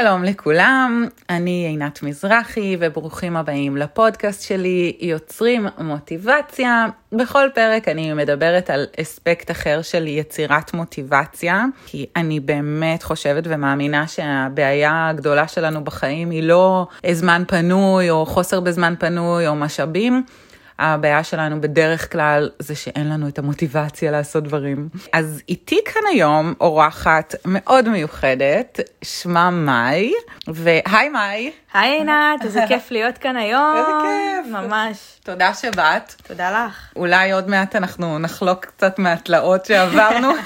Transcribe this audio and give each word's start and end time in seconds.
שלום 0.00 0.24
לכולם, 0.24 1.06
אני 1.30 1.66
עינת 1.68 2.02
מזרחי 2.02 2.76
וברוכים 2.80 3.36
הבאים 3.36 3.76
לפודקאסט 3.76 4.42
שלי 4.42 4.96
יוצרים 5.00 5.66
מוטיבציה. 5.78 6.86
בכל 7.12 7.48
פרק 7.54 7.88
אני 7.88 8.12
מדברת 8.12 8.70
על 8.70 8.86
אספקט 9.00 9.50
אחר 9.50 9.82
של 9.82 10.06
יצירת 10.06 10.74
מוטיבציה, 10.74 11.64
כי 11.86 12.06
אני 12.16 12.40
באמת 12.40 13.02
חושבת 13.02 13.44
ומאמינה 13.46 14.06
שהבעיה 14.06 15.08
הגדולה 15.08 15.48
שלנו 15.48 15.84
בחיים 15.84 16.30
היא 16.30 16.42
לא 16.42 16.86
זמן 17.12 17.42
פנוי 17.48 18.10
או 18.10 18.26
חוסר 18.26 18.60
בזמן 18.60 18.94
פנוי 18.98 19.46
או 19.46 19.54
משאבים. 19.54 20.24
הבעיה 20.78 21.24
שלנו 21.24 21.60
בדרך 21.60 22.12
כלל 22.12 22.50
זה 22.58 22.74
שאין 22.74 23.08
לנו 23.08 23.28
את 23.28 23.38
המוטיבציה 23.38 24.10
לעשות 24.10 24.44
דברים. 24.44 24.88
אז 25.12 25.42
איתי 25.48 25.78
כאן 25.84 26.02
היום 26.12 26.54
אורחת 26.60 27.34
מאוד 27.44 27.88
מיוחדת, 27.88 28.80
שמה 29.02 29.50
מאי, 29.50 30.12
והי 30.46 31.08
מאי. 31.08 31.50
היי 31.74 31.90
עינת, 31.98 32.44
איזה 32.44 32.64
כיף 32.68 32.90
להיות 32.90 33.18
כאן 33.18 33.36
היום. 33.36 33.74
איזה 33.76 33.90
כיף. 34.02 34.52
ממש. 34.52 34.96
תודה 35.22 35.54
שבאת. 35.54 36.14
תודה 36.26 36.66
לך. 36.66 36.92
אולי 36.96 37.32
עוד 37.32 37.48
מעט 37.48 37.76
אנחנו 37.76 38.18
נחלוק 38.18 38.64
קצת 38.64 38.98
מהתלאות 38.98 39.64
שעברנו. 39.64 40.28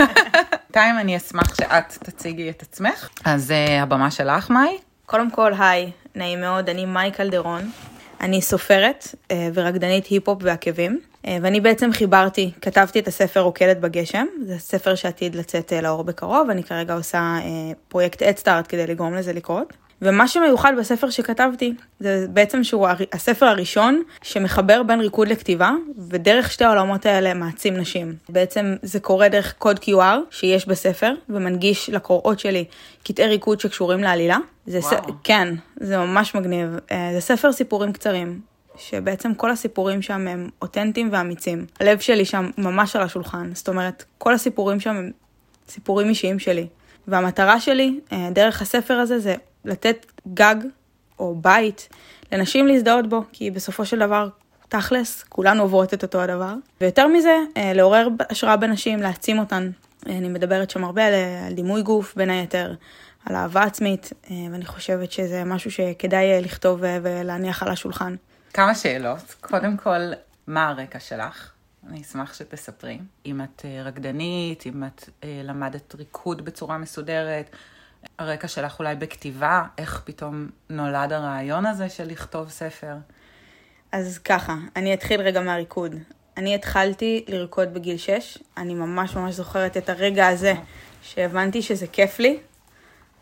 בינתיים 0.78 0.98
אני 0.98 1.16
אשמח 1.16 1.54
שאת 1.54 1.98
תציגי 2.02 2.50
את 2.50 2.62
עצמך. 2.62 3.08
אז 3.24 3.50
uh, 3.50 3.82
הבמה 3.82 4.10
שלך, 4.10 4.50
מאי. 4.50 4.78
קודם 5.06 5.30
כל, 5.30 5.52
היי, 5.58 5.90
נעים 6.14 6.40
מאוד, 6.40 6.68
אני 6.68 6.86
מאי 6.86 7.10
קלדרון. 7.10 7.70
אני 8.20 8.42
סופרת 8.42 9.14
אה, 9.30 9.48
ורקדנית 9.54 10.06
היפ-הופ 10.06 10.38
ועקבים, 10.42 11.00
אה, 11.26 11.38
ואני 11.42 11.60
בעצם 11.60 11.92
חיברתי, 11.92 12.50
כתבתי 12.60 12.98
את 12.98 13.08
הספר 13.08 13.40
רוקדת 13.40 13.76
בגשם, 13.76 14.26
זה 14.46 14.58
ספר 14.58 14.94
שעתיד 14.94 15.34
לצאת 15.34 15.72
אה, 15.72 15.80
לאור 15.80 16.04
בקרוב, 16.04 16.50
אני 16.50 16.64
כרגע 16.64 16.94
עושה 16.94 17.38
פרויקט 17.88 18.22
אדסטארט 18.22 18.66
כדי 18.68 18.86
לגרום 18.86 19.14
לזה 19.14 19.32
לקרות. 19.32 19.72
ומה 20.02 20.28
שמיוחד 20.28 20.72
בספר 20.78 21.10
שכתבתי, 21.10 21.74
זה 22.00 22.26
בעצם 22.30 22.64
שהוא 22.64 22.88
הספר 23.12 23.46
הראשון 23.46 24.02
שמחבר 24.22 24.82
בין 24.82 25.00
ריקוד 25.00 25.28
לכתיבה, 25.28 25.72
ודרך 26.08 26.52
שתי 26.52 26.64
העולמות 26.64 27.06
האלה 27.06 27.34
מעצים 27.34 27.76
נשים. 27.76 28.14
בעצם 28.28 28.76
זה 28.82 29.00
קורה 29.00 29.28
דרך 29.28 29.54
קוד 29.58 29.78
QR 29.78 30.18
שיש 30.30 30.68
בספר, 30.68 31.12
ומנגיש 31.28 31.90
לקוראות 31.90 32.40
שלי 32.40 32.64
קטעי 33.04 33.26
ריקוד 33.26 33.60
שקשורים 33.60 34.02
לעלילה. 34.02 34.38
זה 34.66 34.80
ס... 34.80 34.92
כן, 35.24 35.54
זה 35.76 35.98
ממש 35.98 36.34
מגניב. 36.34 36.68
אה, 36.90 37.10
זה 37.14 37.20
ספר 37.20 37.52
סיפורים 37.52 37.92
קצרים, 37.92 38.40
שבעצם 38.76 39.34
כל 39.34 39.50
הסיפורים 39.50 40.02
שם 40.02 40.28
הם 40.28 40.48
אותנטיים 40.62 41.08
ואמיצים. 41.12 41.66
הלב 41.80 41.98
שלי 41.98 42.24
שם 42.24 42.50
ממש 42.58 42.96
על 42.96 43.02
השולחן, 43.02 43.50
זאת 43.54 43.68
אומרת, 43.68 44.04
כל 44.18 44.34
הסיפורים 44.34 44.80
שם 44.80 44.96
הם 44.96 45.10
סיפורים 45.68 46.08
אישיים 46.08 46.38
שלי. 46.38 46.66
והמטרה 47.08 47.60
שלי, 47.60 48.00
אה, 48.12 48.28
דרך 48.32 48.62
הספר 48.62 48.94
הזה, 48.94 49.18
זה 49.18 49.34
לתת 49.64 50.06
גג 50.34 50.56
או 51.18 51.34
בית 51.34 51.88
לנשים 52.32 52.66
להזדהות 52.66 53.08
בו, 53.08 53.22
כי 53.32 53.50
בסופו 53.50 53.86
של 53.86 53.98
דבר, 53.98 54.28
תכלס, 54.68 55.24
כולנו 55.28 55.62
עוברות 55.62 55.94
את 55.94 56.02
אותו 56.02 56.20
הדבר. 56.20 56.54
ויותר 56.80 57.06
מזה, 57.06 57.36
אה, 57.56 57.72
לעורר 57.72 58.08
השראה 58.30 58.56
בנשים, 58.56 58.98
להעצים 58.98 59.38
אותן. 59.38 59.70
אה, 60.08 60.18
אני 60.18 60.28
מדברת 60.28 60.70
שם 60.70 60.84
הרבה 60.84 61.06
על, 61.06 61.14
על 61.46 61.54
דימוי 61.54 61.82
גוף, 61.82 62.14
בין 62.16 62.30
היתר, 62.30 62.74
על 63.26 63.36
אהבה 63.36 63.62
עצמית, 63.62 64.12
ואני 64.30 64.66
חושבת 64.66 65.12
שזה 65.12 65.44
משהו 65.44 65.70
שכדאי 65.70 66.42
לכתוב 66.42 66.80
ולהניח 67.02 67.62
על 67.62 67.68
השולחן. 67.68 68.14
כמה 68.54 68.74
שאלות. 68.74 69.34
קודם 69.40 69.76
כל, 69.76 70.00
מה 70.46 70.68
הרקע 70.68 71.00
שלך? 71.00 71.52
אני 71.88 72.00
אשמח 72.00 72.34
שתספרי. 72.34 72.98
אם 73.26 73.40
את 73.40 73.64
רקדנית, 73.84 74.66
אם 74.66 74.84
את 74.84 75.08
למדת 75.44 75.94
ריקוד 75.94 76.44
בצורה 76.44 76.78
מסודרת, 76.78 77.50
הרקע 78.18 78.48
שלך 78.48 78.78
אולי 78.78 78.94
בכתיבה, 78.94 79.62
איך 79.78 80.02
פתאום 80.04 80.48
נולד 80.70 81.12
הרעיון 81.12 81.66
הזה 81.66 81.88
של 81.88 82.04
לכתוב 82.04 82.48
ספר? 82.48 82.94
אז 83.92 84.18
ככה, 84.18 84.54
אני 84.76 84.94
אתחיל 84.94 85.20
רגע 85.20 85.40
מהריקוד. 85.40 85.94
אני 86.36 86.54
התחלתי 86.54 87.24
לרקוד 87.28 87.74
בגיל 87.74 87.96
6, 87.96 88.38
אני 88.56 88.74
ממש 88.74 89.16
ממש 89.16 89.34
זוכרת 89.34 89.76
את 89.76 89.88
הרגע 89.88 90.28
הזה 90.28 90.54
שהבנתי 91.02 91.62
שזה 91.62 91.86
כיף 91.86 92.18
לי. 92.18 92.38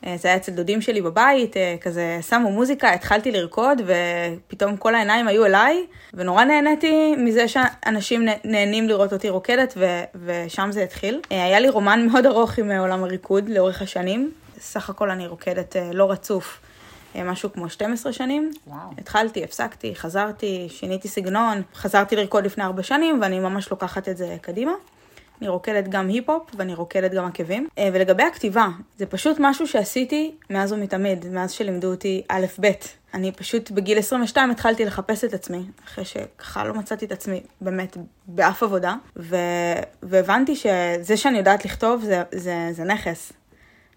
אה, 0.06 0.16
זה 0.16 0.28
היה 0.28 0.37
אצל 0.37 0.53
דודים 0.53 0.81
שלי 0.81 1.03
בבית, 1.03 1.56
אה, 1.56 1.77
כזה 1.81 2.19
שמו 2.28 2.50
מוזיקה, 2.50 2.93
התחלתי 2.93 3.32
לרקוד 3.32 3.82
ופתאום 3.87 4.77
כל 4.77 4.94
העיניים 4.94 5.28
היו 5.28 5.47
אליי, 5.47 5.87
ונורא 6.15 6.44
נהניתי 6.44 7.16
מזה 7.16 7.49
שאנשים 7.49 8.28
נהנים 8.44 8.88
לראות 8.88 9.12
אותי 9.12 9.28
רוקדת 9.28 9.75
ו- 9.77 10.05
ושם 10.25 10.69
זה 10.72 10.82
התחיל. 10.82 11.21
אה, 11.32 11.44
היה 11.44 11.61
לי 11.61 11.69
רומן 11.69 12.06
מאוד 12.06 12.27
ארוך 12.27 12.59
עם 12.59 12.71
עולם 12.71 13.05
הריקוד 13.05 13.49
לאורך 13.49 13.82
השנים, 13.82 14.31
סך 14.61 14.91
הכל 14.91 15.11
אני 15.11 15.27
רוקדת 15.27 15.77
אה, 15.77 15.91
לא 15.93 16.11
רצוף, 16.11 16.61
אה, 17.17 17.25
משהו 17.25 17.53
כמו 17.53 17.71
12 17.71 18.12
שנים. 18.12 18.50
וואו. 18.67 18.78
התחלתי, 18.99 19.44
הפסקתי, 19.44 19.94
חזרתי, 19.94 20.67
שיניתי 20.71 21.09
סגנון, 21.09 21.62
חזרתי 21.75 22.17
לרקוד 22.17 22.44
לפני 22.44 22.65
4 22.65 22.83
שנים 22.83 23.21
ואני 23.22 23.39
ממש 23.41 23.71
לוקחת 23.71 24.09
את 24.09 24.17
זה 24.17 24.37
קדימה. 24.41 24.72
אני 25.41 25.49
רוקדת 25.49 25.89
גם 25.89 26.09
היפ-הופ 26.09 26.43
ואני 26.56 26.75
רוקדת 26.75 27.12
גם 27.12 27.25
עקבים. 27.25 27.69
אה, 27.78 27.89
ולגבי 27.93 28.22
הכתיבה, 28.22 28.69
זה 28.97 29.06
פשוט 29.06 29.37
משהו 29.41 29.67
שעשיתי 29.67 30.34
מאז 30.50 30.73
ומתמיד, 30.73 31.27
מאז 31.27 31.53
שלימדו 31.53 31.91
אותי 31.91 32.23
א'-ב'. 32.28 32.71
אני 33.15 33.33
פשוט 33.33 33.71
בגיל 33.71 33.99
22 33.99 34.50
התחלתי 34.50 34.84
לחפש 34.84 35.25
את 35.25 35.34
עצמי, 35.34 35.62
אחרי 35.84 36.05
שככה 36.05 36.65
לא 36.65 36.75
מצאתי 36.75 37.05
את 37.05 37.12
עצמי 37.12 37.43
באמת 37.61 37.97
באף 38.27 38.62
עבודה, 38.62 38.94
ו... 39.17 39.37
והבנתי 40.03 40.56
שזה 40.56 41.17
שאני 41.17 41.38
יודעת 41.38 41.65
לכתוב 41.65 42.03
זה, 42.05 42.23
זה, 42.33 42.69
זה 42.73 42.84
נכס. 42.84 43.33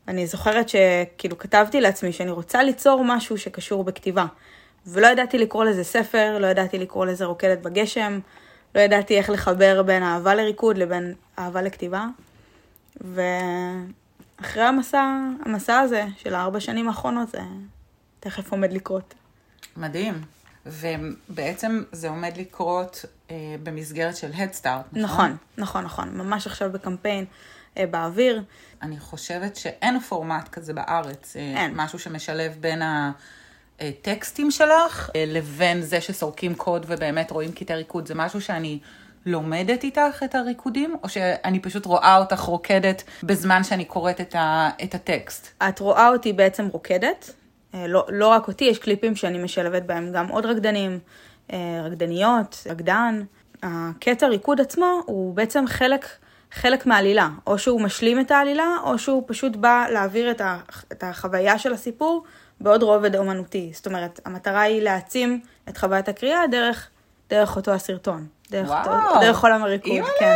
אני 0.09 0.27
זוכרת 0.27 0.69
שכאילו 0.69 1.37
כתבתי 1.37 1.81
לעצמי 1.81 2.11
שאני 2.11 2.31
רוצה 2.31 2.63
ליצור 2.63 3.03
משהו 3.05 3.37
שקשור 3.37 3.83
בכתיבה. 3.83 4.25
ולא 4.87 5.07
ידעתי 5.07 5.37
לקרוא 5.37 5.65
לזה 5.65 5.83
ספר, 5.83 6.37
לא 6.39 6.47
ידעתי 6.47 6.77
לקרוא 6.77 7.05
לזה 7.05 7.25
רוקדת 7.25 7.59
בגשם, 7.59 8.19
לא 8.75 8.81
ידעתי 8.81 9.17
איך 9.17 9.29
לחבר 9.29 9.83
בין 9.83 10.03
אהבה 10.03 10.35
לריקוד 10.35 10.77
לבין 10.77 11.13
אהבה 11.39 11.61
לכתיבה. 11.61 12.05
ואחרי 13.01 14.63
המסע, 14.63 15.03
המסע 15.45 15.79
הזה 15.79 16.05
של 16.17 16.35
הארבע 16.35 16.59
שנים 16.59 16.87
האחרונות, 16.87 17.29
זה 17.29 17.39
תכף 18.19 18.51
עומד 18.51 18.73
לקרות. 18.73 19.13
מדהים. 19.77 20.21
ובעצם 20.65 21.83
זה 21.91 22.09
עומד 22.09 22.37
לקרות 22.37 23.05
אה, 23.31 23.35
במסגרת 23.63 24.17
של 24.17 24.31
Head 24.31 24.61
Start, 24.61 24.67
נכון? 24.91 25.01
נכון, 25.01 25.37
נכון, 25.57 25.83
נכון. 25.83 26.09
ממש 26.17 26.47
עכשיו 26.47 26.71
בקמפיין. 26.71 27.25
אה, 27.77 27.85
באוויר. 27.85 28.43
אני 28.81 28.99
חושבת 28.99 29.55
שאין 29.55 29.99
פורמט 29.99 30.49
כזה 30.49 30.73
בארץ. 30.73 31.35
אה, 31.35 31.41
אין. 31.41 31.71
משהו 31.75 31.99
שמשלב 31.99 32.57
בין 32.59 32.81
הטקסטים 33.79 34.51
שלך 34.51 35.09
אה, 35.15 35.23
לבין 35.27 35.81
זה 35.81 36.01
שסורקים 36.01 36.55
קוד 36.55 36.85
ובאמת 36.87 37.31
רואים 37.31 37.51
קטעי 37.51 37.75
ריקוד. 37.75 38.07
זה 38.07 38.15
משהו 38.15 38.41
שאני 38.41 38.79
לומדת 39.25 39.83
איתך 39.83 40.23
את 40.23 40.35
הריקודים, 40.35 40.95
או 41.03 41.09
שאני 41.09 41.59
פשוט 41.59 41.85
רואה 41.85 42.17
אותך 42.17 42.39
רוקדת 42.39 43.03
בזמן 43.23 43.63
שאני 43.63 43.85
קוראת 43.85 44.21
את, 44.21 44.35
ה, 44.35 44.69
את 44.83 44.95
הטקסט? 44.95 45.63
את 45.69 45.79
רואה 45.79 46.09
אותי 46.09 46.33
בעצם 46.33 46.67
רוקדת. 46.67 47.33
לא, 47.73 48.05
לא 48.09 48.27
רק 48.27 48.47
אותי, 48.47 48.65
יש 48.65 48.79
קליפים 48.79 49.15
שאני 49.15 49.43
משלבת 49.43 49.83
בהם 49.83 50.11
גם 50.11 50.27
עוד 50.27 50.45
רקדנים, 50.45 50.99
רקדניות, 51.83 52.67
רקדן. 52.69 53.23
הקטע 53.63 54.27
ריקוד 54.27 54.61
עצמו 54.61 55.01
הוא 55.05 55.33
בעצם 55.35 55.67
חלק 55.67 56.05
חלק 56.51 56.85
מהעלילה, 56.85 57.29
או 57.47 57.57
שהוא 57.57 57.81
משלים 57.81 58.19
את 58.19 58.31
העלילה, 58.31 58.67
או 58.83 58.97
שהוא 58.97 59.23
פשוט 59.27 59.55
בא 59.55 59.85
להעביר 59.91 60.31
את, 60.31 60.41
ה, 60.41 60.57
את 60.91 61.03
החוויה 61.03 61.59
של 61.59 61.73
הסיפור 61.73 62.23
בעוד 62.61 62.83
רובד 62.83 63.15
אומנותי. 63.15 63.71
זאת 63.73 63.85
אומרת, 63.85 64.19
המטרה 64.25 64.61
היא 64.61 64.81
להעצים 64.81 65.41
את 65.69 65.77
חוויית 65.77 66.09
הקריאה 66.09 66.47
דרך, 66.47 66.89
דרך 67.29 67.55
אותו 67.55 67.71
הסרטון. 67.71 68.27
דרך, 68.51 68.69
וואו, 68.69 69.07
אותו, 69.07 69.19
דרך 69.21 69.43
עולם 69.43 69.63
הריקוד, 69.63 69.91
כן. 70.19 70.35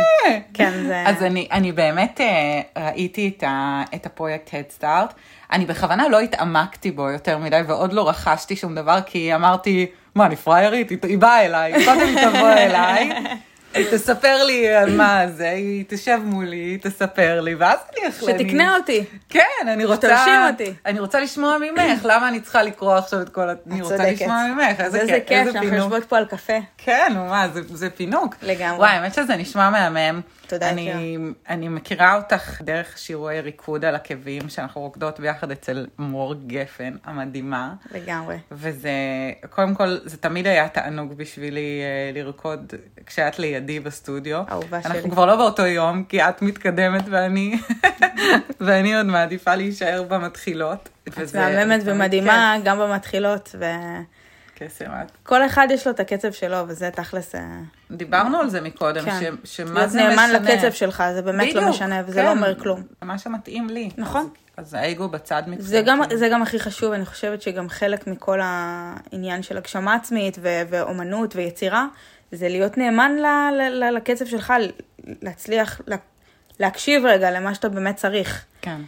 כן, 0.54 0.84
זה... 0.86 1.04
אז 1.06 1.22
אני, 1.22 1.48
אני 1.52 1.72
באמת 1.72 2.20
uh, 2.20 2.78
ראיתי 2.80 3.32
את, 3.36 3.42
ה, 3.42 3.82
את 3.94 4.06
הפרויקט 4.06 4.48
Head 4.48 4.80
Start. 4.80 5.14
אני 5.52 5.66
בכוונה 5.66 6.08
לא 6.08 6.20
התעמקתי 6.20 6.90
בו 6.90 7.10
יותר 7.10 7.38
מדי 7.38 7.60
ועוד 7.66 7.92
לא 7.92 8.08
רכשתי 8.08 8.56
שום 8.56 8.74
דבר, 8.74 8.98
כי 9.06 9.34
אמרתי, 9.34 9.86
מה, 10.14 10.26
אני 10.26 10.36
פריירית? 10.36 10.90
היא 11.04 11.18
באה 11.18 11.44
אליי, 11.44 11.84
קודם 11.84 12.00
היא 12.00 12.28
תבוא 12.28 12.48
אליי. 12.48 13.10
היא 13.74 13.86
תספר 13.90 14.44
לי 14.44 14.66
מה 14.96 15.24
זה, 15.28 15.50
היא 15.50 15.84
תשב 15.88 16.18
מולי, 16.24 16.56
היא 16.56 16.78
תספר 16.82 17.40
לי, 17.40 17.54
ואז 17.54 17.78
אני 17.92 18.08
אחלה. 18.08 18.32
שתקנה 18.32 18.76
אותי. 18.76 19.04
כן, 19.28 19.40
אני 19.62 19.84
רוצה... 19.84 20.08
שתרשים 20.08 20.40
אותי. 20.52 20.74
אני 20.86 21.00
רוצה 21.00 21.20
לשמוע 21.20 21.56
ממך, 21.58 22.00
למה 22.04 22.28
אני 22.28 22.40
צריכה 22.40 22.62
לקרוא 22.62 22.94
עכשיו 22.94 23.20
את 23.22 23.28
כל 23.28 23.50
ה... 23.50 23.52
אני 23.70 23.82
רוצה 23.82 24.10
לשמוע 24.10 24.46
ממך, 24.54 24.80
איזה 24.80 24.98
כיף, 24.98 25.08
איזה 25.08 25.20
כיף 25.26 25.52
שאנחנו 25.52 25.76
יושבות 25.76 26.04
פה 26.04 26.18
על 26.18 26.24
קפה. 26.24 26.58
כן, 26.78 27.12
מה, 27.16 27.46
זה 27.72 27.90
פינוק. 27.90 28.34
לגמרי. 28.42 28.78
וואי, 28.78 28.90
האמת 28.90 29.14
שזה 29.14 29.36
נשמע 29.36 29.70
מהמם. 29.70 30.20
תודה. 30.58 30.70
אני. 30.70 31.16
אני 31.48 31.68
מכירה 31.68 32.16
אותך 32.16 32.60
דרך 32.62 32.98
שיעורי 32.98 33.40
ריקוד 33.40 33.84
על 33.84 33.94
עקבים, 33.94 34.48
שאנחנו 34.48 34.80
רוקדות 34.80 35.20
ביחד 35.20 35.50
אצל 35.50 35.86
מור 35.98 36.34
גפן 36.46 36.96
המדהימה. 37.04 37.74
לגמרי. 37.94 38.36
וזה, 38.52 38.90
קודם 39.50 39.74
כל, 39.74 39.96
זה 40.04 40.16
תמיד 40.16 40.46
היה 40.46 40.68
תענוג 40.68 41.12
בשבילי 41.12 41.80
אה, 41.82 42.20
לרקוד 42.22 42.72
כשאת 43.06 43.38
לידי 43.38 43.80
בסטודיו. 43.80 44.42
אהובה 44.50 44.82
שלי. 44.82 44.92
אנחנו 44.92 45.10
כבר 45.10 45.26
לא 45.26 45.36
באותו 45.36 45.66
יום, 45.66 46.04
כי 46.04 46.22
את 46.22 46.42
מתקדמת 46.42 47.04
ואני, 47.10 47.56
ואני 48.60 48.96
עוד 48.96 49.06
מעדיפה 49.06 49.54
להישאר 49.54 50.02
במתחילות. 50.08 50.88
את 51.08 51.12
וזה- 51.16 51.38
מהממת 51.38 51.82
ומדהימה, 51.84 52.56
גם 52.64 52.78
במתחילות, 52.78 53.48
כיף, 53.48 53.60
קסם. 54.66 54.84
וכל 55.22 55.46
אחד 55.46 55.68
יש 55.70 55.86
לו 55.86 55.92
את 55.92 56.00
הקצב 56.00 56.32
שלו, 56.32 56.56
וזה 56.68 56.90
תכלס... 56.90 57.34
אה, 57.34 57.40
דיברנו 57.90 58.38
על 58.38 58.48
זה 58.50 58.60
מקודם, 58.60 59.04
כן. 59.04 59.20
ש, 59.44 59.56
שמה 59.56 59.72
להיות 59.74 59.90
זה 59.90 59.98
משנה. 59.98 60.10
נאמן 60.10 60.30
לקצב 60.44 60.72
שלך, 60.72 61.02
זה 61.14 61.22
באמת 61.22 61.54
לא 61.54 61.60
בדיוק, 61.60 61.74
משנה, 61.74 62.02
וזה 62.06 62.20
כן. 62.20 62.26
לא 62.26 62.30
אומר 62.30 62.60
כלום. 62.60 62.82
מה 63.02 63.18
שמתאים 63.18 63.68
לי. 63.70 63.90
נכון. 63.98 64.28
אז, 64.56 64.66
אז 64.66 64.74
האגו 64.74 65.08
בצד 65.08 65.42
מבחינתי. 65.46 65.62
זה 65.62 65.82
גם, 65.86 66.00
זה 66.14 66.28
גם 66.28 66.42
הכי 66.42 66.58
חשוב, 66.60 66.92
אני 66.92 67.04
חושבת 67.04 67.42
שגם 67.42 67.68
חלק 67.68 68.06
מכל 68.06 68.38
העניין 68.42 69.42
של 69.42 69.56
הגשמה 69.56 69.94
עצמית 69.94 70.38
ו- 70.42 70.62
ואומנות 70.70 71.36
ויצירה, 71.36 71.86
זה 72.32 72.48
להיות 72.48 72.78
נאמן 72.78 73.12
ל- 73.16 73.54
ל- 73.56 73.84
ל- 73.84 73.94
לקצב 73.96 74.24
שלך, 74.26 74.52
להצליח 75.22 75.80
לה- 75.86 75.96
להקשיב 76.60 77.04
רגע 77.06 77.30
למה 77.30 77.54
שאתה 77.54 77.68
באמת 77.68 77.96
צריך. 77.96 78.44
כן. 78.62 78.80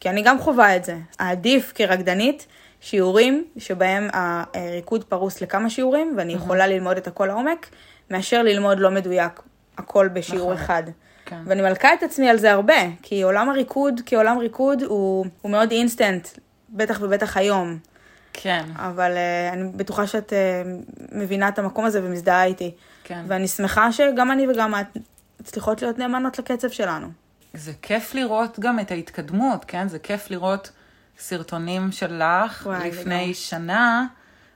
כי 0.00 0.10
אני 0.10 0.22
גם 0.22 0.38
חווה 0.38 0.76
את 0.76 0.84
זה. 0.84 0.96
העדיף 1.18 1.72
כרקדנית, 1.74 2.46
שיעורים 2.82 3.44
שבהם 3.56 4.08
הריקוד 4.12 5.04
פרוס 5.04 5.40
לכמה 5.40 5.70
שיעורים, 5.70 6.14
ואני 6.16 6.32
יכולה 6.32 6.66
ללמוד 6.66 6.96
את 6.96 7.06
הכל 7.06 7.26
לעומק, 7.26 7.66
מאשר 8.10 8.42
ללמוד 8.42 8.78
לא 8.80 8.90
מדויק 8.90 9.40
הכל 9.78 10.08
בשיעור 10.08 10.52
נכון. 10.52 10.64
אחד. 10.64 10.82
כן. 11.24 11.42
ואני 11.46 11.62
מלכה 11.62 11.94
את 11.94 12.02
עצמי 12.02 12.30
על 12.30 12.38
זה 12.38 12.52
הרבה, 12.52 12.74
כי 13.02 13.22
עולם 13.22 13.48
הריקוד 13.48 14.00
כעולם 14.06 14.38
ריקוד 14.38 14.82
הוא, 14.82 15.26
הוא 15.42 15.52
מאוד 15.52 15.70
אינסטנט, 15.70 16.28
בטח 16.70 16.98
ובטח 17.02 17.36
היום. 17.36 17.78
כן, 18.32 18.64
אבל 18.76 19.12
uh, 19.12 19.52
אני 19.52 19.70
בטוחה 19.76 20.06
שאת 20.06 20.32
uh, 20.32 20.68
מבינה 21.12 21.48
את 21.48 21.58
המקום 21.58 21.84
הזה 21.84 22.00
ומזדהה 22.04 22.44
איתי. 22.44 22.74
כן. 23.04 23.24
ואני 23.28 23.48
שמחה 23.48 23.92
שגם 23.92 24.32
אני 24.32 24.48
וגם 24.48 24.74
את 24.74 24.86
מצליחות 25.40 25.82
להיות 25.82 25.98
נאמנות 25.98 26.38
לקצב 26.38 26.68
שלנו. 26.68 27.06
זה 27.54 27.72
כיף 27.82 28.14
לראות 28.14 28.58
גם 28.58 28.80
את 28.80 28.90
ההתקדמות, 28.90 29.64
כן? 29.64 29.88
זה 29.88 29.98
כיף 29.98 30.30
לראות 30.30 30.70
סרטונים 31.22 31.92
שלך 31.92 32.62
וואי, 32.66 32.88
לפני 32.88 33.14
לגמרי. 33.14 33.34
שנה, 33.34 34.06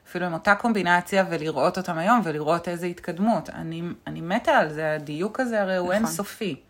אפילו 0.08 0.26
עם 0.26 0.32
אותה 0.32 0.54
קומבינציה, 0.54 1.24
ולראות 1.30 1.78
אותם 1.78 1.98
היום, 1.98 2.20
ולראות 2.24 2.68
איזה 2.68 2.86
התקדמות. 2.86 3.50
אני, 3.50 3.82
אני 4.06 4.20
מתה 4.20 4.52
על 4.52 4.72
זה, 4.72 4.94
הדיוק 4.94 5.40
הזה 5.40 5.62
הרי 5.62 5.76
הוא 5.76 5.86
נכון. 5.86 5.96
אינסופי. 5.96 6.60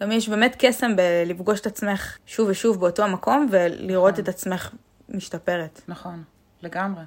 גם 0.00 0.12
יש 0.12 0.28
באמת 0.28 0.56
קסם 0.58 0.96
בלפגוש 0.96 1.60
את 1.60 1.66
עצמך 1.66 2.18
שוב 2.26 2.48
ושוב 2.48 2.80
באותו 2.80 3.04
המקום, 3.04 3.46
ולראות 3.50 4.18
את 4.18 4.28
עצמך 4.28 4.70
משתפרת. 5.08 5.80
נכון, 5.88 6.22
לגמרי. 6.62 7.04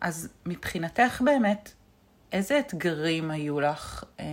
אז 0.00 0.28
מבחינתך 0.46 1.22
באמת, 1.24 1.72
איזה 2.32 2.58
אתגרים 2.58 3.30
היו 3.30 3.60
לך 3.60 4.04
אה, 4.20 4.24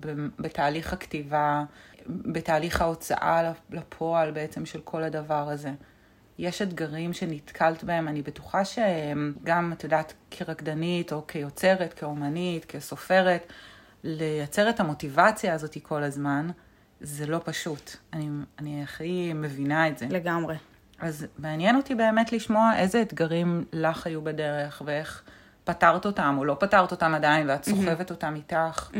ב- 0.00 0.26
בתהליך 0.38 0.92
הכתיבה, 0.92 1.62
בתהליך 2.06 2.80
ההוצאה 2.80 3.52
לפועל 3.70 4.30
בעצם 4.30 4.66
של 4.66 4.80
כל 4.80 5.02
הדבר 5.02 5.48
הזה? 5.48 5.70
יש 6.40 6.62
אתגרים 6.62 7.12
שנתקלת 7.12 7.84
בהם, 7.84 8.08
אני 8.08 8.22
בטוחה 8.22 8.64
שגם, 8.64 9.72
את 9.72 9.84
יודעת, 9.84 10.14
כרקדנית 10.30 11.12
או 11.12 11.26
כיוצרת, 11.26 11.92
כאומנית, 11.92 12.64
כסופרת, 12.64 13.52
לייצר 14.04 14.70
את 14.70 14.80
המוטיבציה 14.80 15.54
הזאת 15.54 15.76
כל 15.82 16.02
הזמן, 16.02 16.48
זה 17.00 17.26
לא 17.26 17.40
פשוט. 17.44 17.96
אני, 18.12 18.28
אני 18.58 18.82
הכי 18.82 19.32
מבינה 19.32 19.88
את 19.88 19.98
זה. 19.98 20.06
לגמרי. 20.10 20.56
אז 21.00 21.26
מעניין 21.38 21.76
אותי 21.76 21.94
באמת 21.94 22.32
לשמוע 22.32 22.72
איזה 22.76 23.02
אתגרים 23.02 23.64
לך 23.72 24.06
היו 24.06 24.22
בדרך, 24.22 24.82
ואיך 24.84 25.22
פתרת 25.64 26.06
אותם, 26.06 26.34
או 26.38 26.44
לא 26.44 26.56
פתרת 26.60 26.92
אותם 26.92 27.14
עדיין, 27.14 27.50
ואת 27.50 27.64
סוחבת 27.64 28.10
אותם 28.10 28.34
איתך. 28.36 28.90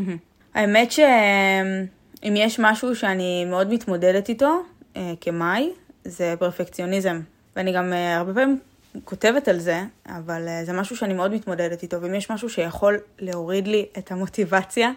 האמת 0.55 0.93
שאם 0.93 2.37
יש 2.37 2.61
משהו 2.61 2.97
שאני 2.97 3.45
מאוד 3.45 3.73
מתמודדת 3.73 4.29
איתו, 4.29 4.63
אה, 4.97 5.13
כמאי, 5.21 5.71
זה 6.05 6.35
פרפקציוניזם. 6.39 7.21
ואני 7.57 7.73
גם 7.73 7.93
אה, 7.93 8.17
הרבה 8.17 8.35
פעמים 8.35 8.59
כותבת 9.05 9.49
על 9.49 9.59
זה, 9.59 9.83
אבל 10.07 10.49
אה, 10.49 10.65
זה 10.65 10.73
משהו 10.73 10.97
שאני 10.97 11.15
מאוד 11.15 11.33
מתמודדת 11.33 11.83
איתו, 11.83 12.03
ואם 12.03 12.15
יש 12.15 12.31
משהו 12.31 12.51
שיכול 12.51 12.99
להוריד 13.19 13.69
לי 13.69 13.87
את 13.99 14.13
המוטיבציה, 14.13 14.91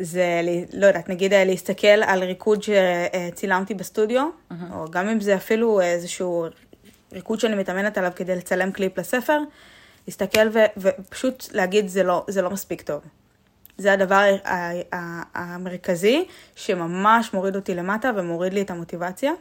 זה, 0.00 0.40
לא 0.72 0.86
יודעת, 0.86 1.08
נגיד 1.08 1.32
אה, 1.32 1.44
להסתכל 1.44 1.86
על 1.86 2.24
ריקוד 2.24 2.62
שצילמתי 2.62 3.74
בסטודיו, 3.74 4.28
או 4.72 4.90
גם 4.90 5.08
אם 5.08 5.20
זה 5.20 5.36
אפילו 5.36 5.80
איזשהו 5.80 6.46
ריקוד 7.12 7.40
שאני 7.40 7.54
מתאמנת 7.54 7.98
עליו 7.98 8.12
כדי 8.16 8.36
לצלם 8.36 8.72
קליפ 8.72 8.98
לספר, 8.98 9.38
להסתכל 10.06 10.48
ו- 10.52 10.64
ופשוט 10.76 11.48
להגיד 11.52 11.88
זה 11.88 12.02
לא, 12.02 12.24
זה 12.28 12.42
לא 12.42 12.50
מספיק 12.50 12.82
טוב. 12.82 13.00
זה 13.78 13.92
הדבר 13.92 14.36
המרכזי 15.34 16.24
שממש 16.54 17.34
מוריד 17.34 17.56
אותי 17.56 17.74
למטה 17.74 18.10
ומוריד 18.16 18.52
לי 18.54 18.62
את 18.62 18.70
המוטיבציה. 18.70 19.32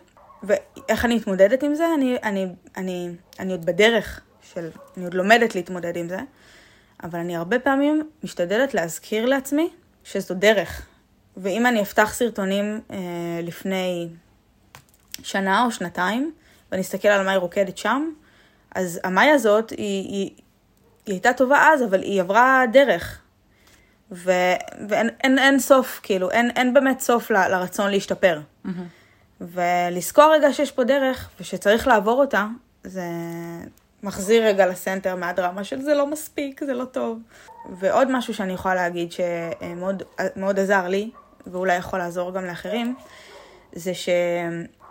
ואיך 0.43 1.05
אני 1.05 1.15
מתמודדת 1.15 1.63
עם 1.63 1.75
זה? 1.75 1.85
אני, 1.93 2.17
אני, 2.23 2.47
אני, 2.77 3.09
אני 3.39 3.51
עוד 3.51 3.65
בדרך 3.65 4.21
של, 4.53 4.69
אני 4.97 5.05
עוד 5.05 5.13
לומדת 5.13 5.55
להתמודד 5.55 5.97
עם 5.97 6.09
זה, 6.09 6.19
אבל 7.03 7.19
אני 7.19 7.35
הרבה 7.35 7.59
פעמים 7.59 8.09
משתדלת 8.23 8.73
להזכיר 8.73 9.25
לעצמי 9.25 9.69
שזו 10.03 10.35
דרך. 10.35 10.87
ואם 11.37 11.65
אני 11.65 11.81
אפתח 11.81 12.13
סרטונים 12.13 12.81
אה, 12.91 12.97
לפני 13.43 14.09
שנה 15.23 15.65
או 15.65 15.71
שנתיים, 15.71 16.31
ואני 16.71 16.81
אסתכל 16.81 17.07
על 17.07 17.25
מה 17.25 17.31
היא 17.31 17.39
רוקדת 17.39 17.77
שם, 17.77 18.11
אז 18.75 18.99
המאי 19.03 19.29
הזאת, 19.29 19.69
היא, 19.69 19.77
היא, 19.77 20.31
היא 21.05 21.13
הייתה 21.13 21.33
טובה 21.33 21.67
אז, 21.73 21.83
אבל 21.83 22.01
היא 22.01 22.21
עברה 22.21 22.63
דרך. 22.71 23.21
ו, 24.11 24.31
ואין 24.89 25.09
אין, 25.23 25.39
אין 25.39 25.59
סוף, 25.59 25.99
כאילו, 26.03 26.31
אין, 26.31 26.51
אין 26.55 26.73
באמת 26.73 26.99
סוף 26.99 27.31
ל, 27.31 27.47
לרצון 27.47 27.91
להשתפר. 27.91 28.39
ולזכור 29.41 30.33
רגע 30.33 30.53
שיש 30.53 30.71
פה 30.71 30.83
דרך, 30.83 31.29
ושצריך 31.39 31.87
לעבור 31.87 32.21
אותה, 32.21 32.45
זה 32.83 33.03
מחזיר 34.03 34.45
רגע 34.45 34.67
לסנטר 34.67 35.15
מהדרמה 35.15 35.63
של 35.63 35.81
זה 35.81 35.93
לא 35.93 36.07
מספיק, 36.07 36.63
זה 36.65 36.73
לא 36.73 36.85
טוב. 36.85 37.19
ועוד 37.69 38.11
משהו 38.11 38.33
שאני 38.33 38.53
יכולה 38.53 38.75
להגיד 38.75 39.11
שמאוד 39.11 40.03
מאוד 40.35 40.59
עזר 40.59 40.87
לי, 40.87 41.09
ואולי 41.47 41.75
יכול 41.75 41.99
לעזור 41.99 42.31
גם 42.31 42.45
לאחרים, 42.45 42.95
זה 43.73 43.91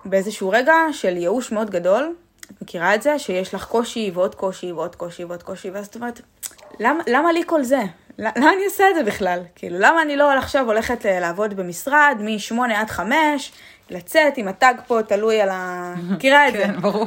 שבאיזשהו 0.05 0.50
רגע 0.50 0.75
של 0.93 1.17
ייאוש 1.17 1.52
מאוד 1.52 1.70
גדול, 1.70 2.14
את 2.41 2.62
מכירה 2.62 2.94
את 2.94 3.02
זה? 3.02 3.19
שיש 3.19 3.55
לך 3.55 3.64
קושי 3.64 4.11
ועוד 4.14 4.35
קושי 4.35 4.73
ועוד 4.73 4.96
קושי 4.96 5.25
ועוד 5.25 5.43
קושי, 5.43 5.70
ואז 5.70 5.87
את 5.87 5.96
אומרת, 5.96 6.20
למה, 6.81 7.02
למה 7.06 7.32
לי 7.32 7.43
כל 7.46 7.62
זה? 7.62 7.82
למה 8.19 8.52
אני 8.52 8.64
עושה 8.64 8.91
את 8.91 8.94
זה 8.94 9.02
בכלל? 9.02 9.41
כאילו, 9.55 9.79
למה 9.79 10.02
אני 10.02 10.17
לא 10.17 10.32
עכשיו 10.32 10.67
הולכת 10.67 11.06
אה, 11.06 11.20
לעבוד 11.20 11.55
במשרד 11.55 12.17
מ-8 12.20 12.75
עד 12.75 12.91
5, 12.91 13.52
לצאת 13.90 14.36
עם 14.36 14.48
הטאג 14.48 14.81
פה 14.86 15.00
תלוי 15.08 15.40
על 15.40 15.48
ה... 15.48 15.94
מכירה 16.10 16.48
את 16.48 16.52
זה? 16.52 16.64
כן, 16.64 16.81
ברור. 16.81 17.06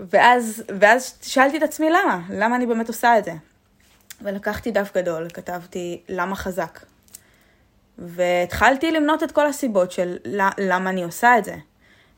ואז, 0.00 0.64
ואז 0.80 1.18
שאלתי 1.22 1.56
את 1.56 1.62
עצמי 1.62 1.90
למה, 1.90 2.20
למה 2.30 2.56
אני 2.56 2.66
באמת 2.66 2.88
עושה 2.88 3.18
את 3.18 3.24
זה. 3.24 3.32
ולקחתי 4.22 4.70
דף 4.70 4.90
גדול, 4.94 5.28
כתבתי 5.28 6.02
למה 6.08 6.36
חזק. 6.36 6.80
והתחלתי 7.98 8.90
למנות 8.90 9.22
את 9.22 9.32
כל 9.32 9.46
הסיבות 9.46 9.92
של 9.92 10.16
למה 10.58 10.90
אני 10.90 11.02
עושה 11.02 11.38
את 11.38 11.44
זה. 11.44 11.56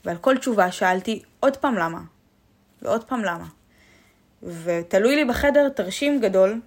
ועל 0.04 0.16
כל 0.16 0.38
תשובה 0.38 0.72
שאלתי 0.72 1.22
עוד 1.40 1.56
פעם 1.56 1.74
למה, 1.74 2.00
ועוד 2.82 3.04
פעם 3.04 3.24
למה. 3.24 3.44
ותלוי 4.42 5.16
לי 5.16 5.24
בחדר 5.24 5.68
תרשים 5.68 6.20
גדול, 6.20 6.60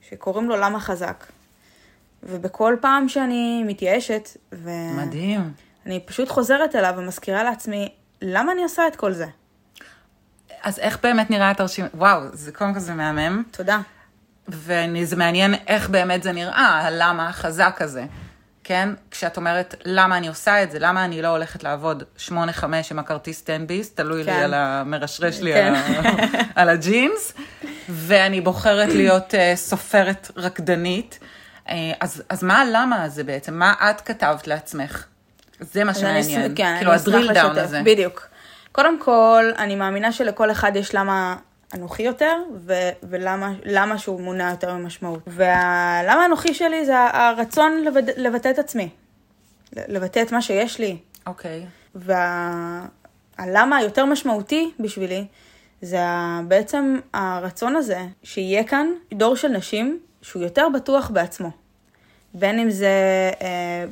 שקוראים 0.00 0.48
לו 0.48 0.56
למה 0.56 0.80
חזק. 0.80 1.26
ובכל 2.22 2.76
פעם 2.80 3.08
שאני 3.08 3.64
מתייאשת, 3.66 4.28
ו... 4.52 4.70
מדהים. 4.96 5.52
אני 5.86 6.00
פשוט 6.00 6.28
חוזרת 6.28 6.76
אליו 6.76 6.94
ומזכירה 6.96 7.42
לעצמי, 7.42 7.94
למה 8.22 8.52
אני 8.52 8.62
עושה 8.62 8.86
את 8.86 8.96
כל 8.96 9.12
זה? 9.12 9.26
אז 10.62 10.78
איך 10.78 10.98
באמת 11.02 11.30
נראה 11.30 11.50
התרשים? 11.50 11.86
וואו, 11.94 12.20
זה 12.32 12.52
קודם 12.52 12.74
כל 12.74 12.80
זה 12.80 12.94
מהמם. 12.94 13.42
תודה. 13.50 13.78
וזה 14.48 15.16
מעניין 15.16 15.54
איך 15.66 15.90
באמת 15.90 16.22
זה 16.22 16.32
נראה, 16.32 16.80
הלמה 16.86 17.28
החזק 17.28 17.76
הזה. 17.80 18.04
כן? 18.64 18.88
כשאת 19.10 19.36
אומרת, 19.36 19.74
למה 19.84 20.16
אני 20.16 20.28
עושה 20.28 20.62
את 20.62 20.70
זה? 20.70 20.78
למה 20.78 21.04
אני 21.04 21.22
לא 21.22 21.28
הולכת 21.28 21.62
לעבוד 21.62 22.02
8-5 22.28 22.30
עם 22.90 22.98
הכרטיס 22.98 23.42
10 23.42 23.56
ביס? 23.66 23.90
תלוי 23.94 24.24
כן. 24.24 24.32
לי 24.32 24.42
על 24.42 24.54
המרשרש 24.54 25.40
לי 25.40 25.52
כן. 25.52 25.74
על, 25.74 26.06
ה... 26.06 26.26
על 26.60 26.68
הג'ינס, 26.68 27.34
ואני 27.88 28.40
בוחרת 28.40 28.88
להיות 28.88 29.34
uh, 29.34 29.36
סופרת 29.56 30.30
רקדנית. 30.36 31.18
Uh, 31.66 31.70
אז, 32.00 32.22
אז 32.28 32.42
מה 32.42 32.60
הלמה 32.60 33.02
הזה 33.02 33.24
בעצם? 33.24 33.54
מה 33.54 33.74
את 33.90 34.00
כתבת 34.00 34.46
לעצמך? 34.46 35.06
זה 35.72 35.84
מה 35.84 35.94
שמעניין. 35.94 36.20
אש- 36.52 36.56
כן, 36.56 36.74
כאילו 36.78 36.92
הדריל 36.92 37.32
דאון 37.32 37.50
לשתף. 37.50 37.62
הזה. 37.64 37.80
בדיוק. 37.84 38.26
קודם 38.72 38.98
כל, 39.00 39.50
אני 39.58 39.74
מאמינה 39.74 40.12
שלכל 40.12 40.50
אחד 40.50 40.72
יש 40.76 40.94
למה 40.94 41.36
אנוכי 41.74 42.02
יותר, 42.02 42.36
ו- 42.56 42.72
ולמה 43.02 43.52
למה 43.64 43.98
שהוא 43.98 44.20
מונע 44.20 44.50
יותר 44.50 44.74
ממשמעות. 44.74 45.20
והלמה 45.26 46.22
האנוכי 46.22 46.54
שלי 46.54 46.86
זה 46.86 46.98
הרצון 46.98 47.84
לבד- 47.84 48.16
לבטא 48.16 48.50
את 48.50 48.58
עצמי. 48.58 48.88
לבטא 49.88 50.22
את 50.22 50.32
מה 50.32 50.42
שיש 50.42 50.78
לי. 50.78 50.96
אוקיי. 51.26 51.66
והלמה 51.94 53.76
היותר 53.76 54.04
משמעותי 54.04 54.70
בשבילי, 54.80 55.26
זה 55.82 55.98
בעצם 56.48 56.96
הרצון 57.14 57.76
הזה 57.76 57.98
שיהיה 58.22 58.64
כאן 58.64 58.86
דור 59.14 59.36
של 59.36 59.48
נשים 59.48 59.98
שהוא 60.22 60.42
יותר 60.42 60.68
בטוח 60.74 61.10
בעצמו. 61.10 61.50
בין 62.34 62.58
אם 62.58 62.70
זה 62.70 62.90
אה, 63.42 63.84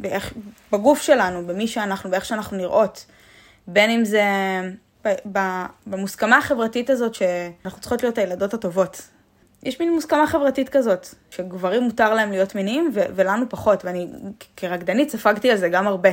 באיך, 0.00 0.34
בגוף 0.72 1.02
שלנו, 1.02 1.46
במי 1.46 1.66
שאנחנו, 1.66 2.10
באיך 2.10 2.24
שאנחנו 2.24 2.56
נראות, 2.56 3.06
בין 3.66 3.90
אם 3.90 4.04
זה 4.04 4.22
ב, 5.04 5.14
ב, 5.32 5.38
במוסכמה 5.86 6.38
החברתית 6.38 6.90
הזאת 6.90 7.14
שאנחנו 7.14 7.80
צריכות 7.80 8.02
להיות 8.02 8.18
הילדות 8.18 8.54
הטובות. 8.54 9.02
יש 9.62 9.80
מין 9.80 9.92
מוסכמה 9.92 10.26
חברתית 10.26 10.68
כזאת, 10.68 11.08
שגברים 11.30 11.82
מותר 11.82 12.14
להם 12.14 12.30
להיות 12.30 12.54
מיניים 12.54 12.90
ו- 12.94 13.06
ולנו 13.14 13.48
פחות, 13.48 13.84
ואני 13.84 14.08
כרקדנית 14.56 15.10
ספגתי 15.10 15.50
על 15.50 15.56
זה 15.56 15.68
גם 15.68 15.86
הרבה. 15.86 16.10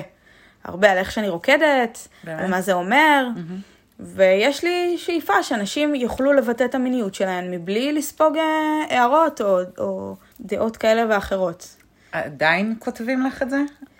הרבה 0.63 0.91
על 0.91 0.97
איך 0.97 1.11
שאני 1.11 1.29
רוקדת, 1.29 2.07
באמת? 2.23 2.39
על 2.39 2.47
מה 2.47 2.61
זה 2.61 2.73
אומר, 2.73 3.27
mm-hmm. 3.35 3.75
ויש 3.99 4.63
לי 4.63 4.95
שאיפה 4.97 5.43
שאנשים 5.43 5.95
יוכלו 5.95 6.33
לבטא 6.33 6.63
את 6.63 6.75
המיניות 6.75 7.15
שלהם 7.15 7.51
מבלי 7.51 7.93
לספוג 7.93 8.37
אה, 8.37 8.43
הערות 8.89 9.41
או, 9.41 9.59
או 9.77 10.15
דעות 10.41 10.77
כאלה 10.77 11.05
ואחרות. 11.09 11.75
עדיין 12.23 12.75
כותבים 12.79 13.25
לך 13.25 13.41
את 13.41 13.49
זה? 13.49 13.57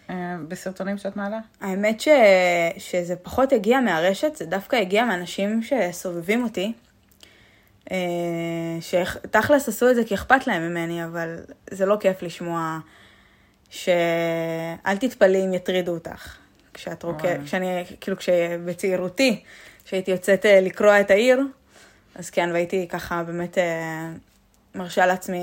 אה, 0.10 0.36
בסרטונים 0.48 0.98
שאת 0.98 1.15
מעלה? 1.15 1.39
האמת 1.62 2.01
ש... 2.01 2.07
שזה 2.77 3.15
פחות 3.15 3.53
הגיע 3.53 3.79
מהרשת, 3.79 4.36
זה 4.36 4.45
דווקא 4.45 4.75
הגיע 4.75 5.05
מאנשים 5.05 5.62
שסובבים 5.63 6.43
אותי. 6.43 6.74
אה, 7.91 7.98
שתכלס 8.81 9.69
עשו 9.69 9.89
את 9.89 9.95
זה 9.95 10.03
כי 10.03 10.13
אכפת 10.13 10.48
להם 10.48 10.69
ממני, 10.69 11.05
אבל 11.05 11.38
זה 11.69 11.86
לא 11.86 11.98
כיף 12.00 12.24
לשמוע 12.24 12.79
שאל 13.69 14.98
תתפלאי 15.00 15.45
אם 15.45 15.53
יטרידו 15.53 15.91
אותך. 15.91 16.38
כשאת 16.74 17.03
רוקדת, 17.03 17.43
כשאני, 17.45 17.84
כאילו 18.01 18.17
כשבצעירותי, 18.17 19.43
כשהייתי 19.86 20.12
יוצאת 20.12 20.45
אה, 20.45 20.62
לקרוע 20.62 21.01
את 21.01 21.12
העיר, 21.12 21.41
אז 22.15 22.29
כן, 22.29 22.50
והייתי 22.53 22.88
ככה 22.88 23.24
באמת 23.24 23.57
מרשה 24.75 25.05
לעצמי 25.05 25.39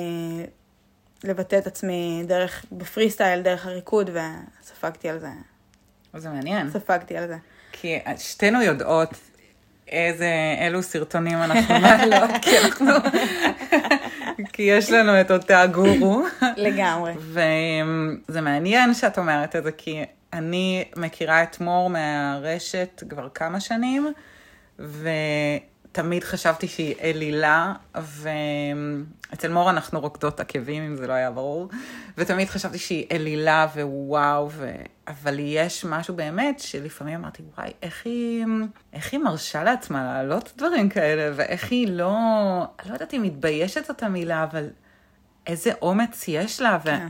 לבטא 1.25 1.59
את 1.59 1.67
עצמי 1.67 2.23
דרך, 2.27 2.65
בפרי 2.73 3.11
סטייל, 3.11 3.43
דרך 3.43 3.67
הריקוד, 3.67 4.11
וספגתי 4.11 5.09
על 5.09 5.19
זה. 5.19 5.29
זה 6.17 6.29
מעניין. 6.29 6.71
ספגתי 6.71 7.17
על 7.17 7.29
זה. 7.29 7.37
כי 7.73 7.99
שתינו 8.19 8.63
יודעות 8.63 9.15
איזה, 9.89 10.31
אילו 10.65 10.83
סרטונים 10.83 11.39
אנחנו 11.39 11.79
מעלות, 11.81 12.31
כי 12.43 12.59
אנחנו, 12.59 12.91
כי 14.53 14.63
יש 14.63 14.91
לנו 14.91 15.21
את 15.21 15.31
אותה 15.31 15.67
גורו. 15.67 16.23
לגמרי. 16.57 17.13
וזה 18.29 18.41
מעניין 18.41 18.95
שאת 18.95 19.19
אומרת 19.19 19.57
את 19.57 19.65
זה, 19.65 19.73
כי 19.73 20.05
אני 20.33 20.85
מכירה 20.97 21.43
את 21.43 21.61
מור 21.61 21.91
מהרשת 21.91 23.03
כבר 23.09 23.29
כמה 23.35 23.61
שנים, 23.61 24.13
ו... 24.79 25.09
תמיד 25.93 26.25
חשבתי 26.25 26.69
שהיא 26.69 26.95
אלילה, 27.03 27.75
ואצל 27.95 29.53
מור 29.53 29.71
אנחנו 29.71 30.01
רוקדות 30.01 30.41
עקבים, 30.41 30.83
אם 30.83 30.97
זה 30.97 31.07
לא 31.07 31.13
היה 31.13 31.31
ברור, 31.31 31.69
ותמיד 32.19 32.49
חשבתי 32.49 32.79
שהיא 32.79 33.07
אלילה 33.13 33.67
ווואו, 33.75 34.51
ו... 34.51 34.73
אבל 35.09 35.37
יש 35.39 35.85
משהו 35.85 36.15
באמת 36.15 36.61
שלפעמים 36.61 37.15
אמרתי, 37.15 37.43
וואי, 37.57 37.71
איך 37.83 38.03
היא, 38.05 38.47
איך 38.93 39.13
היא 39.13 39.21
מרשה 39.21 39.65
לעצמה 39.65 40.05
להעלות 40.05 40.53
דברים 40.57 40.89
כאלה, 40.89 41.33
ואיך 41.37 41.71
היא 41.71 41.89
לא, 41.89 42.17
לא 42.87 42.93
יודעת 42.93 43.15
אם 43.15 43.23
מתביישת 43.23 43.85
זאת 43.85 44.03
המילה, 44.03 44.45
אבל 44.45 44.69
איזה 45.47 45.71
אומץ 45.83 46.25
יש 46.29 46.61
לה, 46.61 46.79
ו... 46.85 46.85
כן. 46.85 47.09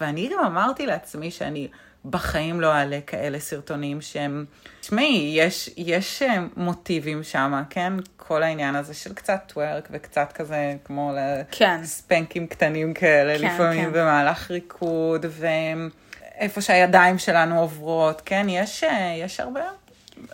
ואני 0.00 0.30
גם 0.32 0.44
אמרתי 0.44 0.86
לעצמי 0.86 1.30
שאני 1.30 1.68
בחיים 2.04 2.60
לא 2.60 2.72
אעלה 2.72 2.98
כאלה 3.06 3.40
סרטונים 3.40 4.00
שהם... 4.00 4.44
תשמעי, 4.80 5.34
יש, 5.36 5.70
יש 5.76 6.22
אה, 6.22 6.44
מוטיבים 6.56 7.22
שם, 7.22 7.62
כן? 7.70 7.92
כל 8.16 8.42
העניין 8.42 8.76
הזה 8.76 8.94
של 8.94 9.14
קצת 9.14 9.40
טוורק 9.46 9.88
וקצת 9.90 10.32
כזה 10.32 10.74
כמו 10.84 11.12
כן. 11.50 11.80
לספנקים 11.82 12.46
קטנים 12.46 12.94
כאלה, 12.94 13.38
כן, 13.38 13.44
לפעמים 13.44 13.84
כן. 13.84 13.92
במהלך 13.92 14.50
ריקוד, 14.50 15.26
ואיפה 15.30 16.60
שהידיים 16.60 17.18
שלנו 17.18 17.60
עוברות, 17.60 18.22
כן? 18.24 18.46
יש, 18.48 18.84
אה, 18.84 19.14
יש 19.18 19.40
הרבה 19.40 19.62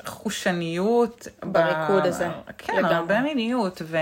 חושניות. 0.05 1.29
בריקוד 1.45 2.03
ב... 2.03 2.07
הזה. 2.07 2.29
כן, 2.59 2.77
לגמרי. 2.77 2.95
הרבה 2.95 3.21
מיניות. 3.21 3.83
ו... 3.85 3.99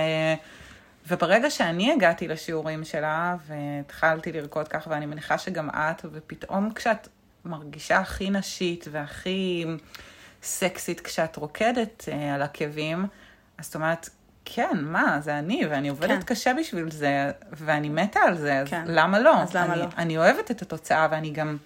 וברגע 1.08 1.50
שאני 1.50 1.92
הגעתי 1.92 2.28
לשיעורים 2.28 2.84
שלה, 2.84 3.36
והתחלתי 3.46 4.32
לרקוד 4.32 4.68
כך, 4.68 4.86
ואני 4.90 5.06
מניחה 5.06 5.38
שגם 5.38 5.70
את, 5.70 6.04
ופתאום 6.12 6.70
כשאת 6.74 7.08
מרגישה 7.48 7.98
הכי 7.98 8.30
נשית 8.30 8.84
והכי 8.90 9.64
סקסית 10.42 11.00
כשאת 11.00 11.36
רוקדת 11.36 12.08
uh, 12.08 12.14
על 12.34 12.42
עקבים, 12.42 13.06
אז 13.58 13.64
זאת 13.64 13.74
אומרת, 13.74 14.08
כן, 14.44 14.78
מה, 14.80 15.18
זה 15.20 15.38
אני, 15.38 15.66
ואני 15.70 15.88
עובדת 15.88 16.18
כן. 16.18 16.34
קשה 16.34 16.54
בשביל 16.54 16.90
זה, 16.90 17.30
ואני 17.52 17.88
מתה 17.88 18.20
על 18.20 18.36
זה, 18.36 18.58
אז 18.58 18.68
כן. 18.68 18.84
למה 18.86 19.18
לא? 19.18 19.42
אז 19.42 19.54
למה 19.56 19.72
אני, 19.72 19.82
לא? 19.82 19.86
אני 19.98 20.18
אוהבת 20.18 20.50
את 20.50 20.62
התוצאה, 20.62 21.08
ואני 21.10 21.30
גם 21.30 21.56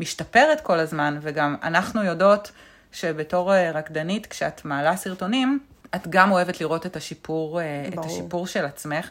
משתפרת 0.00 0.60
כל 0.60 0.78
הזמן, 0.78 1.18
וגם 1.20 1.56
אנחנו 1.62 2.04
יודעות 2.04 2.52
שבתור 2.92 3.54
אה, 3.54 3.70
רקדנית, 3.70 4.26
כשאת 4.26 4.64
מעלה 4.64 4.96
סרטונים, 4.96 5.58
את 5.94 6.08
גם 6.08 6.32
אוהבת 6.32 6.60
לראות 6.60 6.86
את 6.86 6.96
השיפור, 6.96 7.60
אה, 7.60 7.86
ברור. 7.90 8.04
את 8.04 8.10
השיפור 8.10 8.46
של 8.46 8.64
עצמך. 8.64 9.10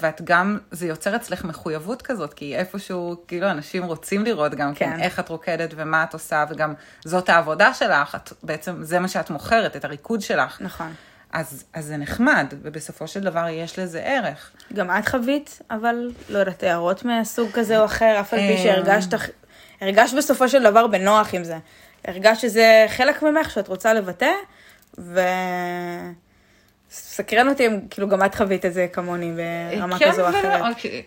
ואת 0.00 0.22
גם, 0.24 0.58
זה 0.70 0.86
יוצר 0.86 1.16
אצלך 1.16 1.44
מחויבות 1.44 2.02
כזאת, 2.02 2.34
כי 2.34 2.56
איפשהו, 2.56 3.16
כאילו, 3.28 3.50
אנשים 3.50 3.84
רוצים 3.84 4.24
לראות 4.24 4.54
גם 4.54 4.74
כן, 4.74 4.96
כן 4.96 5.00
איך 5.00 5.20
את 5.20 5.28
רוקדת 5.28 5.70
ומה 5.76 6.04
את 6.04 6.12
עושה, 6.12 6.44
וגם 6.50 6.74
זאת 7.04 7.28
העבודה 7.28 7.74
שלך, 7.74 8.14
את, 8.14 8.32
בעצם 8.42 8.82
זה 8.82 8.98
מה 8.98 9.08
שאת 9.08 9.30
מוכרת, 9.30 9.76
את 9.76 9.84
הריקוד 9.84 10.20
שלך. 10.20 10.58
נכון. 10.60 10.92
אז, 11.32 11.64
אז 11.72 11.86
זה 11.86 11.96
נחמד, 11.96 12.46
ובסופו 12.62 13.08
של 13.08 13.20
דבר 13.20 13.48
יש 13.48 13.78
לזה 13.78 14.00
ערך. 14.00 14.50
גם 14.72 14.90
את 14.90 15.08
חווית, 15.08 15.62
אבל 15.70 16.10
לא 16.28 16.38
יודעת, 16.38 16.62
הערות 16.62 17.04
מסוג 17.04 17.50
כזה 17.52 17.80
או 17.80 17.84
אחר, 17.84 18.16
אף 18.20 18.34
על 18.34 18.40
פי 18.40 18.58
שהרגשת, 18.62 19.14
הרגשת 19.80 20.16
בסופו 20.16 20.48
של 20.48 20.62
דבר 20.62 20.86
בנוח 20.86 21.34
עם 21.34 21.44
זה. 21.44 21.58
הרגשת 22.04 22.40
שזה 22.40 22.86
חלק 22.88 23.22
ממך 23.22 23.50
שאת 23.50 23.68
רוצה 23.68 23.94
לבטא, 23.94 24.32
ו... 24.98 25.20
סקרן 26.90 27.48
אותי 27.48 27.66
אם 27.66 27.80
כאילו 27.90 28.08
גם 28.08 28.24
את 28.24 28.34
חווית 28.34 28.66
את 28.66 28.74
זה 28.74 28.86
כמוני 28.92 29.32
ברמה 29.76 29.98
כן 29.98 30.10
כזו 30.10 30.22
או 30.22 30.28
אחרת. 30.28 30.60
אוקיי. 30.70 31.02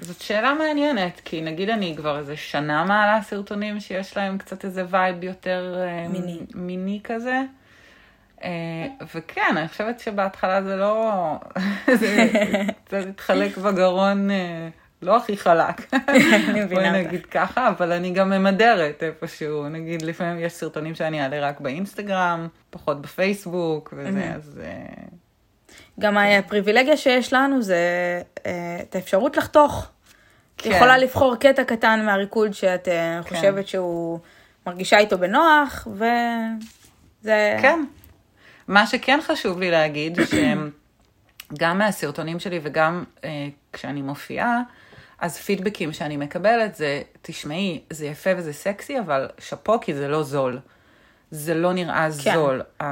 זאת 0.00 0.20
שאלה 0.20 0.54
מעניינת, 0.54 1.20
כי 1.24 1.40
נגיד 1.40 1.70
אני 1.70 1.94
כבר 1.96 2.18
איזה 2.18 2.36
שנה 2.36 2.84
מעלה 2.84 3.22
סרטונים 3.22 3.80
שיש 3.80 4.16
להם 4.16 4.38
קצת 4.38 4.64
איזה 4.64 4.84
vibe 4.88 5.24
יותר 5.24 5.74
אה, 5.78 6.08
מיני, 6.08 6.40
מיני 6.54 7.00
כזה. 7.04 7.40
אה, 8.44 8.86
וכן, 9.14 9.56
אני 9.56 9.68
חושבת 9.68 10.00
שבהתחלה 10.00 10.62
זה 10.62 10.76
לא... 10.76 11.12
זה 12.00 12.30
קצת 12.84 13.06
התחלק 13.08 13.58
בגרון 13.58 14.30
אה, 14.30 14.68
לא 15.02 15.16
הכי 15.16 15.36
חלק. 15.36 15.94
אני 15.94 16.64
מבינה 16.64 16.64
אותך. 16.64 16.72
בואי 16.72 16.90
נגיד 16.90 17.26
ככה, 17.26 17.68
אבל 17.68 17.92
אני 17.92 18.10
גם 18.10 18.30
ממדרת 18.30 19.02
איפשהו. 19.02 19.68
נגיד, 19.68 20.02
לפעמים 20.02 20.44
יש 20.44 20.52
סרטונים 20.52 20.94
שאני 20.94 21.22
אעלה 21.22 21.40
רק 21.40 21.60
באינסטגרם, 21.60 22.48
פחות 22.70 23.02
בפייסבוק, 23.02 23.94
וזה, 23.96 24.32
אז... 24.34 24.60
אה, 24.64 25.04
גם 26.00 26.18
הפריבילגיה 26.18 26.96
שיש 26.96 27.32
לנו 27.32 27.62
זה 27.62 27.76
אה, 28.46 28.78
את 28.82 28.94
האפשרות 28.94 29.36
לחתוך. 29.36 29.90
כן. 30.58 30.70
יכולה 30.70 30.98
לבחור 30.98 31.36
קטע 31.36 31.64
קטן 31.64 32.02
מהריקוד 32.06 32.54
שאת 32.54 32.88
אה, 32.88 33.20
כן. 33.24 33.36
חושבת 33.36 33.68
שהוא 33.68 34.18
מרגישה 34.66 34.98
איתו 34.98 35.18
בנוח, 35.18 35.88
וזה... 35.92 37.56
כן. 37.62 37.84
מה 38.68 38.86
שכן 38.86 39.18
חשוב 39.22 39.60
לי 39.60 39.70
להגיד, 39.70 40.18
שגם 41.52 41.78
מהסרטונים 41.78 42.40
שלי 42.40 42.60
וגם 42.62 43.04
אה, 43.24 43.48
כשאני 43.72 44.02
מופיעה, 44.02 44.60
אז 45.20 45.36
פידבקים 45.36 45.92
שאני 45.92 46.16
מקבלת 46.16 46.74
זה, 46.74 47.02
תשמעי, 47.22 47.80
זה 47.90 48.06
יפה 48.06 48.30
וזה 48.36 48.52
סקסי, 48.52 48.98
אבל 49.00 49.28
שאפו 49.38 49.80
כי 49.80 49.94
זה 49.94 50.08
לא 50.08 50.22
זול. 50.22 50.58
זה 51.30 51.54
לא 51.54 51.72
נראה 51.72 52.08
כן. 52.22 52.34
זול. 52.34 52.62
Uh, 52.80 52.84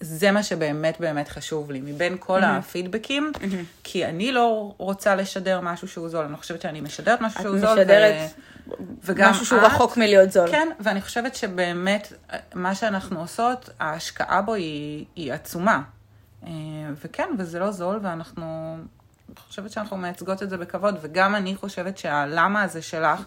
זה 0.00 0.30
מה 0.30 0.42
שבאמת 0.42 1.00
באמת 1.00 1.28
חשוב 1.28 1.70
לי, 1.70 1.80
מבין 1.80 2.16
כל 2.20 2.42
mm-hmm. 2.42 2.46
הפידבקים, 2.46 3.32
mm-hmm. 3.34 3.44
כי 3.84 4.06
אני 4.06 4.32
לא 4.32 4.74
רוצה 4.76 5.14
לשדר 5.14 5.60
משהו 5.60 5.88
שהוא 5.88 6.08
זול, 6.08 6.24
אני 6.24 6.32
לא 6.32 6.36
חושבת 6.36 6.62
שאני 6.62 6.80
משדרת 6.80 7.20
משהו 7.20 7.42
שהוא 7.42 7.58
זול. 7.58 7.68
את 7.68 7.78
משדרת 7.78 8.14
ו... 8.68 8.72
וגם 9.04 9.30
משהו 9.30 9.46
שהוא 9.46 9.58
את, 9.58 9.64
רחוק 9.64 9.96
מלהיות 9.96 10.32
זול. 10.32 10.50
כן, 10.50 10.68
ואני 10.80 11.00
חושבת 11.00 11.34
שבאמת, 11.34 12.12
מה 12.54 12.74
שאנחנו 12.74 13.20
עושות, 13.20 13.70
ההשקעה 13.80 14.42
בו 14.42 14.54
היא, 14.54 15.04
היא 15.16 15.32
עצומה. 15.32 15.82
Uh, 16.42 16.46
וכן, 17.04 17.28
וזה 17.38 17.58
לא 17.58 17.70
זול, 17.70 17.98
ואנחנו 18.02 18.76
חושבת 19.38 19.70
שאנחנו 19.70 19.96
מייצגות 19.96 20.42
את 20.42 20.50
זה 20.50 20.56
בכבוד, 20.56 20.98
וגם 21.02 21.34
אני 21.34 21.56
חושבת 21.56 21.98
שהלמה 21.98 22.62
הזה 22.62 22.82
שלך, 22.82 23.20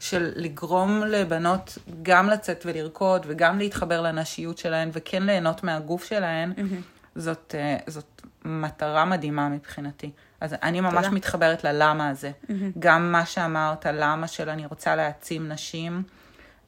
של 0.00 0.32
לגרום 0.36 1.02
לבנות 1.04 1.78
גם 2.02 2.28
לצאת 2.28 2.62
ולרקוד, 2.66 3.26
וגם 3.28 3.58
להתחבר 3.58 4.00
לנשיות 4.00 4.58
שלהן, 4.58 4.90
וכן 4.92 5.22
ליהנות 5.22 5.64
מהגוף 5.64 6.04
שלהן, 6.04 6.52
mm-hmm. 6.56 7.16
זאת, 7.16 7.54
אה, 7.58 7.76
זאת 7.86 8.22
מטרה 8.44 9.04
מדהימה 9.04 9.48
מבחינתי. 9.48 10.10
אז 10.40 10.54
אני 10.62 10.80
ממש 10.80 10.94
תודה. 10.94 11.10
מתחברת 11.10 11.64
ללמה 11.64 12.08
הזה. 12.08 12.30
Mm-hmm. 12.30 12.52
גם 12.78 13.12
מה 13.12 13.26
שאמרת, 13.26 13.86
למה 13.86 14.28
של 14.28 14.50
אני 14.50 14.66
רוצה 14.66 14.96
להעצים 14.96 15.48
נשים, 15.48 16.02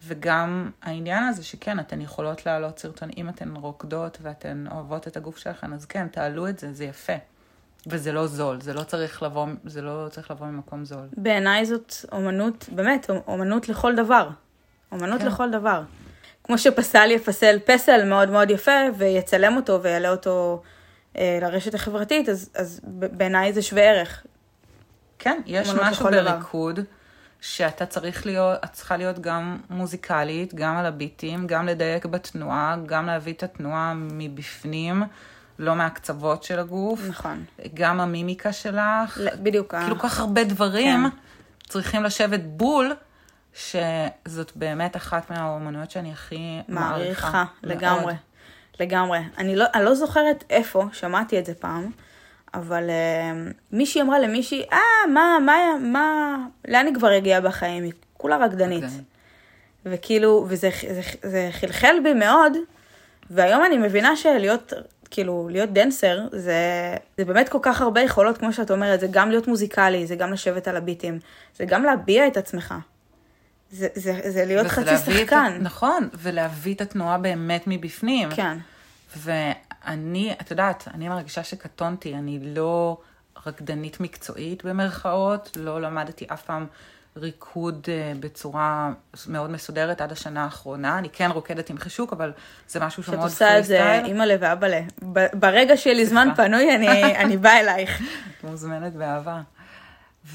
וגם 0.06 0.70
העניין 0.82 1.24
הזה 1.24 1.44
שכן, 1.44 1.80
אתן 1.80 2.00
יכולות 2.00 2.46
להעלות 2.46 2.78
סרטון, 2.78 3.08
אם 3.16 3.28
אתן 3.28 3.56
רוקדות 3.56 4.18
ואתן 4.22 4.64
אוהבות 4.70 5.08
את 5.08 5.16
הגוף 5.16 5.38
שלכן, 5.38 5.72
אז 5.72 5.84
כן, 5.84 6.08
תעלו 6.08 6.48
את 6.48 6.58
זה, 6.58 6.72
זה 6.72 6.84
יפה. 6.84 7.12
וזה 7.86 8.12
לא 8.12 8.26
זול, 8.26 8.60
זה 8.60 8.74
לא 8.74 8.82
צריך 8.82 9.22
לבוא, 9.22 9.46
זה 9.64 9.82
לא 9.82 10.06
צריך 10.10 10.30
לבוא 10.30 10.46
ממקום 10.46 10.84
זול. 10.84 11.08
בעיניי 11.16 11.64
זאת 11.64 11.94
אומנות, 12.12 12.68
באמת, 12.72 13.10
אומנות 13.26 13.68
לכל 13.68 13.94
דבר. 13.94 14.28
אומנות 14.92 15.20
כן. 15.20 15.26
לכל 15.26 15.50
דבר. 15.50 15.82
כמו 16.44 16.58
שפסל 16.58 17.10
יפסל 17.10 17.58
פסל 17.64 18.04
מאוד 18.04 18.30
מאוד 18.30 18.50
יפה, 18.50 18.80
ויצלם 18.98 19.56
אותו 19.56 19.82
ויעלה 19.82 20.10
אותו 20.10 20.62
אה, 21.18 21.38
לרשת 21.42 21.74
החברתית, 21.74 22.28
אז, 22.28 22.50
אז 22.54 22.80
בעיניי 22.84 23.52
זה 23.52 23.62
שווה 23.62 23.82
ערך. 23.82 24.26
כן, 25.18 25.40
יש 25.46 25.68
משהו 25.68 26.04
בריקוד. 26.04 26.74
דבר. 26.74 26.82
שאתה 27.40 27.86
צריך 27.86 28.26
להיות, 28.26 28.58
את 28.64 28.72
צריכה 28.72 28.96
להיות 28.96 29.18
גם 29.18 29.58
מוזיקלית, 29.70 30.54
גם 30.54 30.76
על 30.76 30.86
הביטים, 30.86 31.46
גם 31.46 31.66
לדייק 31.66 32.06
בתנועה, 32.06 32.76
גם 32.86 33.06
להביא 33.06 33.32
את 33.32 33.42
התנועה 33.42 33.94
מבפנים, 33.96 35.02
לא 35.60 35.76
מהקצוות 35.76 36.42
של 36.42 36.58
הגוף. 36.58 37.00
נכון. 37.08 37.44
גם 37.74 38.00
המימיקה 38.00 38.52
שלך. 38.52 39.20
בדיוק. 39.42 39.74
כאילו 39.74 39.98
כל 39.98 40.08
כך 40.08 40.20
הרבה 40.20 40.44
דברים 40.44 41.10
כן. 41.10 41.16
צריכים 41.68 42.02
לשבת 42.02 42.40
בול, 42.44 42.94
שזאת 43.54 44.52
באמת 44.56 44.96
אחת 44.96 45.30
מהאומנויות 45.30 45.90
שאני 45.90 46.12
הכי 46.12 46.60
מעריכה. 46.68 47.30
מעריכה, 47.30 47.44
לגמרי. 47.62 48.14
לגמרי. 48.80 49.18
אני 49.38 49.56
לא, 49.56 49.64
אני 49.74 49.84
לא 49.84 49.94
זוכרת 49.94 50.44
איפה, 50.50 50.86
שמעתי 50.92 51.38
את 51.38 51.46
זה 51.46 51.54
פעם. 51.54 51.90
אבל 52.54 52.90
uh, 52.90 53.52
מישהי 53.72 54.02
אמרה 54.02 54.18
למישהי, 54.18 54.64
אה, 54.72 55.06
מה, 55.14 55.38
מה, 55.46 55.56
מה, 55.80 56.36
לאן 56.68 56.86
היא 56.86 56.94
כבר 56.94 57.08
הגיעה 57.08 57.40
בחיים? 57.40 57.84
היא 57.84 57.92
כולה 58.16 58.36
רקדנית. 58.36 58.84
Okay. 58.84 59.02
וכאילו, 59.86 60.46
וזה 60.48 60.70
זה, 60.90 61.02
זה 61.22 61.48
חלחל 61.52 61.96
בי 62.02 62.14
מאוד, 62.14 62.52
והיום 63.30 63.64
אני 63.64 63.78
מבינה 63.78 64.16
שלהיות, 64.16 64.72
כאילו, 65.10 65.48
להיות 65.52 65.72
דנסר, 65.72 66.28
זה, 66.32 66.56
זה 67.18 67.24
באמת 67.24 67.48
כל 67.48 67.58
כך 67.62 67.80
הרבה 67.80 68.00
יכולות, 68.00 68.38
כמו 68.38 68.52
שאת 68.52 68.70
אומרת, 68.70 69.00
זה 69.00 69.06
גם 69.10 69.30
להיות 69.30 69.48
מוזיקלי, 69.48 70.06
זה 70.06 70.16
גם 70.16 70.32
לשבת 70.32 70.68
על 70.68 70.76
הביטים, 70.76 71.18
זה 71.56 71.64
גם 71.64 71.84
להביע 71.84 72.26
את 72.26 72.36
עצמך. 72.36 72.74
זה, 73.70 73.88
זה, 73.94 74.20
זה 74.30 74.44
להיות 74.44 74.66
חצי 74.66 74.96
שחקן. 74.96 75.52
את, 75.56 75.62
נכון, 75.62 76.08
ולהביא 76.14 76.74
את 76.74 76.80
התנועה 76.80 77.18
באמת 77.18 77.64
מבפנים. 77.66 78.28
כן. 78.30 78.58
אני, 79.86 80.34
את 80.40 80.50
יודעת, 80.50 80.88
אני 80.94 81.08
מרגישה 81.08 81.44
שקטונתי, 81.44 82.14
אני 82.14 82.38
לא 82.54 82.98
רקדנית 83.46 84.00
מקצועית 84.00 84.64
במרכאות, 84.64 85.56
לא 85.56 85.80
למדתי 85.80 86.26
אף 86.32 86.42
פעם 86.42 86.66
ריקוד 87.16 87.86
אה, 87.88 88.12
בצורה 88.20 88.92
מאוד 89.28 89.50
מסודרת 89.50 90.00
עד 90.00 90.12
השנה 90.12 90.44
האחרונה. 90.44 90.98
אני 90.98 91.08
כן 91.10 91.30
רוקדת 91.30 91.70
עם 91.70 91.78
חישוק, 91.78 92.12
אבל 92.12 92.32
זה 92.68 92.80
משהו 92.80 93.02
שהוא 93.02 93.16
מאוד 93.16 93.26
פרי 93.26 93.34
סטייל. 93.34 93.62
שאת 93.62 93.70
עושה 93.70 93.98
את 93.98 94.02
זה, 94.02 94.06
אימא 94.06 94.22
לב 94.22 94.38
ואבא 94.42 94.66
לב. 94.66 94.84
ברגע 95.32 95.76
שיהיה 95.76 95.96
לי 95.96 96.06
זמן 96.06 96.28
פנוי, 96.36 96.74
אני, 96.74 97.04
אני 97.24 97.36
באה 97.36 97.60
אלייך. 97.60 98.02
את 98.38 98.44
מוזמנת 98.44 98.92
באהבה. 98.92 99.40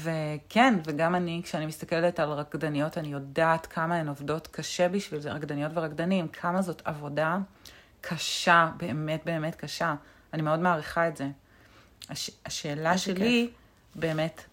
וכן, 0.02 0.74
וגם 0.84 1.14
אני, 1.14 1.40
כשאני 1.44 1.66
מסתכלת 1.66 2.20
על 2.20 2.28
רקדניות, 2.28 2.98
אני 2.98 3.08
יודעת 3.08 3.66
כמה 3.66 3.94
הן 3.94 4.08
עובדות 4.08 4.46
קשה 4.46 4.88
בשביל 4.88 5.20
זה, 5.20 5.30
רקדניות 5.30 5.72
ורקדנים, 5.74 6.28
כמה 6.28 6.62
זאת 6.62 6.82
עבודה. 6.84 7.38
קשה, 8.00 8.68
באמת 8.76 9.22
באמת 9.24 9.54
קשה. 9.54 9.94
אני 10.32 10.42
מאוד 10.42 10.60
מעריכה 10.60 11.08
את 11.08 11.16
זה. 11.16 11.28
הש, 12.08 12.30
השאלה 12.46 12.98
שלי, 12.98 13.48
כיף. 13.50 14.00
באמת, 14.00 14.44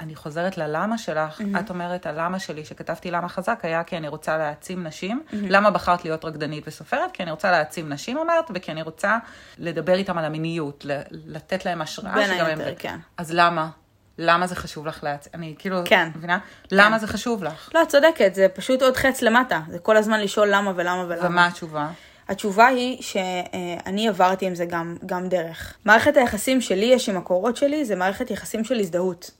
אני 0.00 0.14
חוזרת 0.14 0.58
ללמה 0.58 0.98
שלך, 0.98 1.40
mm-hmm. 1.40 1.60
את 1.60 1.70
אומרת, 1.70 2.06
הלמה 2.06 2.38
שלי, 2.38 2.64
שכתבתי 2.64 3.10
למה 3.10 3.28
חזק, 3.28 3.60
היה 3.62 3.84
כי 3.84 3.96
אני 3.96 4.08
רוצה 4.08 4.38
להעצים 4.38 4.84
נשים. 4.84 5.22
Mm-hmm. 5.28 5.36
למה 5.48 5.70
בחרת 5.70 6.04
להיות 6.04 6.24
רקדנית 6.24 6.64
וסופרת? 6.66 7.10
כי 7.12 7.22
אני 7.22 7.30
רוצה 7.30 7.50
להעצים 7.50 7.88
נשים, 7.88 8.18
אמרת, 8.18 8.44
וכי 8.54 8.72
אני 8.72 8.82
רוצה 8.82 9.18
לדבר 9.58 9.94
איתם 9.94 10.18
על 10.18 10.24
המיניות, 10.24 10.86
לתת 11.10 11.64
להם 11.64 11.82
השראה. 11.82 12.14
בין 12.14 12.30
היתר, 12.30 12.74
כן. 12.78 12.98
אז 13.16 13.32
למה? 13.32 13.70
למה 14.18 14.46
זה 14.46 14.56
חשוב 14.56 14.86
לך 14.86 15.04
להעצים? 15.04 15.32
אני 15.34 15.54
כאילו, 15.58 15.80
כן. 15.84 16.08
מבינה? 16.16 16.38
כן. 16.38 16.76
למה 16.76 16.98
זה 16.98 17.06
חשוב 17.06 17.44
לך? 17.44 17.70
לא, 17.74 17.82
את 17.82 17.88
צודקת, 17.88 18.34
זה 18.34 18.46
פשוט 18.54 18.82
עוד 18.82 18.96
חץ 18.96 19.22
למטה. 19.22 19.60
זה 19.68 19.78
כל 19.78 19.96
הזמן 19.96 20.20
לשאול 20.20 20.48
למה 20.50 20.72
ולמה 20.76 21.04
ולמה. 21.08 21.26
ומה 21.26 21.46
התשובה? 21.46 21.88
התשובה 22.28 22.66
היא 22.66 23.02
שאני 23.02 24.08
עברתי 24.08 24.46
עם 24.46 24.54
זה 24.54 24.64
גם, 24.64 24.96
גם 25.06 25.28
דרך. 25.28 25.76
מערכת 25.84 26.16
היחסים 26.16 26.60
שלי 26.60 26.86
יש 26.86 27.08
עם 27.08 27.16
הקורות 27.16 27.56
שלי, 27.56 27.84
זה 27.84 27.96
מערכת 27.96 28.30
יחסים 28.30 28.64
של 28.64 28.78
הזדהות. 28.78 29.30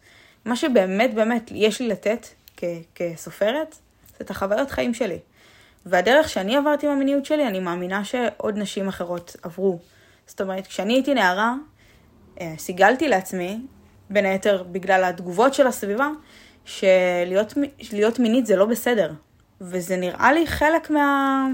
מה 0.49 0.57
שבאמת 0.57 1.15
באמת 1.15 1.51
יש 1.55 1.81
לי 1.81 1.89
לתת 1.89 2.27
כ- 2.57 2.65
כסופרת, 2.95 3.75
זה 4.19 4.25
את 4.25 4.31
החוויות 4.31 4.71
חיים 4.71 4.95
שלי. 4.95 5.19
והדרך 5.87 6.29
שאני 6.29 6.57
עברתי 6.57 6.87
עם 6.87 6.93
המיניות 6.93 7.25
שלי, 7.25 7.47
אני 7.47 7.61
מאמינה 7.61 8.05
שעוד 8.05 8.59
נשים 8.59 8.89
אחרות 8.89 9.37
עברו. 9.43 9.79
זאת 10.27 10.41
אומרת, 10.41 10.67
כשאני 10.67 10.93
הייתי 10.93 11.15
נערה, 11.15 11.55
אה, 12.41 12.55
סיגלתי 12.59 13.09
לעצמי, 13.09 13.61
בין 14.11 14.25
היתר 14.25 14.63
בגלל 14.63 15.05
התגובות 15.05 15.55
של 15.55 15.67
הסביבה, 15.67 16.09
שלהיות 16.65 18.19
מינית 18.19 18.47
זה 18.47 18.57
לא 18.57 18.65
בסדר. 18.65 19.13
וזה 19.61 19.97
נראה 19.97 20.33
לי 20.33 20.47
חלק 20.47 20.91
מה... 20.91 21.47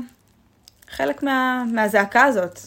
חלק 0.91 1.23
מה, 1.23 1.65
מהזעקה 1.73 2.25
הזאת. 2.25 2.61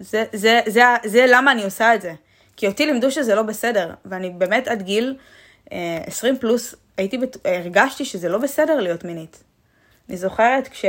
זה, 0.00 0.24
זה, 0.32 0.60
זה, 0.66 0.82
זה, 1.04 1.24
למה 1.28 1.52
אני 1.52 1.64
עושה 1.64 1.94
את 1.94 2.02
זה. 2.02 2.14
כי 2.56 2.66
אותי 2.66 2.86
לימדו 2.86 3.10
שזה 3.10 3.34
לא 3.34 3.42
בסדר, 3.42 3.94
ואני 4.04 4.30
באמת 4.30 4.68
עד 4.68 4.82
גיל 4.82 5.16
20 5.70 6.38
פלוס 6.38 6.74
הייתי. 6.96 7.18
הרגשתי 7.44 8.04
שזה 8.04 8.28
לא 8.28 8.38
בסדר 8.38 8.80
להיות 8.80 9.04
מינית. 9.04 9.44
אני 10.08 10.16
זוכרת 10.16 10.68
כש... 10.68 10.84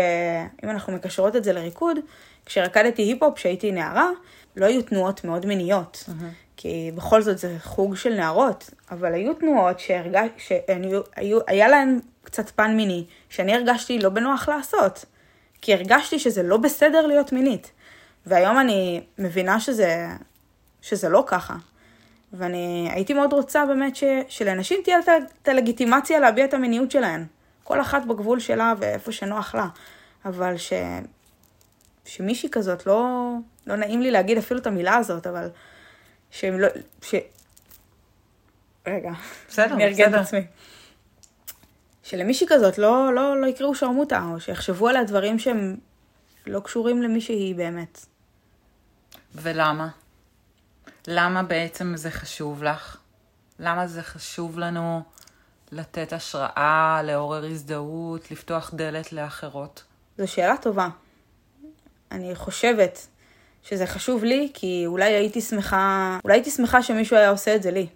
אם 0.63 0.69
אנחנו 0.69 0.93
מקשרות 0.93 1.35
את 1.35 1.43
זה 1.43 1.53
לריקוד, 1.53 1.97
כשרקדתי 2.45 3.01
היפ-הופ 3.01 3.35
כשהייתי 3.35 3.71
נערה, 3.71 4.09
לא 4.55 4.65
היו 4.65 4.81
תנועות 4.81 5.23
מאוד 5.23 5.45
מיניות. 5.45 6.03
Mm-hmm. 6.07 6.23
כי 6.57 6.91
בכל 6.95 7.21
זאת 7.21 7.38
זה 7.38 7.55
חוג 7.63 7.95
של 7.95 8.13
נערות, 8.13 8.69
אבל 8.91 9.13
היו 9.13 9.33
תנועות 9.33 9.79
שהרגש... 9.79 10.29
שהיה 10.38 11.67
להן 11.67 11.99
קצת 12.23 12.49
פן 12.49 12.75
מיני, 12.75 13.05
שאני 13.29 13.55
הרגשתי 13.55 13.99
לא 13.99 14.09
בנוח 14.09 14.49
לעשות. 14.49 15.05
כי 15.61 15.73
הרגשתי 15.73 16.19
שזה 16.19 16.43
לא 16.43 16.57
בסדר 16.57 17.07
להיות 17.07 17.31
מינית. 17.31 17.71
והיום 18.25 18.59
אני 18.59 19.01
מבינה 19.17 19.59
שזה, 19.59 20.07
שזה 20.81 21.09
לא 21.09 21.23
ככה. 21.27 21.55
ואני 22.38 22.89
הייתי 22.91 23.13
מאוד 23.13 23.34
רוצה 23.34 23.65
באמת 23.65 23.95
ש, 23.95 24.04
שלנשים 24.28 24.80
תהיה 24.84 25.00
את 25.41 25.48
הלגיטימציה 25.48 26.19
להביע 26.19 26.45
את 26.45 26.54
המיניות 26.54 26.91
שלהן. 26.91 27.26
כל 27.63 27.82
אחת 27.82 28.06
בגבול 28.06 28.39
שלה 28.39 28.74
ואיפה 28.80 29.12
שנוח 29.12 29.56
לה. 29.56 29.67
אבל 30.26 30.58
ש, 30.58 30.74
שמישהי 32.06 32.50
כזאת, 32.52 32.86
לא, 32.86 33.32
לא 33.67 33.76
נעים 33.76 34.02
לי 34.02 34.12
להגיד 34.12 34.38
אפילו 34.38 34.60
את 34.60 34.67
המילה 34.67 34.95
הזאת, 34.95 35.28
אבל 35.28 35.50
שהם 36.32 36.60
לא... 36.60 36.67
ש... 37.02 37.15
רגע, 38.88 39.12
בסדר, 39.50 39.74
אני 39.74 39.86
ארגן 39.86 40.15
את 40.15 40.19
עצמי. 40.19 40.45
שלמישהי 42.04 42.48
כזאת 42.50 42.78
לא, 42.78 43.13
לא, 43.13 43.41
לא 43.41 43.48
יקראו 43.48 43.76
שרמוטה, 43.76 44.24
או 44.34 44.39
שיחשבו 44.39 44.88
עליה 44.88 45.04
דברים 45.04 45.39
שהם 45.39 45.78
לא 46.48 46.60
קשורים 46.60 47.02
למי 47.02 47.21
שהיא 47.21 47.56
באמת. 47.56 48.06
ולמה? 49.36 49.88
למה 51.08 51.44
בעצם 51.44 51.98
זה 51.98 52.12
חשוב 52.12 52.63
לך? 52.63 52.98
למה 53.60 53.88
זה 53.88 54.04
חשוב 54.04 54.60
לנו 54.60 55.02
לתת 55.72 56.13
השראה, 56.13 57.02
לעורר 57.04 57.46
הזדהות, 57.46 58.32
לפתוח 58.32 58.74
דלת 58.74 59.13
לאחרות? 59.13 59.84
זו 60.18 60.28
שאלה 60.28 60.58
טובה. 60.62 60.88
אני 62.12 62.36
חושבת 62.36 63.08
שזה 63.63 63.88
חשוב 63.88 64.24
לי, 64.24 64.52
כי 64.54 64.84
אולי 64.86 65.13
הייתי 65.13 65.41
שמחה, 65.41 66.18
אולי 66.24 66.36
הייתי 66.36 66.52
שמחה 66.52 66.84
שמישהו 66.84 67.18
היה 67.18 67.30
עושה 67.30 67.56
את 67.56 67.63
זה 67.63 67.72
לי. 67.72 67.88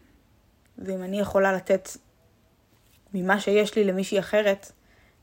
ואם 0.78 1.04
אני 1.04 1.19
יכולה 1.19 1.54
לתת 1.54 1.89
ממה 3.13 3.39
שיש 3.39 3.76
לי 3.76 3.84
למישהי 3.84 4.19
אחרת, 4.19 4.72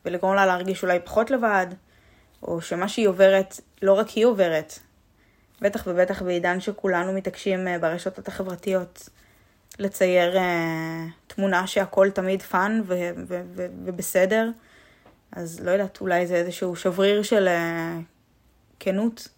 ולגרום 0.04 0.34
לה 0.34 0.46
להרגיש 0.46 0.82
אולי 0.82 0.98
פחות 1.04 1.30
לבד, 1.30 1.66
או 2.42 2.60
שמה 2.60 2.88
שהיא 2.88 3.08
עוברת, 3.08 3.60
לא 3.82 3.92
רק 3.92 4.08
היא 4.08 4.26
עוברת. 4.26 4.78
בטח 5.60 5.82
ובטח 5.86 6.22
בעידן 6.22 6.60
שכולנו 6.60 7.12
מתעקשים 7.12 7.68
אה, 7.68 7.78
ברשתות 7.78 8.28
החברתיות 8.28 9.08
לצייר 9.78 10.36
uh, 10.36 10.40
תמונה 11.26 11.66
שהכל 11.66 12.10
תמיד 12.10 12.42
fun 12.42 12.82
ו- 12.86 13.10
ו- 13.28 13.42
ו- 13.54 13.66
ובסדר. 13.84 14.50
אז 15.32 15.60
לא 15.60 15.70
יודעת, 15.70 16.00
אולי 16.00 16.26
זה 16.26 16.34
איזשהו 16.34 16.76
שבריר 16.76 17.22
של 17.22 17.48
uh, 17.48 18.02
כנות 18.80 19.28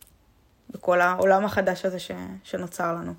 בכל 0.71 1.01
העולם 1.01 1.45
החדש 1.45 1.85
הזה 1.85 1.99
ש- 1.99 2.11
שנוצר 2.45 2.93
לנו. 2.93 3.15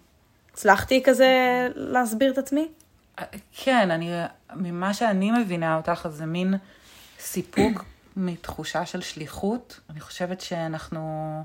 הצלחתי 0.54 1.04
כזה 1.04 1.28
להסביר 1.76 2.32
את 2.32 2.38
עצמי? 2.38 2.68
כן, 3.64 3.92
אני, 3.92 4.12
ממה 4.56 4.94
שאני 4.94 5.32
מבינה 5.32 5.78
אותך, 5.78 6.08
זה 6.12 6.26
מין 6.26 6.54
סיפוק 7.20 7.86
מתחושה 8.16 8.86
של 8.86 9.02
שליחות. 9.02 9.80
אני 9.90 10.00
חושבת 10.00 10.42
שאנחנו 10.42 11.44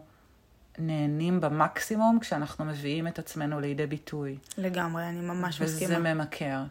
נהנים 0.78 1.40
במקסימום 1.40 2.18
כשאנחנו 2.20 2.64
מביאים 2.64 3.06
את 3.06 3.18
עצמנו 3.18 3.60
לידי 3.60 3.86
ביטוי. 3.86 4.38
לגמרי, 4.58 5.08
אני 5.08 5.20
ממש 5.20 5.60
וזה 5.60 5.74
מסכימה. 5.74 5.98
וזה 5.98 6.14
ממכר. 6.14 6.62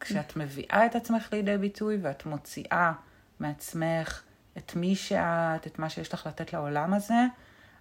כשאת 0.00 0.36
מביאה 0.36 0.86
את 0.86 0.94
עצמך 0.96 1.28
לידי 1.32 1.58
ביטוי 1.58 1.98
ואת 2.02 2.26
מוציאה 2.26 2.92
מעצמך 3.40 4.22
את 4.58 4.76
מי 4.76 4.96
שאת, 4.96 5.66
את 5.66 5.78
מה 5.78 5.90
שיש 5.90 6.14
לך 6.14 6.26
לתת 6.26 6.52
לעולם 6.52 6.94
הזה, 6.94 7.26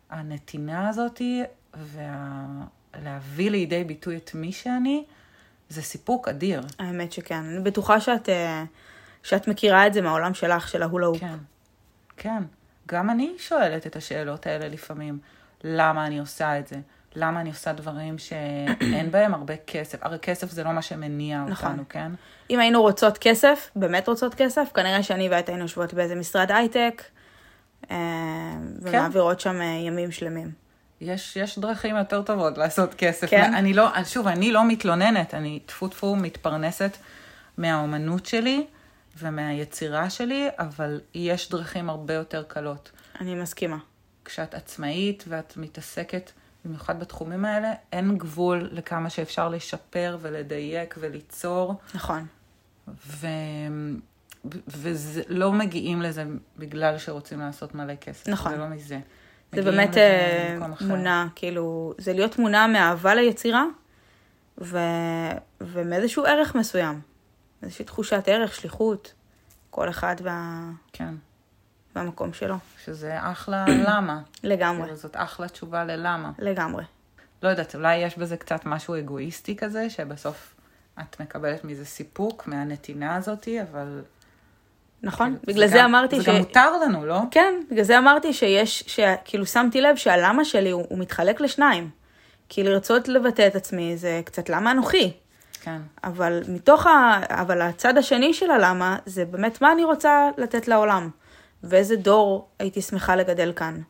הנתינה 0.09 0.89
הזאתי, 0.89 1.43
ולהביא 1.73 3.45
וה... 3.45 3.51
לידי 3.51 3.83
ביטוי 3.83 4.17
את 4.17 4.31
מי 4.35 4.51
שאני, 4.51 5.05
זה 5.69 5.81
סיפוק 5.81 6.27
אדיר. 6.27 6.61
האמת 6.79 7.11
שכן. 7.11 7.43
אני 7.43 7.59
בטוחה 7.59 8.01
שאת, 8.01 8.29
אה, 8.29 8.63
שאת 9.23 9.47
מכירה 9.47 9.87
את 9.87 9.93
זה 9.93 10.01
מהעולם 10.01 10.33
שלך, 10.33 10.67
של 10.67 10.83
ההולה 10.83 11.07
כן, 11.19 11.37
כן. 12.17 12.43
גם 12.91 13.09
אני 13.09 13.33
שואלת 13.37 13.87
את 13.87 13.95
השאלות 13.95 14.47
האלה 14.47 14.67
לפעמים. 14.67 15.19
למה 15.63 16.07
אני 16.07 16.19
עושה 16.19 16.59
את 16.59 16.67
זה? 16.67 16.75
למה 17.15 17.41
אני 17.41 17.49
עושה 17.49 17.73
דברים 17.73 18.17
שאין 18.17 19.11
בהם 19.11 19.33
הרבה 19.33 19.53
כסף? 19.67 19.97
הרי 20.01 20.19
כסף 20.19 20.51
זה 20.51 20.63
לא 20.63 20.71
מה 20.71 20.81
שמניע 20.81 21.43
נכון. 21.47 21.69
אותנו, 21.69 21.83
כן? 21.89 22.11
אם 22.49 22.59
היינו 22.59 22.81
רוצות 22.81 23.17
כסף, 23.17 23.69
באמת 23.75 24.07
רוצות 24.07 24.35
כסף, 24.35 24.69
כנראה 24.73 25.03
שאני 25.03 25.29
ואת 25.29 25.49
היינו 25.49 25.61
יושבות 25.61 25.93
באיזה 25.93 26.15
משרד 26.15 26.51
הייטק, 26.51 27.03
אה, 27.91 27.95
כן. 27.95 28.59
ומעבירות 28.81 29.39
שם 29.39 29.61
אה, 29.61 29.65
ימים 29.65 30.11
שלמים. 30.11 30.51
יש, 31.01 31.35
יש 31.35 31.59
דרכים 31.59 31.95
יותר 31.95 32.21
טובות 32.21 32.57
לעשות 32.57 32.93
כסף. 32.93 33.29
כן? 33.29 33.53
אני 33.53 33.73
לא, 33.73 34.03
שוב, 34.03 34.27
אני 34.27 34.51
לא 34.51 34.67
מתלוננת, 34.67 35.33
אני 35.33 35.59
טפו 35.65 35.87
טפו 35.87 36.15
מתפרנסת 36.15 36.97
מהאומנות 37.57 38.25
שלי 38.25 38.65
ומהיצירה 39.19 40.09
שלי, 40.09 40.47
אבל 40.59 41.01
יש 41.13 41.49
דרכים 41.49 41.89
הרבה 41.89 42.13
יותר 42.13 42.43
קלות. 42.43 42.91
אני 43.19 43.35
מסכימה. 43.35 43.77
כשאת 44.25 44.53
עצמאית 44.53 45.23
ואת 45.27 45.57
מתעסקת, 45.57 46.31
במיוחד 46.65 46.99
בתחומים 46.99 47.45
האלה, 47.45 47.73
אין 47.91 48.17
גבול 48.17 48.69
לכמה 48.71 49.09
שאפשר 49.09 49.49
לשפר 49.49 50.17
ולדייק 50.21 50.95
וליצור. 50.99 51.75
נכון. 51.93 52.25
ו... 52.87 53.27
ולא 54.67 55.51
מגיעים 55.51 56.01
לזה 56.01 56.23
בגלל 56.57 56.97
שרוצים 56.97 57.39
לעשות 57.39 57.75
מלא 57.75 57.95
כסף. 57.95 58.27
נכון. 58.27 58.51
זה 58.51 58.57
לא 58.57 58.67
מזה. 58.67 58.99
זה 59.51 59.61
באמת 59.61 59.97
אה, 59.97 60.57
תמונה, 60.79 61.27
כאילו, 61.35 61.93
זה 61.97 62.13
להיות 62.13 62.31
תמונה 62.31 62.67
מאהבה 62.67 63.15
ליצירה, 63.15 63.63
ו... 64.61 64.77
ומאיזשהו 65.61 66.25
ערך 66.25 66.55
מסוים. 66.55 67.01
איזושהי 67.63 67.85
תחושת 67.85 68.23
ערך, 68.27 68.55
שליחות, 68.55 69.13
כל 69.69 69.89
אחד 69.89 70.15
וה... 70.23 70.69
כן. 70.93 71.15
והמקום 71.95 72.33
שלו. 72.33 72.55
שזה 72.85 73.17
אחלה 73.19 73.65
למה. 73.87 74.21
לגמרי. 74.43 74.83
כאילו, 74.83 74.97
זאת 74.97 75.15
אחלה 75.15 75.47
תשובה 75.47 75.83
ללמה. 75.83 76.31
לגמרי. 76.39 76.83
לא 77.43 77.49
יודעת, 77.49 77.75
אולי 77.75 77.95
יש 77.95 78.17
בזה 78.17 78.37
קצת 78.37 78.65
משהו 78.65 78.99
אגואיסטי 78.99 79.55
כזה, 79.55 79.89
שבסוף 79.89 80.55
את 80.99 81.21
מקבלת 81.21 81.63
מזה 81.63 81.85
סיפוק 81.85 82.47
מהנתינה 82.47 83.15
הזאתי, 83.15 83.61
אבל... 83.61 84.01
נכון, 85.03 85.27
כאילו, 85.27 85.41
בגלל 85.47 85.67
זה, 85.67 85.73
זה 85.73 85.79
גם, 85.79 85.85
אמרתי 85.95 86.15
זה 86.15 86.23
ש... 86.23 86.25
זה 86.25 86.31
גם 86.31 86.37
מותר 86.37 86.77
לנו, 86.77 87.05
לא? 87.05 87.19
כן, 87.31 87.53
בגלל 87.71 87.83
זה 87.83 87.97
אמרתי 87.97 88.33
שיש, 88.33 88.83
שכאילו 88.87 89.45
שמתי 89.45 89.81
לב 89.81 89.95
שהלמה 89.95 90.45
שלי 90.45 90.69
הוא, 90.69 90.85
הוא 90.89 90.99
מתחלק 90.99 91.41
לשניים. 91.41 91.89
כי 92.49 92.63
לרצות 92.63 93.07
לבטא 93.07 93.47
את 93.47 93.55
עצמי 93.55 93.97
זה 93.97 94.21
קצת 94.25 94.49
למה 94.49 94.71
אנוכי. 94.71 95.13
כן. 95.61 95.81
אבל 96.03 96.41
מתוך 96.47 96.87
ה... 96.87 97.19
אבל 97.29 97.61
הצד 97.61 97.97
השני 97.97 98.33
של 98.33 98.51
הלמה, 98.51 98.97
זה 99.05 99.25
באמת 99.25 99.61
מה 99.61 99.71
אני 99.71 99.83
רוצה 99.83 100.29
לתת 100.37 100.67
לעולם. 100.67 101.09
ואיזה 101.63 101.95
דור 101.95 102.47
הייתי 102.59 102.81
שמחה 102.81 103.15
לגדל 103.15 103.53
כאן. 103.55 103.81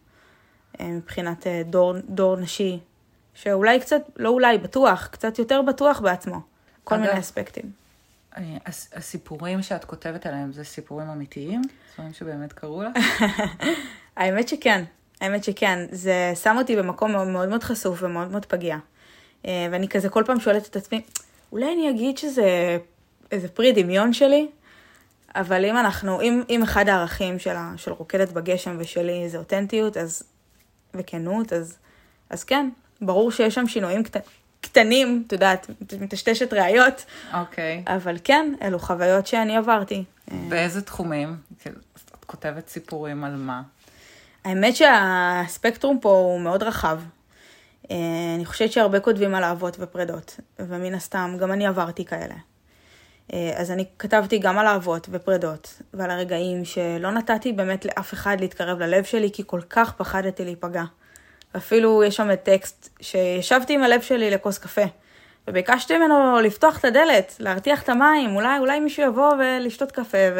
אה, 0.79 0.85
מבחינת 0.87 1.47
אה, 1.47 1.61
דור, 1.65 1.93
דור 2.09 2.35
נשי, 2.35 2.79
שאולי 3.33 3.79
קצת, 3.79 4.01
לא 4.17 4.29
אולי, 4.29 4.57
בטוח, 4.57 5.07
קצת 5.11 5.39
יותר 5.39 5.61
בטוח 5.61 5.99
בעצמו. 5.99 6.41
כל 6.83 6.95
אגב, 6.95 7.03
מיני 7.05 7.19
אספקטים. 7.19 7.71
הסיפורים 8.93 9.61
שאת 9.61 9.85
כותבת 9.85 10.25
עליהם 10.25 10.53
זה 10.53 10.63
סיפורים 10.63 11.09
אמיתיים? 11.09 11.61
דברים 11.95 12.13
שבאמת 12.13 12.53
קרו 12.53 12.83
לך? 12.83 13.03
האמת 14.17 14.47
שכן, 14.47 14.83
האמת 15.21 15.43
שכן. 15.43 15.85
זה 15.91 16.31
שם 16.43 16.55
אותי 16.57 16.75
במקום 16.75 17.11
מאוד 17.11 17.27
מאוד, 17.27 17.49
מאוד 17.49 17.63
חשוף 17.63 18.03
ומאוד 18.03 18.31
מאוד 18.31 18.45
פגיע. 18.45 18.77
אה, 19.45 19.67
ואני 19.71 19.87
כזה 19.87 20.09
כל 20.09 20.23
פעם 20.25 20.39
שואלת 20.39 20.67
את 20.67 20.75
עצמי, 20.75 21.01
אולי 21.51 21.73
אני 21.73 21.89
אגיד 21.89 22.17
שזה 22.17 22.77
איזה 23.31 23.47
פרי 23.47 23.71
דמיון 23.71 24.13
שלי? 24.13 24.47
אבל 25.35 25.65
אם 25.65 25.77
אנחנו, 25.77 26.21
אם, 26.21 26.43
אם 26.49 26.63
אחד 26.63 26.89
הערכים 26.89 27.39
של, 27.39 27.55
ה, 27.55 27.73
של 27.77 27.91
רוקדת 27.91 28.31
בגשם 28.31 28.75
ושלי 28.79 29.29
זה 29.29 29.37
אותנטיות 29.37 29.97
אז, 29.97 30.23
וכנות, 30.93 31.53
אז, 31.53 31.77
אז 32.29 32.43
כן, 32.43 32.69
ברור 33.01 33.31
שיש 33.31 33.55
שם 33.55 33.67
שינויים 33.67 34.03
קט, 34.03 34.17
קטנים, 34.61 35.23
את 35.27 35.31
יודעת, 35.31 35.69
מטשטשת 35.99 36.53
ראיות. 36.53 37.05
אוקיי. 37.33 37.83
Okay. 37.87 37.91
אבל 37.91 38.17
כן, 38.23 38.53
אלו 38.61 38.79
חוויות 38.79 39.27
שאני 39.27 39.57
עברתי. 39.57 40.03
באיזה 40.49 40.81
תחומים? 40.81 41.35
את 41.57 42.25
כותבת 42.25 42.69
סיפורים 42.69 43.23
על 43.23 43.35
מה? 43.35 43.61
האמת 44.45 44.75
שהספקטרום 44.75 45.99
פה 45.99 46.09
הוא 46.09 46.41
מאוד 46.41 46.63
רחב. 46.63 46.99
אה, 47.91 47.95
אני 48.35 48.45
חושבת 48.45 48.71
שהרבה 48.71 48.99
כותבים 48.99 49.35
על 49.35 49.43
אהבות 49.43 49.77
ופרדות, 49.79 50.39
ומן 50.59 50.93
הסתם 50.93 51.37
גם 51.39 51.51
אני 51.51 51.67
עברתי 51.67 52.05
כאלה. 52.05 52.35
אה, 53.33 53.53
אז 53.55 53.71
אני 53.71 53.85
כתבתי 53.99 54.37
גם 54.37 54.57
על 54.57 54.67
אהבות 54.67 55.07
ופרדות, 55.11 55.81
ועל 55.93 56.11
הרגעים 56.11 56.65
שלא 56.65 57.11
נתתי 57.11 57.53
באמת 57.53 57.85
לאף 57.85 58.13
אחד 58.13 58.37
להתקרב 58.39 58.79
ללב 58.79 59.03
שלי, 59.03 59.31
כי 59.33 59.43
כל 59.45 59.61
כך 59.69 59.93
פחדתי 59.93 60.45
להיפגע. 60.45 60.83
אפילו 61.57 62.03
יש 62.03 62.15
שם 62.15 62.35
טקסט 62.35 62.89
שישבתי 63.01 63.73
עם 63.73 63.83
הלב 63.83 64.01
שלי 64.01 64.31
לכוס 64.31 64.57
קפה, 64.57 64.85
וביקשתי 65.47 65.97
ממנו 65.97 66.39
לפתוח 66.39 66.79
את 66.79 66.85
הדלת, 66.85 67.35
להרתיח 67.39 67.83
את 67.83 67.89
המים, 67.89 68.35
אולי, 68.35 68.59
אולי 68.59 68.79
מישהו 68.79 69.03
יבוא 69.03 69.33
ולשתות 69.39 69.91
קפה 69.91 70.17
ו... 70.35 70.39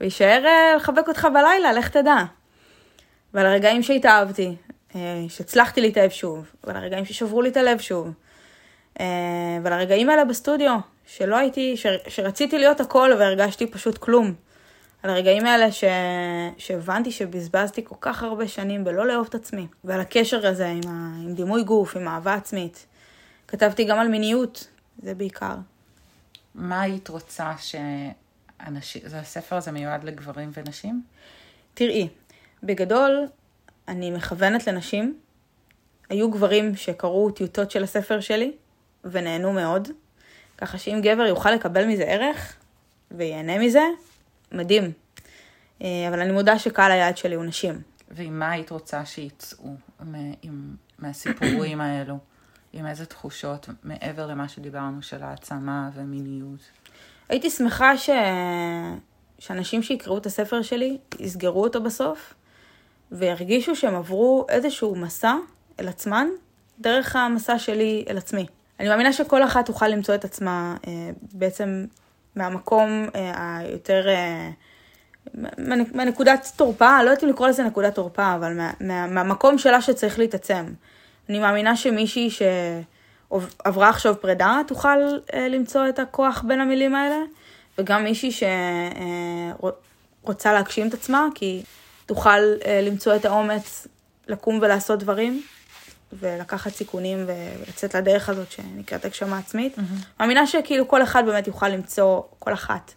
ויישאר 0.00 0.42
אה, 0.46 0.76
לחבק 0.76 1.08
אותך 1.08 1.28
בלילה, 1.34 1.72
לך 1.72 1.88
תדע. 1.88 2.24
ועל 3.34 3.46
הרגעים 3.46 3.82
שהתאהבתי, 3.82 4.46
אה, 4.46 4.71
שהצלחתי 5.28 5.80
להתאהב 5.80 6.10
שוב, 6.10 6.52
ועל 6.64 6.76
הרגעים 6.76 7.04
ששברו 7.04 7.42
לי 7.42 7.48
את 7.48 7.56
הלב 7.56 7.78
שוב, 7.78 8.12
ועל 9.62 9.72
הרגעים 9.72 10.10
האלה 10.10 10.24
בסטודיו, 10.24 10.78
שלא 11.06 11.36
הייתי, 11.36 11.76
ש, 11.76 11.86
שרציתי 12.08 12.58
להיות 12.58 12.80
הכל 12.80 13.10
והרגשתי 13.18 13.66
פשוט 13.66 13.98
כלום. 13.98 14.34
על 15.02 15.10
הרגעים 15.10 15.46
האלה 15.46 15.72
ש... 15.72 15.84
שהבנתי 16.58 17.12
שבזבזתי 17.12 17.84
כל 17.84 17.94
כך 18.00 18.22
הרבה 18.22 18.48
שנים 18.48 18.84
בלא 18.84 19.06
לאהוב 19.06 19.26
את 19.28 19.34
עצמי, 19.34 19.66
ועל 19.84 20.00
הקשר 20.00 20.46
הזה 20.46 20.68
עם, 20.68 20.80
ה... 20.88 21.16
עם 21.24 21.34
דימוי 21.34 21.62
גוף, 21.62 21.96
עם 21.96 22.08
אהבה 22.08 22.34
עצמית. 22.34 22.86
כתבתי 23.48 23.84
גם 23.84 23.98
על 23.98 24.08
מיניות, 24.08 24.68
זה 25.02 25.14
בעיקר. 25.14 25.54
מה 26.54 26.80
היית 26.80 27.08
רוצה 27.08 27.52
שאנשים, 27.58 29.02
הספר 29.14 29.56
הזה 29.56 29.72
מיועד 29.72 30.04
לגברים 30.04 30.50
ונשים? 30.54 31.02
תראי, 31.74 32.08
בגדול, 32.62 33.26
אני 33.88 34.10
מכוונת 34.10 34.66
לנשים. 34.66 35.18
היו 36.08 36.30
גברים 36.30 36.76
שקראו 36.76 37.30
טיוטות 37.30 37.70
של 37.70 37.84
הספר 37.84 38.20
שלי, 38.20 38.52
ונהנו 39.04 39.52
מאוד. 39.52 39.88
ככה 40.58 40.78
שאם 40.78 41.00
גבר 41.02 41.22
יוכל 41.22 41.50
לקבל 41.50 41.86
מזה 41.86 42.04
ערך 42.04 42.56
וייהנה 43.10 43.58
מזה, 43.58 43.82
מדהים. 44.52 44.92
אה, 45.82 46.08
אבל 46.08 46.20
אני 46.20 46.32
מודה 46.32 46.58
שקהל 46.58 46.92
היעד 46.92 47.16
שלי 47.16 47.34
הוא 47.34 47.44
נשים. 47.44 47.82
ועם 48.10 48.38
מה 48.38 48.50
היית 48.50 48.70
רוצה 48.70 49.04
שיצאו 49.04 49.74
עם, 50.42 50.76
מהסיפורים 50.98 51.80
האלו? 51.86 52.18
עם 52.72 52.86
איזה 52.86 53.06
תחושות, 53.06 53.68
מעבר 53.84 54.26
למה 54.26 54.48
שדיברנו, 54.48 55.02
של 55.02 55.22
העצמה 55.22 55.90
ומיניות? 55.94 56.60
הייתי 57.28 57.50
שמחה 57.50 57.98
ש... 57.98 58.10
שאנשים 59.38 59.82
שיקראו 59.82 60.18
את 60.18 60.26
הספר 60.26 60.62
שלי 60.62 60.98
יסגרו 61.18 61.62
אותו 61.62 61.82
בסוף, 61.82 62.34
וירגישו 63.12 63.76
שהם 63.76 63.94
עברו 63.94 64.46
איזשהו 64.48 64.96
מסע 64.96 65.34
אל 65.80 65.88
עצמן, 65.88 66.28
דרך 66.80 67.16
המסע 67.16 67.58
שלי 67.58 68.04
אל 68.08 68.18
עצמי. 68.18 68.46
אני 68.80 68.88
מאמינה 68.88 69.12
שכל 69.12 69.44
אחת 69.44 69.66
תוכל 69.66 69.88
למצוא 69.88 70.14
את 70.14 70.24
עצמה 70.24 70.76
אה, 70.86 71.10
בעצם 71.32 71.84
מהמקום 72.36 73.08
אה, 73.14 73.58
היותר, 73.58 74.08
אה, 74.08 74.50
מהנקודת 75.92 76.52
תורפה, 76.56 77.02
לא 77.02 77.10
יודעת 77.10 77.24
אם 77.24 77.28
לקרוא 77.28 77.48
לזה 77.48 77.62
נקודת 77.62 77.94
תורפה, 77.94 78.34
אבל 78.34 78.56
מה, 78.56 78.70
מה, 78.80 79.06
מהמקום 79.06 79.58
שלה 79.58 79.82
שצריך 79.82 80.18
להתעצם. 80.18 80.64
אני 81.28 81.38
מאמינה 81.38 81.76
שמישהי 81.76 82.28
שעברה 82.30 83.88
עכשיו 83.88 84.14
פרידה 84.20 84.60
תוכל 84.66 84.98
אה, 85.34 85.48
למצוא 85.48 85.88
את 85.88 85.98
הכוח 85.98 86.44
בין 86.46 86.60
המילים 86.60 86.94
האלה, 86.94 87.18
וגם 87.78 88.04
מישהי 88.04 88.30
שרוצה 90.22 90.48
אה, 90.48 90.54
להגשים 90.54 90.88
את 90.88 90.94
עצמה, 90.94 91.26
כי 91.34 91.62
תוכל 92.06 92.40
אה, 92.64 92.80
למצוא 92.80 93.16
את 93.16 93.24
האומץ 93.24 93.86
לקום 94.28 94.58
ולעשות 94.62 94.98
דברים. 94.98 95.42
ולקחת 96.18 96.72
סיכונים 96.72 97.26
ולצאת 97.26 97.94
לדרך 97.94 98.28
הזאת 98.28 98.50
שנקראת 98.50 99.04
הגשמה 99.04 99.38
עצמית. 99.38 99.78
Mm-hmm. 99.78 100.20
מאמינה 100.20 100.46
שכאילו 100.46 100.88
כל 100.88 101.02
אחד 101.02 101.22
באמת 101.26 101.46
יוכל 101.46 101.68
למצוא, 101.68 102.22
כל 102.38 102.52
אחת 102.52 102.92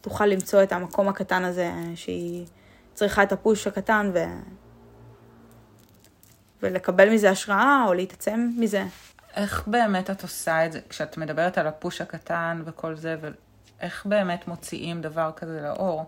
תוכל 0.00 0.26
למצוא 0.26 0.62
את 0.62 0.72
המקום 0.72 1.08
הקטן 1.08 1.44
הזה 1.44 1.70
שהיא 1.94 2.46
צריכה 2.94 3.22
את 3.22 3.32
הפוש 3.32 3.66
הקטן 3.66 4.10
ו... 4.14 4.24
ולקבל 6.62 7.10
מזה 7.10 7.30
השראה 7.30 7.84
או 7.86 7.94
להתעצם 7.94 8.50
מזה. 8.56 8.84
איך 9.34 9.64
באמת 9.66 10.10
את 10.10 10.22
עושה 10.22 10.66
את 10.66 10.72
זה, 10.72 10.80
כשאת 10.88 11.16
מדברת 11.16 11.58
על 11.58 11.66
הפוש 11.66 12.00
הקטן 12.00 12.62
וכל 12.64 12.96
זה, 12.96 13.16
ואיך 13.20 14.06
באמת 14.06 14.48
מוציאים 14.48 15.00
דבר 15.00 15.30
כזה 15.36 15.60
לאור? 15.60 16.04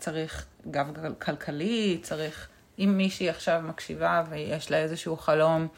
צריך 0.00 0.46
גב 0.70 0.86
כלכלי, 1.18 1.98
צריך, 2.02 2.48
אם 2.78 2.94
מישהי 2.96 3.28
עכשיו 3.28 3.60
מקשיבה 3.64 4.24
ויש 4.30 4.70
לה 4.70 4.76
איזשהו 4.76 5.16
חלום 5.16 5.68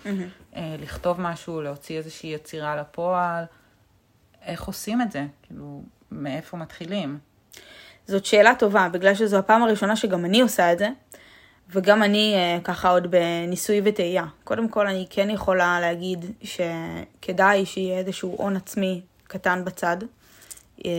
אה, 0.57 0.77
לכתוב 0.83 1.21
משהו, 1.21 1.63
להוציא 1.63 1.99
איזושהי 1.99 2.31
יצירה 2.31 2.77
לפועל, 2.77 3.45
איך 4.45 4.65
עושים 4.65 5.03
את 5.03 5.13
זה? 5.13 5.25
כאילו, 5.43 5.83
מאיפה 6.11 6.57
מתחילים? 6.57 7.19
זאת 8.07 8.25
שאלה 8.25 8.55
טובה, 8.55 8.89
בגלל 8.93 9.15
שזו 9.15 9.39
הפעם 9.39 9.63
הראשונה 9.63 9.97
שגם 9.97 10.25
אני 10.25 10.41
עושה 10.41 10.73
את 10.73 10.79
זה, 10.79 10.89
וגם 11.71 12.03
אני 12.03 12.35
אה, 12.35 12.59
ככה 12.65 12.89
עוד 12.89 13.11
בניסוי 13.11 13.81
וטעייה. 13.85 14.25
קודם 14.45 14.69
כל, 14.69 14.87
אני 14.87 15.07
כן 15.11 15.31
יכולה 15.31 15.81
להגיד 15.81 16.25
שכדאי 16.43 17.67
שיהיה 17.67 17.99
איזשהו 17.99 18.37
הון 18.39 18.57
עצמי 18.57 19.01
קטן 19.25 19.65
בצד, 19.65 19.97
אה, 20.85 20.91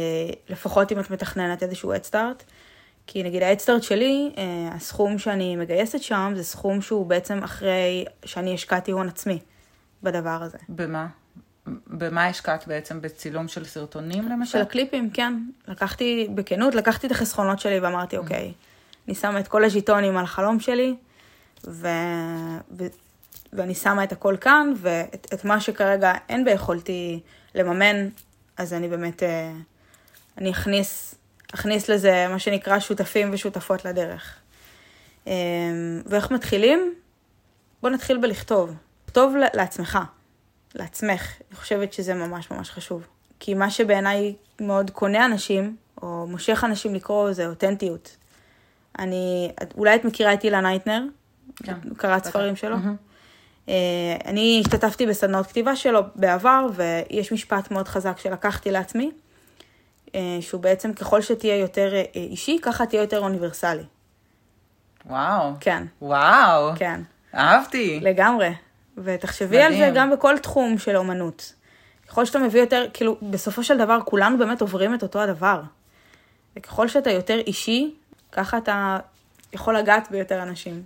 לפחות 0.50 0.92
אם 0.92 1.00
את 1.00 1.12
מתכננת 1.12 1.64
איזשהו 1.64 1.94
אדסטארט. 1.94 2.44
כי 3.08 3.24
נגיד 3.24 3.44
האדסטארט 3.44 3.84
שלי, 3.84 4.32
אה, 4.38 4.70
הסכום 4.76 5.18
שאני 5.18 5.56
מגייסת 5.56 6.02
שם 6.02 6.34
זה 6.36 6.44
סכום 6.44 6.82
שהוא 6.82 7.06
בעצם 7.06 7.44
אחרי 7.44 8.06
שאני 8.26 8.54
השקעתי 8.54 8.92
הון 8.92 9.08
עצמי 9.08 9.40
בדבר 10.04 10.40
הזה. 10.44 10.58
במה? 10.70 11.08
במה 11.88 12.28
השקעת 12.28 12.68
בעצם? 12.68 13.02
בצילום 13.02 13.48
של 13.48 13.66
סרטונים 13.66 14.28
למשל? 14.30 14.52
של 14.52 14.62
הקליפים, 14.62 15.10
כן. 15.10 15.40
לקחתי, 15.68 16.28
בכנות, 16.36 16.76
לקחתי 16.76 17.08
את 17.08 17.12
החסכונות 17.12 17.60
שלי 17.60 17.80
ואמרתי, 17.80 18.18
אוקיי, 18.18 18.54
אני 19.08 19.16
שמה 19.16 19.40
את 19.40 19.48
כל 19.48 19.66
הז'יטונים 19.66 20.18
על 20.18 20.24
החלום 20.24 20.60
שלי, 20.60 20.96
ו... 21.68 21.88
ו... 22.78 22.84
ואני 23.54 23.76
שמה 23.76 24.04
את 24.04 24.12
הכל 24.12 24.36
כאן, 24.42 24.74
ואת 24.78 25.28
את 25.34 25.46
מה 25.46 25.60
שכרגע 25.60 26.14
אין 26.30 26.46
ביכולתי 26.46 27.20
לממן, 27.56 28.10
אז 28.58 28.74
אני 28.74 28.88
באמת, 28.88 29.24
אה, 29.24 29.54
אני 30.38 30.52
אכניס, 30.52 31.13
אכניס 31.54 31.90
לזה 31.90 32.28
מה 32.30 32.40
שנקרא 32.40 32.80
שותפים 32.80 33.30
ושותפות 33.34 33.86
לדרך. 33.86 34.36
אה, 35.28 35.34
ואיך 36.06 36.32
מתחילים? 36.32 36.94
בוא 37.82 37.90
נתחיל 37.90 38.18
בלכתוב. 38.18 38.74
כתוב 39.08 39.36
לעצמך, 39.54 40.00
לעצמך. 40.76 41.34
אני 41.50 41.58
חושבת 41.58 41.94
שזה 41.94 42.14
ממש 42.14 42.52
ממש 42.52 42.72
חשוב. 42.72 43.08
כי 43.40 43.54
מה 43.54 43.70
שבעיניי 43.70 44.36
מאוד 44.62 44.92
קונה 44.92 45.26
אנשים, 45.26 45.76
או 46.02 46.28
מושך 46.28 46.64
אנשים 46.64 46.96
לקרוא, 46.96 47.32
זה 47.32 47.48
אותנטיות. 47.48 48.18
אני, 49.00 49.52
אולי 49.78 49.96
את 49.96 50.06
מכירה 50.06 50.34
את 50.34 50.44
אילן 50.44 50.66
אייטנר? 50.66 51.04
כן. 51.56 51.74
קראת 51.98 52.26
ספרים 52.26 52.56
שלו? 52.56 52.76
Mm-hmm. 52.76 53.70
אני 54.26 54.62
השתתפתי 54.66 55.06
בסדנות 55.06 55.48
כתיבה 55.48 55.76
שלו 55.76 56.02
בעבר, 56.16 56.68
ויש 56.76 57.32
משפט 57.32 57.72
מאוד 57.72 57.88
חזק 57.88 58.20
שלקחתי 58.20 58.72
לעצמי, 58.72 59.12
שהוא 60.42 60.62
בעצם 60.62 60.94
ככל 60.94 61.22
שתהיה 61.22 61.58
יותר 61.58 61.96
אה, 61.96 62.04
אישי, 62.16 62.60
ככה 62.62 62.86
תהיה 62.86 63.02
יותר 63.02 63.20
אוניברסלי. 63.20 63.84
וואו. 65.06 65.52
כן. 65.60 65.84
וואו. 66.02 66.72
כן. 66.76 67.02
אהבתי. 67.36 68.00
לגמרי. 68.00 68.54
ותחשבי 68.98 69.48
מדהים. 69.58 69.66
על 69.66 69.78
זה 69.78 70.00
גם 70.00 70.12
בכל 70.12 70.38
תחום 70.38 70.78
של 70.78 70.98
אומנות. 70.98 71.54
ככל 72.08 72.26
שאתה 72.26 72.40
מביא 72.40 72.62
יותר, 72.62 72.86
כאילו, 72.94 73.18
בסופו 73.22 73.64
של 73.64 73.78
דבר 73.78 74.00
כולנו 74.06 74.38
באמת 74.38 74.62
עוברים 74.62 74.94
את 74.94 75.04
אותו 75.04 75.22
הדבר. 75.22 75.62
וככל 76.58 76.88
שאתה 76.88 77.12
יותר 77.12 77.40
אישי, 77.48 77.94
ככה 78.32 78.58
אתה 78.58 78.98
יכול 79.54 79.78
לגעת 79.78 80.12
ביותר 80.12 80.44
אנשים. 80.44 80.84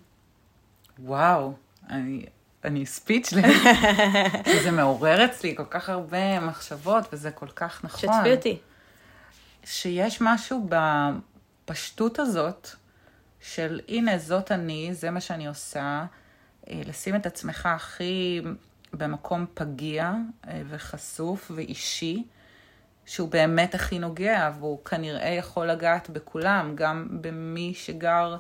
וואו, 1.00 1.54
אני, 1.90 2.26
אני 2.64 2.86
ספיצ'לס. 2.86 3.46
זה 4.64 4.72
מעורר 4.72 5.26
אצלי 5.26 5.56
כל 5.56 5.66
כך 5.70 5.90
הרבה 5.90 6.40
מחשבות, 6.40 7.04
וזה 7.14 7.32
כל 7.32 7.48
כך 7.56 7.86
נכון. 7.86 8.00
שתפי 8.00 8.32
אותי. 8.32 8.58
שיש 9.68 10.22
משהו 10.22 10.70
בפשטות 10.70 12.20
הזאת, 12.20 12.70
של 13.42 13.80
הנה, 13.88 14.18
זאת 14.18 14.52
אני, 14.52 14.90
זה 14.94 15.12
מה 15.12 15.22
שאני 15.22 15.48
עושה, 15.48 16.06
אה, 16.70 16.82
לשים 16.86 17.16
את 17.16 17.26
עצמך 17.26 17.66
הכי 17.66 18.42
במקום 18.94 19.46
פגיע 19.54 20.14
אה, 20.48 20.62
וחשוף 20.70 21.52
ואישי, 21.56 22.24
שהוא 23.06 23.30
באמת 23.30 23.76
הכי 23.76 24.00
נוגע, 24.00 24.52
והוא 24.60 24.86
כנראה 24.86 25.30
יכול 25.30 25.68
לגעת 25.68 26.10
בכולם, 26.10 26.72
גם 26.76 27.08
במי 27.22 27.74
שגר 27.76 28.38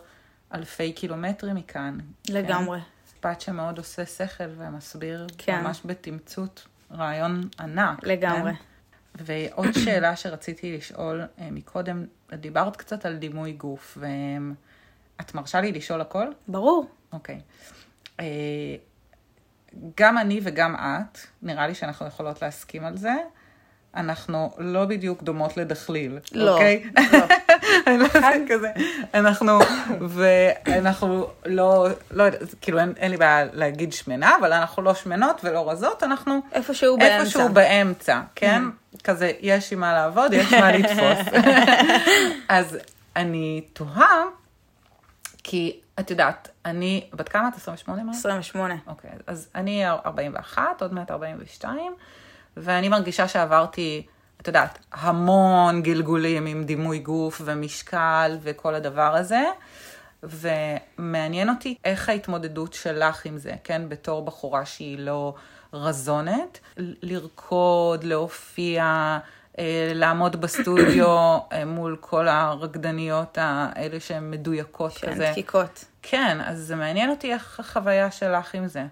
אלפי 0.53 0.93
קילומטרים 0.93 1.55
מכאן. 1.55 1.97
לגמרי. 2.29 2.79
כן? 2.79 2.85
משפט 3.05 3.41
שמאוד 3.41 3.77
עושה 3.77 4.05
שכל 4.05 4.43
ומסביר 4.57 5.27
כן. 5.37 5.61
ממש 5.61 5.81
בתמצות 5.85 6.67
רעיון 6.91 7.49
ענק. 7.59 8.03
לגמרי. 8.03 8.53
כן? 8.53 8.59
ועוד 9.17 9.71
שאלה 9.83 10.15
שרציתי 10.15 10.77
לשאול 10.77 11.21
אה, 11.39 11.51
מקודם, 11.51 12.05
דיברת 12.33 12.75
קצת 12.75 13.05
על 13.05 13.15
דימוי 13.15 13.51
גוף, 13.51 13.97
ואת 14.01 15.35
מרשה 15.35 15.61
לי 15.61 15.71
לשאול 15.71 16.01
הכל? 16.01 16.27
ברור. 16.47 16.89
אוקיי. 17.13 17.39
אה, 18.19 18.25
גם 19.97 20.17
אני 20.17 20.39
וגם 20.43 20.75
את, 20.75 21.17
נראה 21.41 21.67
לי 21.67 21.75
שאנחנו 21.75 22.07
יכולות 22.07 22.41
להסכים 22.41 22.85
על 22.85 22.97
זה, 22.97 23.13
אנחנו 23.95 24.51
לא 24.57 24.85
בדיוק 24.85 25.23
דומות 25.23 25.57
לדחליל, 25.57 26.19
לא, 26.31 26.53
אוקיי? 26.53 26.83
לא. 27.13 27.25
לא. 27.87 28.07
כזה, 28.49 28.71
אנחנו, 29.13 29.59
ואנחנו 30.09 31.27
לא, 31.45 31.87
לא 32.11 32.23
יודעת, 32.23 32.41
כאילו 32.61 32.79
אין, 32.79 32.93
אין 32.97 33.11
לי 33.11 33.17
בעיה 33.17 33.45
להגיד 33.53 33.93
שמנה, 33.93 34.35
אבל 34.39 34.53
אנחנו 34.53 34.83
לא 34.83 34.93
שמנות 34.93 35.41
ולא 35.43 35.71
רזות, 35.71 36.03
אנחנו 36.03 36.41
איפשהו 36.51 36.97
באמצע. 36.97 37.19
איפשהו 37.19 37.49
באמצע, 37.49 38.21
כן? 38.35 38.61
Mm-hmm. 38.63 39.01
כזה, 39.03 39.31
יש 39.39 39.73
עם 39.73 39.79
מה 39.79 39.93
לעבוד, 39.93 40.33
יש 40.33 40.53
מה 40.53 40.71
לתפוס. 40.71 41.41
אז 42.49 42.77
אני 43.15 43.61
תוהה, 43.73 44.23
כי 45.43 45.79
את 45.99 46.11
יודעת, 46.11 46.49
אני, 46.65 47.07
בת 47.13 47.29
כמה 47.29 47.47
את? 47.47 47.55
28? 47.55 48.11
28. 48.11 48.75
אוקיי, 48.87 49.11
אז 49.27 49.49
אני 49.55 49.87
41, 49.87 50.81
עוד 50.81 50.93
מעט 50.93 51.11
42. 51.11 51.93
ואני 52.57 52.89
מרגישה 52.89 53.27
שעברתי, 53.27 54.05
את 54.47 54.55
יודעת, 54.55 54.79
המון 54.91 55.81
גלגולים 55.81 56.45
עם 56.45 56.63
דימוי 56.63 56.99
גוף 56.99 57.41
ומשקל 57.45 58.37
וכל 58.41 58.75
הדבר 58.75 59.15
הזה, 59.15 59.43
ומעניין 60.23 61.49
אותי 61.49 61.75
איך 61.85 62.09
ההתמודדות 62.09 62.73
שלך 62.73 63.25
עם 63.25 63.37
זה, 63.37 63.51
כן? 63.63 63.89
בתור 63.89 64.25
בחורה 64.25 64.65
שהיא 64.65 64.99
לא 64.99 65.33
רזונת, 65.73 66.59
לרקוד, 66.77 68.03
להופיע, 68.03 68.83
אה, 69.59 69.91
לעמוד 69.95 70.41
בסטודיו 70.41 71.37
אה, 71.51 71.65
מול 71.65 71.97
כל 71.99 72.27
הרקדניות 72.27 73.37
האלה 73.41 73.99
שהן 73.99 74.31
מדויקות 74.31 74.91
שהן 74.91 75.13
כזה. 75.13 75.23
שהן 75.23 75.31
דקיקות. 75.31 75.85
כן, 76.01 76.37
אז 76.45 76.59
זה 76.59 76.75
מעניין 76.75 77.09
אותי 77.09 77.33
איך 77.33 77.59
החוויה 77.59 78.11
שלך 78.11 78.55
עם 78.55 78.67
זה. 78.67 78.85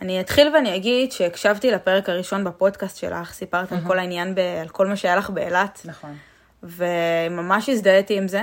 אני 0.00 0.20
אתחיל 0.20 0.54
ואני 0.54 0.76
אגיד 0.76 1.12
שהקשבתי 1.12 1.70
לפרק 1.70 2.08
הראשון 2.08 2.44
בפודקאסט 2.44 2.96
שלך, 2.96 3.32
סיפרת 3.32 3.72
על 3.72 3.78
כל 3.86 3.98
העניין, 3.98 4.34
ב, 4.34 4.38
על 4.38 4.68
כל 4.68 4.86
מה 4.86 4.96
שהיה 4.96 5.16
לך 5.16 5.30
באילת. 5.30 5.80
נכון. 5.84 6.16
וממש 6.62 7.68
הזדהיתי 7.68 8.18
עם 8.18 8.28
זה. 8.28 8.42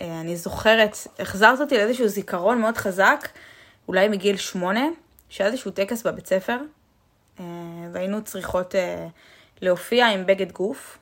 אה, 0.00 0.20
אני 0.20 0.36
זוכרת, 0.36 0.96
החזרת 1.18 1.60
אותי 1.60 1.76
לאיזשהו 1.76 2.08
זיכרון 2.08 2.60
מאוד 2.60 2.76
חזק, 2.76 3.28
אולי 3.88 4.08
מגיל 4.08 4.36
שמונה, 4.36 4.84
שהיה 5.28 5.50
איזשהו 5.50 5.70
טקס 5.70 6.02
בבית 6.02 6.26
ספר, 6.26 6.58
אה, 7.40 7.44
והיינו 7.92 8.24
צריכות 8.24 8.74
אה, 8.74 9.06
להופיע 9.60 10.06
עם 10.06 10.26
בגד 10.26 10.52
גוף, 10.52 10.98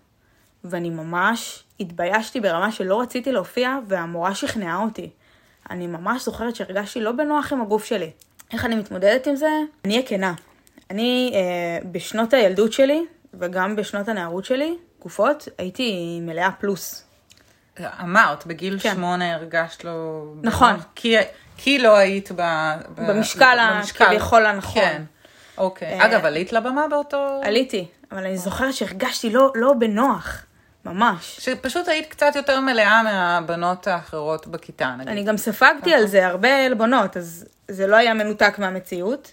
ואני 0.64 0.90
ממש 0.90 1.64
התביישתי 1.80 2.40
ברמה 2.40 2.72
שלא 2.72 3.00
רציתי 3.00 3.32
להופיע, 3.32 3.78
והמורה 3.86 4.34
שכנעה 4.34 4.82
אותי. 4.82 5.10
אני 5.70 5.86
ממש 5.86 6.24
זוכרת 6.24 6.56
שהרגשתי 6.56 7.00
לא 7.00 7.12
בנוח 7.12 7.52
עם 7.52 7.62
הגוף 7.62 7.84
שלי. 7.84 8.10
איך 8.52 8.64
אני 8.64 8.74
מתמודדת 8.74 9.26
עם 9.26 9.36
זה? 9.36 9.48
אני 9.84 9.94
אהיה 9.94 10.06
כנה. 10.06 10.34
אני 10.90 11.32
אה, 11.34 11.88
בשנות 11.90 12.34
הילדות 12.34 12.72
שלי, 12.72 13.04
וגם 13.34 13.76
בשנות 13.76 14.08
הנערות 14.08 14.44
שלי, 14.44 14.76
גופות, 15.02 15.48
הייתי 15.58 16.18
מלאה 16.22 16.50
פלוס. 16.52 17.04
אמרת, 18.02 18.46
בגיל 18.46 18.78
כן. 18.78 18.94
שמונה 18.94 19.34
הרגשת 19.34 19.84
לו... 19.84 20.24
נכון. 20.42 20.76
כי, 20.94 21.16
כי 21.56 21.78
לא 21.78 21.96
היית 21.96 22.32
ב, 22.32 22.36
ב, 22.36 23.10
במשקל, 23.10 23.58
במשקל 23.76 24.06
כביכול 24.06 24.46
הנכון. 24.46 24.82
כן. 24.82 25.02
אוקיי. 25.58 26.00
אה, 26.00 26.06
אגב, 26.06 26.24
עלית 26.24 26.52
לבמה 26.52 26.88
באותו... 26.90 27.40
עליתי, 27.42 27.86
אבל 28.12 28.24
אני 28.24 28.36
זוכרת 28.36 28.74
שהרגשתי 28.74 29.30
לא, 29.30 29.52
לא 29.54 29.72
בנוח. 29.72 30.46
ממש. 30.86 31.36
שפשוט 31.40 31.88
היית 31.88 32.06
קצת 32.06 32.36
יותר 32.36 32.60
מלאה 32.60 33.02
מהבנות 33.02 33.86
האחרות 33.86 34.46
בכיתה, 34.46 34.94
נגיד. 34.98 35.08
אני 35.08 35.24
גם 35.24 35.36
ספגתי 35.36 35.94
על 35.94 36.06
זה 36.06 36.26
הרבה 36.26 36.66
עלבונות, 36.66 37.16
אז 37.16 37.46
זה 37.68 37.86
לא 37.86 37.96
היה 37.96 38.14
מנותק 38.14 38.54
מהמציאות, 38.58 39.32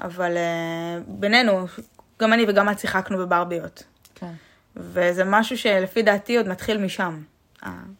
אבל 0.00 0.36
uh, 0.36 1.02
בינינו, 1.06 1.66
גם 2.20 2.32
אני 2.32 2.44
וגם 2.48 2.68
את 2.68 2.78
שיחקנו 2.78 3.18
בברביות. 3.18 3.82
כן. 4.14 4.32
וזה 4.76 5.24
משהו 5.24 5.58
שלפי 5.58 6.02
דעתי 6.02 6.36
עוד 6.36 6.48
מתחיל 6.48 6.78
משם. 6.78 7.22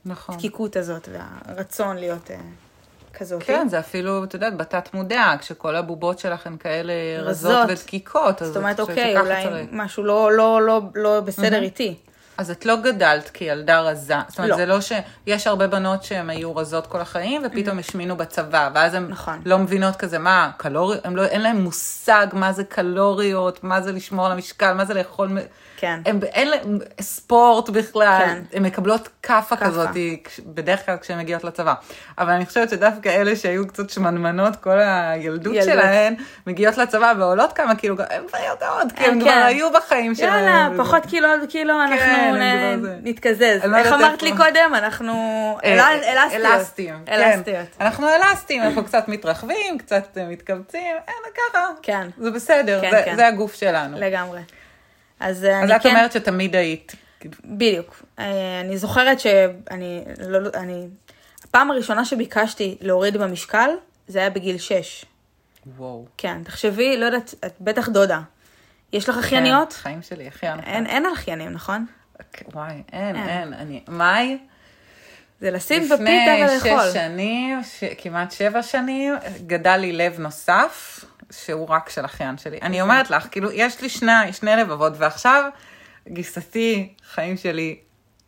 נכון. 0.04 0.35
הדקיקות 0.35 0.76
הזאת 0.76 1.09
והרצון 1.12 1.96
להיות 1.96 2.31
uh, 2.31 3.18
כזאת. 3.18 3.42
כן, 3.42 3.68
זה 3.68 3.78
אפילו, 3.78 4.24
את 4.24 4.35
יודעת, 4.35 4.57
בתת 4.57 4.94
מודע, 4.94 5.35
כשכל 5.40 5.76
הבובות 5.76 6.18
שלך 6.18 6.46
הן 6.46 6.57
כאלה 6.57 6.92
רזות 7.20 7.68
ודקיקות. 7.68 8.38
זאת 8.44 8.57
אומרת, 8.57 8.81
אוקיי, 8.81 9.18
אולי 9.18 9.42
צריך. 9.44 9.68
משהו 9.72 10.02
לא, 10.04 10.33
לא, 10.33 10.62
לא, 10.62 10.83
לא 10.94 11.20
בסדר 11.20 11.61
mm-hmm. 11.61 11.62
איתי. 11.62 11.96
אז 12.38 12.51
את 12.51 12.66
לא 12.66 12.77
גדלת 12.77 13.31
כילדה 13.31 13.81
רזה. 13.81 14.14
זאת 14.29 14.38
אומרת, 14.38 14.51
לא. 14.51 14.57
זה 14.57 14.66
לא 14.66 14.79
שיש 14.81 15.46
הרבה 15.46 15.66
בנות 15.66 16.03
שהן 16.03 16.31
היו 16.31 16.57
רזות 16.57 16.87
כל 16.87 17.01
החיים, 17.01 17.42
ופתאום 17.46 17.79
השמינו 17.79 18.16
בצבא, 18.16 18.70
ואז 18.74 18.94
הן 18.94 19.07
נכון. 19.09 19.42
לא 19.46 19.59
מבינות 19.59 19.96
כזה, 19.96 20.18
מה, 20.18 20.51
קלוריות, 20.57 21.07
לא, 21.07 21.24
אין 21.24 21.40
להן 21.40 21.57
מושג 21.57 22.27
מה 22.33 22.53
זה 22.53 22.64
קלוריות, 22.64 23.64
מה 23.64 23.81
זה 23.81 23.92
לשמור 23.92 24.27
על 24.27 24.33
המשקל, 24.33 24.72
מה 24.72 24.85
זה 24.85 24.94
לאכול... 24.94 25.38
כן. 25.80 26.00
הם, 26.06 26.18
אין 26.32 26.48
להם 26.48 26.78
ספורט 27.00 27.70
בכלל, 27.70 28.18
כן. 28.24 28.42
הן 28.52 28.62
מקבלות 28.62 29.08
כאפה. 29.22 29.56
כזאת, 29.56 29.88
בדרך 30.46 30.86
כלל 30.86 30.96
כשהן 30.96 31.18
מגיעות 31.18 31.44
לצבא. 31.44 31.74
אבל 32.18 32.32
אני 32.32 32.46
חושבת 32.46 32.70
שדווקא 32.70 33.08
אלה 33.08 33.36
שהיו 33.36 33.68
קצת 33.68 33.90
שמנמנות 33.90 34.56
כל 34.56 34.78
הילדות 34.80 35.54
ילדות. 35.54 35.64
שלהן, 35.72 36.14
מגיעות 36.46 36.78
לצבא 36.78 37.12
ועולות 37.18 37.52
כמה 37.52 37.74
קילו, 37.74 37.94
הן 38.10 38.22
כבר 38.28 38.38
יודעות, 38.48 38.92
כי 38.96 39.04
הן 39.04 39.14
כן. 39.14 39.20
כבר 39.20 39.30
היו 39.30 39.72
בחיים 39.72 40.14
שלהן. 40.14 40.44
יאללה, 40.44 40.68
וזה- 40.72 40.82
פחות 40.84 41.06
קילו 41.06 41.28
עוד 41.28 41.40
קילו, 41.48 41.74
אנחנו 41.82 42.34
נ-. 42.34 42.84
נתקזז. 43.08 43.64
לא 43.64 43.76
איך 43.76 43.92
אמרת. 43.92 44.22
לי 44.22 44.36
קודם? 44.36 44.74
אנחנו 44.74 45.12
אה, 45.64 45.72
אל- 45.90 46.04
אלסטיות. 46.18 46.44
אלסטיים. 46.44 46.96
כן. 47.06 47.12
אלסטיות. 47.12 47.66
אנחנו 47.80 48.06
אלסטיים, 48.08 48.62
אנחנו 48.62 48.84
קצת 48.84 49.04
מתרחבים, 49.08 49.78
קצת 49.78 50.18
מתכווצים, 50.28 50.80
אין, 51.08 51.14
ככה. 51.52 51.58
כן. 51.82 52.08
זה 52.18 52.30
בסדר, 52.30 52.80
כן, 52.80 52.90
זה- 52.90 53.02
כן. 53.04 53.16
זה 53.16 53.26
הגוף 53.26 53.54
שלנו. 53.54 53.96
לגמרי. 54.00 54.40
אז 55.20 55.44
אה, 55.44 55.64
אז 55.64 55.70
את 55.70 55.83
כן... 55.83 55.88
אומרת 55.88 56.12
שתמיד 56.12 56.57
היית. 56.57 56.92
בדיוק. 57.44 58.02
אה, 58.18 58.61
אני 58.61 58.78
זוכרת 58.78 59.20
שאני, 59.20 60.04
לא, 60.28 60.38
אני, 60.54 60.87
הפעם 61.44 61.70
הראשונה 61.70 62.04
שביקשתי 62.04 62.76
להוריד 62.81 63.16
במשקל, 63.16 63.70
זה 64.09 64.18
היה 64.18 64.31
בגיל 64.31 64.59
6. 64.59 65.04
וואו. 65.76 66.04
כן, 66.16 66.42
תחשבי, 66.44 66.96
לא 66.96 67.07
יודעת, 67.07 67.35
את 67.46 67.54
בטח 67.61 67.88
דודה. 67.88 68.20
יש 68.92 69.09
לך 69.09 69.18
אחייניות? 69.18 69.72
כן, 69.72 69.78
חיים 69.78 70.02
שלי, 70.02 70.28
אחיין. 70.28 70.61
אין, 70.61 70.87
אין 70.87 71.07
על 71.07 71.12
אחיינים, 71.12 71.50
נכון? 71.52 71.87
וואי, 72.54 72.83
אין, 72.92 73.16
אין. 73.16 73.28
אין. 73.28 73.52
אני, 73.52 73.83
מאי, 73.88 74.38
זה 75.40 75.50
לשים 75.50 75.83
לפני 75.83 75.96
בפיתה 75.96 76.52
ולאכול. 76.52 76.88
שש 76.88 76.94
שנים, 76.94 77.62
ש- 77.62 77.85
כמעט 77.98 78.33
שבע 78.33 78.62
שנים, 78.62 79.14
גדל 79.46 79.76
לי 79.76 79.92
לב 79.92 80.20
נוסף, 80.20 81.04
שהוא 81.30 81.68
רק 81.68 81.88
של 81.88 82.04
אחיין 82.04 82.38
שלי. 82.38 82.58
אני 82.62 82.80
אומרת 82.80 83.10
לך, 83.10 83.28
כאילו, 83.30 83.50
יש 83.52 83.82
לי 83.82 83.88
שני, 83.88 84.32
שני 84.32 84.56
לבבות, 84.56 84.92
ועכשיו 84.96 85.44
גיסתי, 86.08 86.94
חיים 87.14 87.36
שלי 87.36 87.78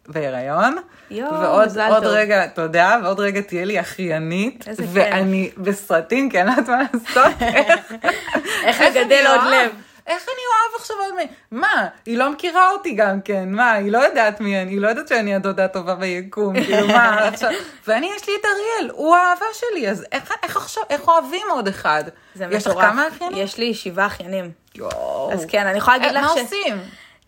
בהיריון. 0.09 0.77
יואו, 1.11 1.41
ועוד 1.41 1.67
מזל 1.67 1.89
טוב. 1.95 2.05
רגע, 2.05 2.47
תודה, 2.47 2.99
ועוד 3.03 3.21
רגע 3.21 3.41
תהיה 3.41 3.65
לי 3.65 3.81
אחיינית. 3.81 4.69
איזה 4.69 4.83
כיף. 4.83 4.91
ואני 4.93 5.51
בסרטים, 5.57 6.31
כי 6.31 6.41
אני 6.41 6.47
לא 6.47 6.53
יודעת 6.53 6.69
מה 6.69 6.83
לעשות. 6.93 7.43
איך 8.65 8.81
לגדל 8.81 9.25
עוד? 9.27 9.41
לב. 9.53 9.90
איך 10.11 10.23
אני 10.23 10.43
אוהב 10.51 10.81
עכשיו 10.81 10.97
עוד 11.01 11.15
מי? 11.15 11.27
מה, 11.51 11.89
היא 12.07 12.19
לא 12.19 12.33
מכירה 12.33 12.71
אותי 12.71 12.95
גם 12.95 13.21
כן, 13.21 13.53
מה, 13.53 13.73
היא 13.73 13.93
לא 13.93 13.99
יודעת 13.99 14.41
מי 14.41 14.63
אני, 14.63 14.71
היא 14.71 14.81
לא 14.81 14.89
יודעת 14.89 15.09
שאני 15.09 15.35
הדודה 15.35 15.65
הטובה 15.65 15.95
ביקום, 15.95 16.55
כאילו 16.65 16.87
מה, 16.87 17.29
עכשיו, 17.29 17.51
ואני 17.87 18.11
יש 18.17 18.29
לי 18.29 18.35
את 18.41 18.45
אריאל, 18.45 18.91
הוא 18.95 19.17
האהבה 19.17 19.47
שלי, 19.53 19.89
אז 19.91 20.07
איך, 20.13 20.35
איך 20.43 20.57
עכשיו, 20.57 20.83
איך 20.91 21.09
אוהבים 21.09 21.47
עוד 21.51 21.69
אחד? 21.69 22.05
זה 22.35 22.47
יש 22.51 22.67
לך 22.67 22.73
מטורף. 22.73 22.87
כמה 22.87 23.09
אחיינים? 23.09 23.39
יש 23.39 23.59
לי 23.59 23.75
שבעה 23.75 24.07
אחיינים. 24.07 24.51
יואו. 24.75 25.33
אז 25.33 25.47
כן, 25.49 25.67
אני 25.67 25.79
יכולה 25.79 25.97
להגיד 25.97 26.17
אה, 26.17 26.23
לך 26.23 26.29
מה 26.31 26.37
ש... 26.37 26.39
עושים? 26.41 26.79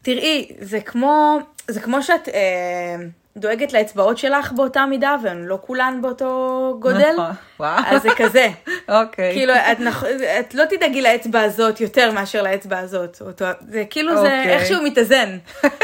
תראי, 0.03 0.49
זה 0.61 0.81
כמו, 0.81 1.38
זה 1.68 1.81
כמו 1.81 2.03
שאת 2.03 2.29
אה, 2.29 2.97
דואגת 3.37 3.73
לאצבעות 3.73 4.18
שלך 4.18 4.53
באותה 4.53 4.87
מידה, 4.87 5.16
והן 5.23 5.45
לא 5.45 5.59
כולן 5.66 5.99
באותו 6.03 6.77
גודל. 6.81 7.12
נכון, 7.12 7.31
וואו. 7.61 7.83
אז 7.87 8.03
זה 8.03 8.09
כזה. 8.16 8.49
אוקיי. 8.88 9.33
כאילו, 9.33 9.55
את, 9.55 9.81
נכ... 9.81 10.05
את 10.40 10.55
לא 10.55 10.64
תדאגי 10.64 11.03
לאצבע 11.03 11.40
הזאת 11.40 11.81
יותר 11.81 12.12
מאשר 12.12 12.42
לאצבע 12.42 12.79
הזאת. 12.79 13.21
אותו... 13.21 13.45
זה 13.68 13.85
כאילו, 13.90 14.16
זה 14.16 14.23
אוקיי. 14.23 14.55
איכשהו 14.55 14.83
מתאזן. 14.83 15.38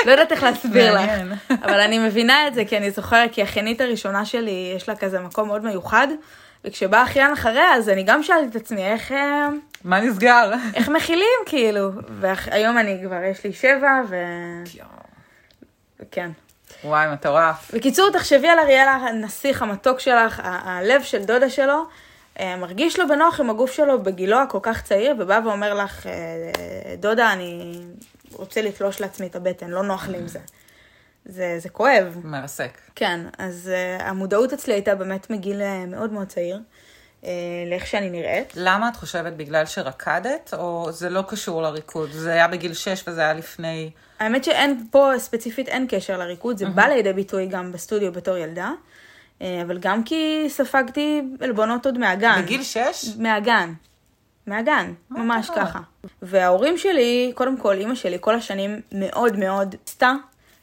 לא 0.06 0.10
יודעת 0.10 0.32
איך 0.32 0.42
להסביר 0.42 0.94
לך. 0.94 1.10
אבל 1.64 1.80
אני 1.80 1.98
מבינה 1.98 2.48
את 2.48 2.54
זה, 2.54 2.64
כי 2.64 2.76
אני 2.76 2.90
זוכרת, 2.90 3.32
כי 3.32 3.40
האחיינית 3.40 3.80
הראשונה 3.80 4.24
שלי, 4.24 4.72
יש 4.76 4.88
לה 4.88 4.96
כזה 4.96 5.20
מקום 5.20 5.48
מאוד 5.48 5.64
מיוחד, 5.64 6.08
וכשבא 6.64 7.02
אחיין 7.02 7.32
אחריה, 7.32 7.74
אז 7.74 7.88
אני 7.88 8.02
גם 8.02 8.22
שאלתי 8.22 8.46
את 8.46 8.56
עצמי, 8.56 8.84
איך... 8.86 9.12
אה, 9.12 9.48
מה 9.84 10.00
נסגר? 10.00 10.52
איך 10.74 10.88
מכילים, 10.88 11.38
כאילו. 11.46 11.90
והיום 12.20 12.78
אני 12.78 12.98
כבר, 13.06 13.22
יש 13.22 13.44
לי 13.44 13.52
שבע, 13.52 14.00
ו... 14.08 14.16
כן. 16.10 16.30
וואי, 16.84 17.06
מטורף. 17.12 17.74
בקיצור, 17.74 18.10
תחשבי 18.12 18.48
על 18.48 18.58
אריאלה, 18.58 18.92
הנסיך 18.92 19.62
המתוק 19.62 20.00
שלך, 20.00 20.40
ה- 20.40 20.78
הלב 20.78 21.02
של 21.02 21.24
דודה 21.24 21.50
שלו, 21.50 21.82
אה, 22.40 22.56
מרגיש 22.56 22.98
לו 22.98 23.08
בנוח 23.08 23.40
עם 23.40 23.50
הגוף 23.50 23.72
שלו 23.72 24.02
בגילו 24.02 24.38
הכל 24.38 24.58
כך 24.62 24.82
צעיר, 24.82 25.14
ובא 25.18 25.40
ואומר 25.44 25.74
לך, 25.74 26.06
אה, 26.06 26.12
דודה, 26.98 27.32
אני 27.32 27.80
רוצה 28.32 28.62
לתלוש 28.62 29.00
לעצמי 29.00 29.26
את 29.26 29.36
הבטן, 29.36 29.70
לא 29.70 29.82
נוח 29.82 30.08
לי 30.08 30.18
עם 30.18 30.28
זה. 30.28 30.38
זה, 31.24 31.58
זה 31.58 31.68
כואב. 31.68 32.16
מרסק. 32.24 32.78
כן, 32.94 33.20
אז 33.38 33.70
uh, 33.98 34.02
המודעות 34.02 34.52
אצלי 34.52 34.74
הייתה 34.74 34.94
באמת 34.94 35.30
מגיל 35.30 35.60
uh, 35.60 35.90
מאוד 35.90 36.12
מאוד 36.12 36.26
צעיר, 36.26 36.60
uh, 37.22 37.26
לאיך 37.70 37.86
שאני 37.86 38.10
נראית. 38.10 38.52
למה 38.56 38.88
את 38.88 38.96
חושבת 38.96 39.32
בגלל 39.32 39.66
שרקדת, 39.66 40.54
או 40.58 40.92
זה 40.92 41.10
לא 41.10 41.22
קשור 41.28 41.62
לריקוד? 41.62 42.10
זה 42.12 42.32
היה 42.32 42.48
בגיל 42.48 42.74
6 42.74 43.04
וזה 43.08 43.20
היה 43.20 43.32
לפני... 43.32 43.90
האמת 44.18 44.44
שאין, 44.44 44.86
פה 44.90 45.10
ספציפית 45.18 45.68
אין 45.68 45.86
קשר 45.88 46.18
לריקוד, 46.18 46.58
זה 46.58 46.66
בא 46.66 46.86
לידי 46.86 47.12
ביטוי 47.12 47.46
גם 47.46 47.72
בסטודיו 47.72 48.12
בתור 48.12 48.36
ילדה, 48.36 48.72
אה, 49.42 49.62
אבל 49.62 49.78
גם 49.78 50.02
כי 50.02 50.44
ספגתי 50.48 51.22
עלבונות 51.40 51.86
עוד 51.86 51.98
מהגן. 51.98 52.42
בגיל 52.42 52.62
6? 52.62 52.80
מהגן. 53.18 53.72
מהגן, 54.46 54.92
מה 55.10 55.22
ממש 55.22 55.50
קרה? 55.50 55.66
ככה. 55.66 55.80
וההורים 56.22 56.78
שלי, 56.78 57.32
קודם 57.34 57.56
כל, 57.56 57.74
אימא 57.74 57.94
שלי 57.94 58.16
כל 58.20 58.34
השנים 58.34 58.80
מאוד 58.92 59.36
מאוד 59.36 59.74
עשתה 59.86 60.12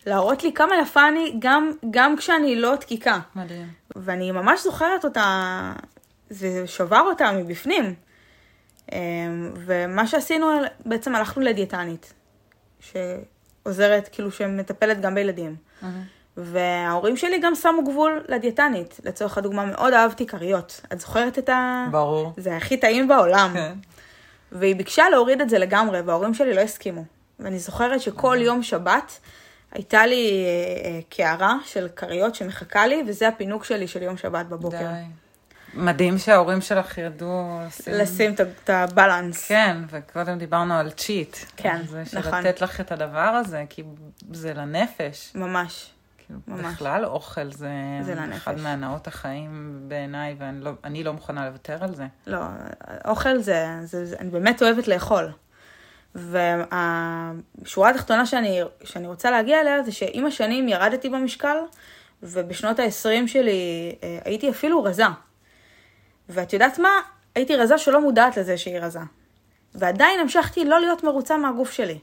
להראות 0.05 0.43
לי 0.43 0.53
כמה 0.53 0.75
יפה 0.81 1.07
אני, 1.07 1.35
גם, 1.39 1.71
גם 1.91 2.17
כשאני 2.17 2.55
לא 2.55 2.75
דקיקה. 2.75 3.19
מדהים. 3.35 3.67
ואני 3.95 4.31
ממש 4.31 4.63
זוכרת 4.63 5.05
אותה, 5.05 5.73
זה 6.29 6.67
שבר 6.67 7.01
אותה 7.01 7.31
מבפנים. 7.31 7.95
אמ, 8.91 9.51
ומה 9.55 10.07
שעשינו, 10.07 10.47
בעצם 10.85 11.15
הלכנו 11.15 11.43
לדיאטנית, 11.43 12.13
שעוזרת, 13.65 14.09
כאילו, 14.11 14.31
שמטפלת 14.31 15.01
גם 15.01 15.15
בילדים. 15.15 15.55
וההורים 16.37 17.17
שלי 17.17 17.39
גם 17.39 17.55
שמו 17.55 17.83
גבול 17.83 18.23
לדיאטנית. 18.27 18.99
לצורך 19.03 19.37
הדוגמה, 19.37 19.65
מאוד 19.65 19.93
אהבתי 19.93 20.25
כריות. 20.27 20.81
את 20.93 20.99
זוכרת 20.99 21.39
את 21.39 21.49
ה... 21.49 21.85
ברור. 21.91 22.33
זה 22.37 22.57
הכי 22.57 22.77
טעים 22.77 23.07
בעולם. 23.07 23.49
כן. 23.53 23.73
והיא 24.51 24.75
ביקשה 24.75 25.09
להוריד 25.09 25.41
את 25.41 25.49
זה 25.49 25.59
לגמרי, 25.59 26.01
וההורים 26.01 26.33
שלי 26.33 26.53
לא 26.53 26.61
הסכימו. 26.61 27.03
ואני 27.39 27.59
זוכרת 27.59 28.01
שכל 28.01 28.37
יום 28.41 28.63
שבת 28.63 29.19
הייתה 29.71 30.05
לי 30.05 30.45
אה, 30.45 30.89
אה, 30.89 30.99
קערה 31.09 31.55
של 31.65 31.87
כריות 31.95 32.35
שמחכה 32.35 32.87
לי, 32.87 33.03
וזה 33.07 33.27
הפינוק 33.27 33.63
שלי 33.63 33.87
של 33.87 34.01
יום 34.01 34.17
שבת 34.17 34.45
בבוקר. 34.45 34.77
די. 34.77 35.24
מדהים 35.75 36.17
שההורים 36.17 36.61
שלך 36.61 36.97
ידעו 36.97 37.59
לשים... 37.67 37.93
לשים 37.93 38.33
את 38.33 38.69
הבלנס. 38.69 39.47
כן, 39.47 39.77
וקודם 39.89 40.37
דיברנו 40.37 40.73
על 40.73 40.91
צ'יט. 40.91 41.37
כן, 41.57 41.81
זה 41.87 42.03
נכון. 42.13 42.43
שלתת 42.43 42.61
לך 42.61 42.81
את 42.81 42.91
הדבר 42.91 43.19
הזה, 43.19 43.63
כי 43.69 43.83
זה 44.31 44.53
לנפש. 44.53 45.31
ממש. 45.35 45.91
כאילו, 46.17 46.39
ממש. 46.47 46.73
בכלל 46.73 47.05
אוכל 47.05 47.51
זה, 47.51 47.71
זה 48.01 48.15
לנפש. 48.15 48.37
אחד 48.37 48.59
מהנאות 48.59 49.07
החיים 49.07 49.79
בעיניי, 49.87 50.35
ואני 50.39 51.03
לא, 51.03 51.11
לא 51.11 51.13
מוכנה 51.13 51.45
לוותר 51.45 51.83
על 51.83 51.95
זה. 51.95 52.05
לא, 52.27 52.39
אוכל 53.05 53.37
זה, 53.37 53.67
זה, 53.83 54.05
זה, 54.05 54.15
אני 54.19 54.29
באמת 54.29 54.61
אוהבת 54.61 54.87
לאכול. 54.87 55.31
והשורה 56.15 57.89
התחתונה 57.89 58.25
שאני, 58.25 58.61
שאני 58.83 59.07
רוצה 59.07 59.31
להגיע 59.31 59.61
אליה 59.61 59.83
זה 59.83 59.91
שעם 59.91 60.25
השנים 60.25 60.67
ירדתי 60.67 61.09
במשקל, 61.09 61.57
ובשנות 62.23 62.79
ה-20 62.79 63.27
שלי 63.27 63.95
אה, 64.03 64.19
הייתי 64.25 64.49
אפילו 64.49 64.83
רזה. 64.83 65.05
ואת 66.29 66.53
יודעת 66.53 66.79
מה? 66.79 66.89
הייתי 67.35 67.55
רזה 67.55 67.77
שלא 67.77 68.01
מודעת 68.01 68.37
לזה 68.37 68.57
שהיא 68.57 68.79
רזה. 68.79 68.99
ועדיין 69.75 70.19
המשכתי 70.19 70.65
לא 70.65 70.79
להיות 70.79 71.03
מרוצה 71.03 71.37
מהגוף 71.37 71.71
שלי. 71.71 71.99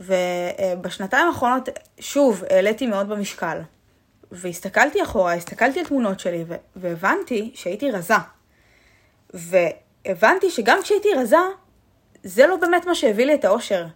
ובשנתיים 0.00 1.26
האחרונות, 1.26 1.68
שוב, 2.00 2.44
העליתי 2.50 2.86
מאוד 2.86 3.08
במשקל. 3.08 3.60
והסתכלתי 4.32 5.02
אחורה, 5.02 5.34
הסתכלתי 5.34 5.80
על 5.80 5.86
תמונות 5.86 6.20
שלי, 6.20 6.44
והבנתי 6.76 7.50
שהייתי 7.54 7.90
רזה. 7.90 8.14
והבנתי 9.34 10.50
שגם 10.50 10.78
כשהייתי 10.82 11.08
רזה, 11.16 11.36
זה 12.24 12.46
לא 12.46 12.56
באמת 12.56 12.86
מה 12.86 12.94
שהביא 12.94 13.26
לי 13.26 13.34
את 13.34 13.44
האושר. 13.44 13.86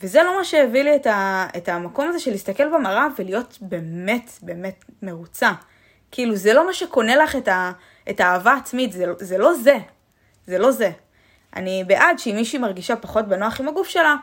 וזה 0.00 0.22
לא 0.22 0.36
מה 0.38 0.44
שהביא 0.44 0.82
לי 0.82 0.96
את, 0.96 1.06
ה- 1.06 1.46
את 1.56 1.68
המקום 1.68 2.08
הזה 2.08 2.20
של 2.20 2.30
להסתכל 2.30 2.68
במראה 2.68 3.06
ולהיות 3.18 3.58
באמת 3.60 4.30
באמת 4.42 4.84
מרוצה. 5.02 5.50
כאילו, 6.12 6.36
זה 6.36 6.52
לא 6.54 6.66
מה 6.66 6.72
שקונה 6.72 7.16
לך 7.16 7.36
את, 7.36 7.48
ה- 7.48 7.72
את 8.10 8.20
האהבה 8.20 8.52
העצמית, 8.52 8.92
זה, 8.92 9.04
זה 9.18 9.38
לא 9.38 9.54
זה. 9.54 9.76
זה 10.46 10.58
לא 10.58 10.70
זה. 10.70 10.90
אני 11.56 11.84
בעד 11.86 12.18
שאם 12.18 12.36
מישהי 12.36 12.58
מרגישה 12.58 12.96
פחות 12.96 13.28
בנוח 13.28 13.60
עם 13.60 13.68
הגוף 13.68 13.88
שלה, 13.88 14.14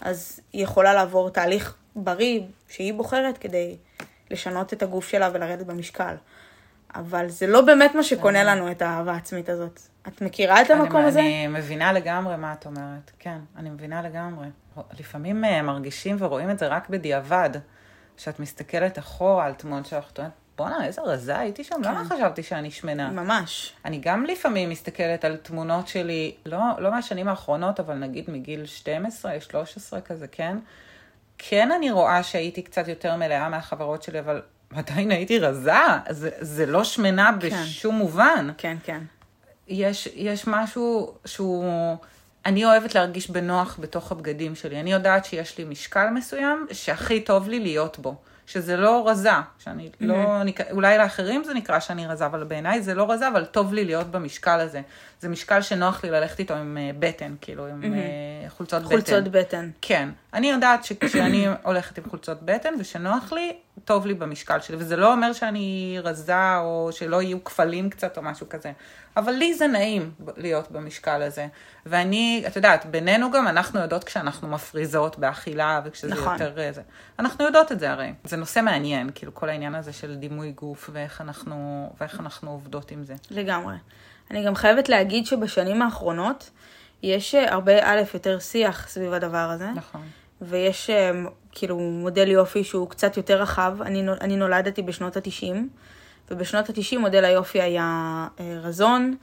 אז 0.00 0.40
היא 0.52 0.62
יכולה 0.64 0.94
לעבור 0.94 1.30
תהליך 1.30 1.74
בריא 1.96 2.40
שהיא 2.68 2.94
בוחרת 2.94 3.38
כדי 3.38 3.76
לשנות 4.30 4.72
את 4.72 4.82
הגוף 4.82 5.08
שלה 5.08 5.30
ולרדת 5.32 5.66
במשקל. 5.66 6.14
אבל 6.94 7.28
זה 7.28 7.46
לא 7.46 7.60
באמת 7.60 7.94
מה 7.94 8.02
שקונה 8.02 8.44
לנו 8.44 8.70
את 8.70 8.82
האהבה 8.82 9.12
העצמית 9.12 9.48
הזאת. 9.48 9.80
את 10.08 10.22
מכירה 10.22 10.62
את 10.62 10.70
המקום 10.70 10.96
אני, 11.00 11.08
הזה? 11.08 11.20
אני 11.20 11.46
מבינה 11.46 11.92
לגמרי 11.92 12.36
מה 12.36 12.52
את 12.52 12.66
אומרת. 12.66 13.10
כן, 13.18 13.38
אני 13.56 13.70
מבינה 13.70 14.02
לגמרי. 14.02 14.46
לפעמים 15.00 15.44
אה, 15.44 15.62
מרגישים 15.62 16.16
ורואים 16.18 16.50
את 16.50 16.58
זה 16.58 16.66
רק 16.66 16.88
בדיעבד. 16.88 17.50
שאת 18.16 18.40
מסתכלת 18.40 18.98
אחורה 18.98 19.44
על 19.46 19.54
תמונות 19.54 19.86
שלך, 19.86 20.10
את 20.12 20.18
אומרת, 20.18 20.32
בואנה, 20.56 20.86
איזה 20.86 21.02
רזה 21.02 21.38
הייתי 21.38 21.64
שם, 21.64 21.82
למה 21.84 22.08
כן. 22.08 22.16
חשבתי 22.16 22.42
שאני 22.42 22.70
שמנה? 22.70 23.10
ממש. 23.10 23.72
אני 23.84 23.98
גם 23.98 24.24
לפעמים 24.24 24.70
מסתכלת 24.70 25.24
על 25.24 25.36
תמונות 25.36 25.88
שלי, 25.88 26.34
לא, 26.46 26.58
לא 26.78 26.90
מהשנים 26.90 27.28
האחרונות, 27.28 27.80
אבל 27.80 27.94
נגיד 27.94 28.30
מגיל 28.30 28.66
12, 28.66 29.40
13 29.40 30.00
כזה, 30.00 30.26
כן? 30.28 30.56
כן 31.38 31.72
אני 31.72 31.90
רואה 31.90 32.22
שהייתי 32.22 32.62
קצת 32.62 32.88
יותר 32.88 33.16
מלאה 33.16 33.48
מהחברות 33.48 34.02
שלי, 34.02 34.18
אבל 34.18 34.42
עדיין 34.74 35.10
הייתי 35.10 35.38
רזה. 35.38 35.72
זה, 36.10 36.30
זה 36.40 36.66
לא 36.66 36.84
שמנה 36.84 37.30
כן. 37.40 37.48
בשום 37.48 37.94
מובן. 37.94 38.50
כן, 38.58 38.76
כן. 38.84 39.00
יש, 39.68 40.08
יש 40.14 40.46
משהו 40.46 41.14
שהוא... 41.24 41.96
אני 42.46 42.64
אוהבת 42.64 42.94
להרגיש 42.94 43.30
בנוח 43.30 43.78
בתוך 43.80 44.12
הבגדים 44.12 44.54
שלי. 44.54 44.80
אני 44.80 44.92
יודעת 44.92 45.24
שיש 45.24 45.58
לי 45.58 45.64
משקל 45.64 46.10
מסוים 46.10 46.66
שהכי 46.72 47.20
טוב 47.20 47.48
לי 47.48 47.60
להיות 47.60 47.98
בו. 47.98 48.14
שזה 48.46 48.76
לא 48.76 49.08
רזה, 49.08 49.30
שאני 49.58 49.90
לא, 50.00 50.42
נק... 50.44 50.60
אולי 50.70 50.98
לאחרים 50.98 51.44
זה 51.44 51.54
נקרא 51.54 51.80
שאני 51.80 52.06
רזה, 52.06 52.26
אבל 52.26 52.44
בעיניי 52.44 52.82
זה 52.82 52.94
לא 52.94 53.10
רזה, 53.10 53.28
אבל 53.28 53.44
טוב 53.44 53.72
לי 53.72 53.84
להיות 53.84 54.06
במשקל 54.06 54.60
הזה. 54.60 54.80
זה 55.20 55.28
משקל 55.28 55.62
שנוח 55.62 56.04
לי 56.04 56.10
ללכת 56.10 56.38
איתו 56.38 56.54
עם 56.54 56.78
אה, 56.80 56.90
בטן, 56.98 57.34
כאילו, 57.40 57.66
עם 57.66 57.94
אה, 57.94 58.50
חולצות 58.50 58.82
בטן. 58.82 58.88
חולצות 58.90 59.28
בטן. 59.28 59.70
כן. 59.80 60.08
אני 60.34 60.50
יודעת 60.50 60.84
שכשאני 60.84 61.46
הולכת 61.62 61.98
עם 61.98 62.04
חולצות 62.10 62.42
בטן 62.42 62.74
ושנוח 62.78 63.32
לי, 63.32 63.56
טוב 63.84 64.06
לי 64.06 64.14
במשקל 64.14 64.60
שלי. 64.60 64.76
וזה 64.76 64.96
לא 64.96 65.12
אומר 65.12 65.32
שאני 65.32 65.96
רזה 66.02 66.56
או 66.58 66.88
שלא 66.92 67.22
יהיו 67.22 67.44
כפלים 67.44 67.90
קצת 67.90 68.16
או 68.16 68.22
משהו 68.22 68.48
כזה. 68.48 68.72
אבל 69.16 69.32
לי 69.32 69.54
זה 69.54 69.66
נעים 69.66 70.10
להיות 70.36 70.70
במשקל 70.70 71.22
הזה. 71.22 71.46
ואני, 71.86 72.44
את 72.46 72.56
יודעת, 72.56 72.86
בינינו 72.86 73.30
גם 73.30 73.48
אנחנו 73.48 73.80
יודעות 73.80 74.04
כשאנחנו 74.04 74.48
מפריזות 74.48 75.18
באכילה 75.18 75.80
וכשזה 75.84 76.08
נכון. 76.08 76.32
יותר 76.32 76.60
אה, 76.60 76.72
זה. 76.72 76.82
אנחנו 77.18 77.44
יודעות 77.44 77.72
את 77.72 77.80
זה 77.80 77.90
הרי. 77.90 78.12
זה 78.24 78.36
נושא 78.36 78.60
מעניין, 78.60 79.10
כאילו 79.14 79.34
כל 79.34 79.48
העניין 79.48 79.74
הזה 79.74 79.92
של 79.92 80.14
דימוי 80.14 80.52
גוף 80.52 80.90
ואיך 80.92 81.20
אנחנו, 81.20 81.88
ואיך 82.00 82.20
אנחנו 82.20 82.50
עובדות 82.50 82.90
עם 82.90 83.04
זה. 83.04 83.14
לגמרי. 83.30 83.74
אני 84.30 84.44
גם 84.46 84.54
חייבת 84.54 84.88
להגיד 84.88 85.26
שבשנים 85.26 85.82
האחרונות 85.82 86.50
יש 87.02 87.34
אה, 87.34 87.52
הרבה 87.52 87.92
א' 87.92 88.02
יותר 88.14 88.38
שיח 88.38 88.88
סביב 88.88 89.12
הדבר 89.12 89.50
הזה. 89.50 89.70
נכון. 89.74 90.02
ויש 90.40 90.90
אה, 90.90 91.10
כאילו 91.52 91.78
מודל 91.78 92.28
יופי 92.28 92.64
שהוא 92.64 92.88
קצת 92.88 93.16
יותר 93.16 93.42
רחב. 93.42 93.82
אני, 93.82 94.04
אני 94.20 94.36
נולדתי 94.36 94.82
בשנות 94.82 95.16
ה-90, 95.16 95.54
ובשנות 96.30 96.68
ה-90 96.70 96.98
מודל 96.98 97.24
היופי 97.24 97.60
היה 97.62 98.26
אה, 98.40 98.58
רזון, 98.62 99.16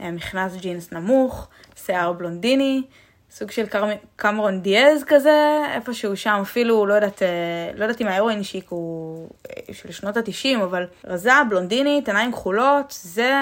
אה, 0.00 0.10
מכנס 0.10 0.56
ג'ינס 0.56 0.92
נמוך, 0.92 1.48
שיער 1.76 2.12
בלונדיני, 2.12 2.82
סוג 3.30 3.50
של 3.50 3.66
קר... 3.66 3.84
קמרון 4.16 4.60
דיאז 4.62 5.04
כזה, 5.06 5.64
איפשהו 5.74 6.16
שם, 6.16 6.38
אפילו 6.42 6.86
לא 6.86 6.94
יודעת, 6.94 7.22
אה, 7.22 7.28
לא 7.74 7.84
יודעת 7.84 8.00
אם 8.00 8.06
ההרואין 8.06 8.42
שיק 8.42 8.68
הוא 8.68 9.28
של 9.72 9.92
שנות 9.92 10.16
ה-90, 10.16 10.62
אבל 10.62 10.86
רזה, 11.04 11.32
בלונדינית, 11.50 12.08
עיניים 12.08 12.32
כחולות, 12.32 12.94
זה, 13.02 13.32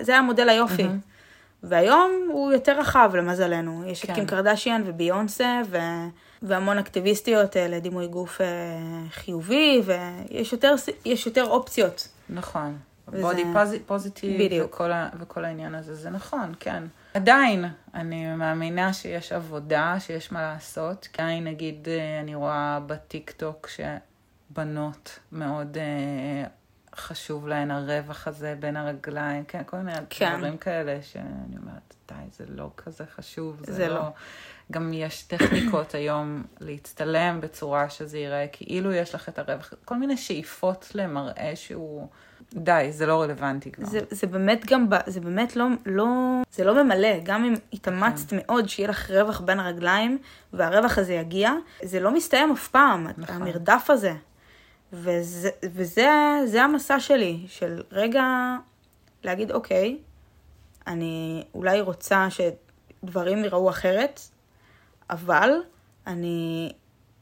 זה 0.00 0.12
היה 0.12 0.22
מודל 0.22 0.48
היופי. 0.48 0.86
והיום 1.62 2.28
הוא 2.32 2.52
יותר 2.52 2.78
רחב 2.78 3.10
למזלנו. 3.14 3.82
יש 3.86 4.04
את 4.04 4.06
כן. 4.06 4.14
קים 4.14 4.26
קרדשיאן 4.26 4.82
וביונסה 4.86 5.60
ו... 5.70 5.78
והמון 6.42 6.78
אקטיביסטיות 6.78 7.56
אה, 7.56 7.68
לדימוי 7.68 8.06
גוף 8.06 8.40
אה, 8.40 8.46
חיובי, 9.10 9.82
ויש 9.84 10.52
יותר, 10.52 10.74
יש 11.04 11.26
יותר 11.26 11.44
אופציות. 11.44 12.08
נכון. 12.30 12.76
בודי 13.06 13.44
פוזיטיב. 13.86 14.64
וכל, 14.64 14.92
ה, 14.92 15.08
וכל 15.18 15.44
העניין 15.44 15.74
הזה, 15.74 15.94
זה 15.94 16.10
נכון, 16.10 16.54
כן. 16.60 16.82
עדיין, 17.14 17.64
אני 17.94 18.34
מאמינה 18.34 18.92
שיש 18.92 19.32
עבודה, 19.32 19.96
שיש 19.98 20.32
מה 20.32 20.42
לעשות. 20.42 21.08
עדיין, 21.14 21.44
נגיד, 21.44 21.88
אה, 21.88 22.20
אני 22.20 22.34
רואה 22.34 22.80
בטיק 22.86 23.30
טוק 23.30 23.68
שבנות 23.68 25.18
מאוד 25.32 25.78
אה, 25.78 26.48
חשוב 26.96 27.48
להן 27.48 27.70
הרווח 27.70 28.28
הזה 28.28 28.54
בין 28.60 28.76
הרגליים, 28.76 29.44
כן, 29.44 29.62
כל 29.66 29.76
מיני 29.76 29.98
כן. 30.10 30.36
דברים 30.36 30.58
כאלה 30.58 30.98
שאני 31.02 31.56
אומרת, 31.62 31.94
די, 32.08 32.14
זה 32.32 32.44
לא 32.48 32.70
כזה 32.76 33.04
חשוב, 33.16 33.56
זה, 33.66 33.72
זה 33.72 33.88
לא... 33.88 33.94
לא. 33.94 34.10
גם 34.72 34.92
יש 34.92 35.22
טכניקות 35.22 35.94
היום 35.94 36.42
להצטלם 36.60 37.40
בצורה 37.40 37.88
שזה 37.88 38.18
ייראה 38.18 38.46
כאילו 38.52 38.92
יש 38.92 39.14
לך 39.14 39.28
את 39.28 39.38
הרווח, 39.38 39.72
כל 39.84 39.96
מיני 39.96 40.16
שאיפות 40.16 40.90
למראה 40.94 41.52
שהוא... 41.54 42.08
די, 42.54 42.88
זה 42.90 43.06
לא 43.06 43.22
רלוונטי 43.22 43.72
כבר. 43.72 43.86
זה, 43.86 44.00
זה 44.10 44.26
באמת 44.26 44.66
גם, 44.66 44.86
זה 45.06 45.20
באמת 45.20 45.56
לא, 45.56 45.66
לא, 45.86 46.42
זה 46.52 46.64
לא 46.64 46.84
ממלא, 46.84 47.18
גם 47.22 47.44
אם 47.44 47.54
התאמצת 47.72 48.26
נכון. 48.26 48.38
מאוד 48.46 48.68
שיהיה 48.68 48.88
לך 48.88 49.10
רווח 49.10 49.40
בין 49.40 49.60
הרגליים, 49.60 50.18
והרווח 50.52 50.98
הזה 50.98 51.14
יגיע, 51.14 51.52
זה 51.82 52.00
לא 52.00 52.14
מסתיים 52.14 52.52
אף 52.52 52.68
פעם, 52.68 53.06
נכון. 53.16 53.36
המרדף 53.36 53.86
הזה. 53.90 54.12
וזה, 54.92 55.50
וזה 55.64 56.10
זה 56.46 56.62
המסע 56.62 57.00
שלי, 57.00 57.44
של 57.48 57.82
רגע 57.92 58.56
להגיד, 59.24 59.50
אוקיי, 59.50 59.98
אני 60.86 61.44
אולי 61.54 61.80
רוצה 61.80 62.28
שדברים 62.30 63.44
ייראו 63.44 63.70
אחרת, 63.70 64.20
אבל 65.10 65.50
אני 66.06 66.72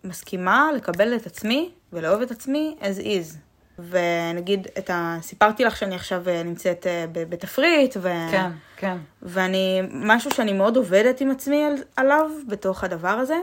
מסכימה 0.04 0.70
לקבל 0.76 1.16
את 1.16 1.26
עצמי 1.26 1.70
ולאהוב 1.92 2.22
את 2.22 2.30
עצמי 2.30 2.76
as 2.80 3.00
is. 3.00 3.36
ונגיד, 3.78 4.66
את 4.78 4.90
ה... 4.90 5.18
סיפרתי 5.22 5.64
לך 5.64 5.76
שאני 5.76 5.94
עכשיו 5.94 6.28
אה, 6.28 6.42
נמצאת 6.42 6.86
אה, 6.86 7.04
בתפריט, 7.12 7.96
ו... 8.00 8.08
כן, 8.30 8.50
כן. 8.76 8.96
ואני, 9.22 9.82
משהו 9.90 10.30
שאני 10.30 10.52
מאוד 10.52 10.76
עובדת 10.76 11.20
עם 11.20 11.30
עצמי 11.30 11.64
על, 11.64 11.74
עליו, 11.96 12.30
בתוך 12.48 12.84
הדבר 12.84 13.08
הזה. 13.08 13.36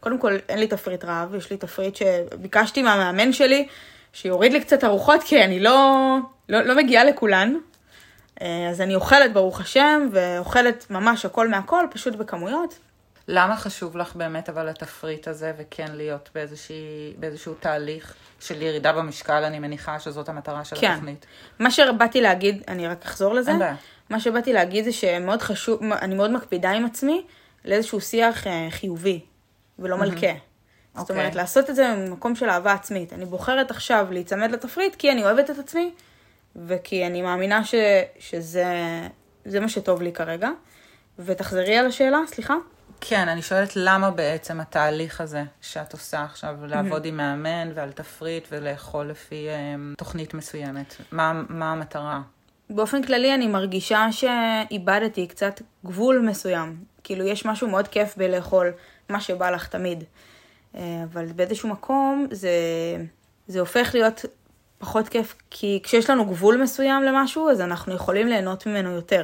קודם 0.00 0.18
כל, 0.18 0.36
אין 0.48 0.58
לי 0.58 0.66
תפריט 0.66 1.04
רעב, 1.04 1.34
יש 1.34 1.50
לי 1.50 1.56
תפריט 1.56 1.96
שביקשתי 1.96 2.82
מהמאמן 2.82 3.32
שלי, 3.32 3.68
שיוריד 4.12 4.52
לי 4.52 4.60
קצת 4.60 4.84
ארוחות, 4.84 5.22
כי 5.22 5.44
אני 5.44 5.60
לא, 5.60 6.16
לא, 6.48 6.62
לא 6.62 6.76
מגיעה 6.76 7.04
לכולן. 7.04 7.54
אה, 8.42 8.68
אז 8.70 8.80
אני 8.80 8.94
אוכלת, 8.94 9.32
ברוך 9.32 9.60
השם, 9.60 10.08
ואוכלת 10.12 10.86
ממש 10.90 11.24
הכל 11.24 11.48
מהכל, 11.48 11.86
פשוט 11.90 12.14
בכמויות. 12.14 12.78
למה 13.28 13.56
חשוב 13.56 13.96
לך 13.96 14.16
באמת 14.16 14.48
אבל 14.48 14.68
התפריט 14.68 15.28
הזה, 15.28 15.52
וכן 15.56 15.92
להיות 15.94 16.30
באיזושהי, 16.34 17.14
באיזשהו 17.18 17.54
תהליך 17.54 18.14
של 18.40 18.62
ירידה 18.62 18.92
במשקל, 18.92 19.44
אני 19.44 19.58
מניחה 19.58 20.00
שזאת 20.00 20.28
המטרה 20.28 20.64
של 20.64 20.76
כן. 20.80 20.90
התוכנית. 20.90 21.26
מה 21.58 21.70
שבאתי 21.70 22.20
להגיד, 22.20 22.62
אני 22.68 22.88
רק 22.88 23.04
אחזור 23.04 23.34
לזה, 23.34 23.50
אין 23.50 23.58
בעיה. 23.58 23.74
מה 24.10 24.20
שבאתי 24.20 24.52
להגיד 24.52 24.84
זה 24.84 24.92
שמאוד 24.92 25.42
חשוב, 25.42 25.82
אני 25.92 26.14
מאוד 26.14 26.30
מקפידה 26.30 26.70
עם 26.70 26.86
עצמי 26.86 27.24
לאיזשהו 27.64 28.00
שיח 28.00 28.46
אה, 28.46 28.66
חיובי, 28.70 29.20
ולא 29.78 29.96
מלכה. 29.96 30.32
זאת 30.94 31.10
אוקיי. 31.10 31.16
אומרת, 31.16 31.34
לעשות 31.34 31.70
את 31.70 31.74
זה 31.74 31.94
ממקום 31.94 32.36
של 32.36 32.50
אהבה 32.50 32.72
עצמית. 32.72 33.12
אני 33.12 33.24
בוחרת 33.24 33.70
עכשיו 33.70 34.06
להיצמד 34.10 34.50
לתפריט 34.50 34.94
כי 34.94 35.12
אני 35.12 35.24
אוהבת 35.24 35.50
את 35.50 35.58
עצמי, 35.58 35.90
וכי 36.56 37.06
אני 37.06 37.22
מאמינה 37.22 37.64
ש, 37.64 37.74
שזה 38.18 38.66
זה 39.44 39.60
מה 39.60 39.68
שטוב 39.68 40.02
לי 40.02 40.12
כרגע. 40.12 40.50
ותחזרי 41.18 41.76
על 41.76 41.86
השאלה, 41.86 42.18
סליחה. 42.26 42.54
כן, 43.00 43.28
אני 43.28 43.42
שואלת 43.42 43.72
למה 43.76 44.10
בעצם 44.10 44.60
התהליך 44.60 45.20
הזה 45.20 45.42
שאת 45.60 45.92
עושה 45.92 46.24
עכשיו, 46.24 46.56
לעבוד 46.66 47.04
עם 47.04 47.16
מאמן 47.16 47.70
ועל 47.74 47.92
תפריט 47.92 48.48
ולאכול 48.50 49.06
לפי 49.06 49.48
um, 49.48 49.96
תוכנית 49.98 50.34
מסוימת. 50.34 50.94
מה, 51.12 51.42
מה 51.48 51.72
המטרה? 51.72 52.20
באופן 52.70 53.02
כללי 53.02 53.34
אני 53.34 53.46
מרגישה 53.46 54.06
שאיבדתי 54.10 55.26
קצת 55.26 55.60
גבול 55.86 56.18
מסוים. 56.18 56.76
כאילו, 57.04 57.26
יש 57.26 57.46
משהו 57.46 57.68
מאוד 57.68 57.88
כיף 57.88 58.16
בלאכול 58.16 58.72
מה 59.08 59.20
שבא 59.20 59.50
לך 59.50 59.68
תמיד. 59.68 60.04
אה, 60.74 61.04
אבל 61.12 61.26
באיזשהו 61.26 61.68
מקום 61.68 62.26
זה, 62.30 62.50
זה 63.48 63.60
הופך 63.60 63.90
להיות 63.94 64.24
פחות 64.78 65.08
כיף, 65.08 65.34
כי 65.50 65.80
כשיש 65.82 66.10
לנו 66.10 66.26
גבול 66.26 66.62
מסוים 66.62 67.02
למשהו, 67.02 67.50
אז 67.50 67.60
אנחנו 67.60 67.94
יכולים 67.94 68.28
ליהנות 68.28 68.66
ממנו 68.66 68.90
יותר. 68.90 69.22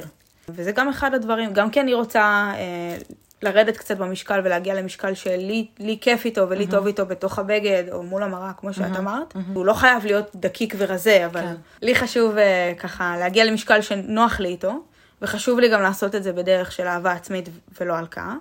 וזה 0.49 0.71
גם 0.71 0.89
אחד 0.89 1.13
הדברים, 1.13 1.53
גם 1.53 1.69
כי 1.69 1.81
אני 1.81 1.93
רוצה 1.93 2.51
אה, 2.55 2.97
לרדת 3.43 3.77
קצת 3.77 3.97
במשקל 3.97 4.41
ולהגיע 4.43 4.73
למשקל 4.73 5.13
שלי 5.13 5.67
לי 5.79 5.97
כיף 6.01 6.25
איתו 6.25 6.49
ולי 6.49 6.67
טוב 6.67 6.87
איתו 6.87 7.05
בתוך 7.05 7.39
הבגד 7.39 7.83
או 7.91 8.03
מול 8.03 8.23
המראה, 8.23 8.51
כמו 8.57 8.73
שאת 8.73 8.97
אמרת. 8.97 9.33
הוא 9.53 9.65
לא 9.65 9.73
חייב 9.73 10.05
להיות 10.05 10.31
דקיק 10.35 10.73
ורזה, 10.77 11.25
אבל 11.25 11.41
כן. 11.41 11.55
לי 11.81 11.95
חשוב 11.95 12.37
אה, 12.37 12.73
ככה 12.79 13.15
להגיע 13.19 13.45
למשקל 13.45 13.81
שנוח 13.81 14.39
לי 14.39 14.49
איתו, 14.49 14.83
וחשוב 15.21 15.59
לי 15.59 15.69
גם 15.69 15.81
לעשות 15.81 16.15
את 16.15 16.23
זה 16.23 16.33
בדרך 16.33 16.71
של 16.71 16.87
אהבה 16.87 17.11
עצמית 17.11 17.49
ולא 17.79 17.93
הלקאה. 17.93 18.35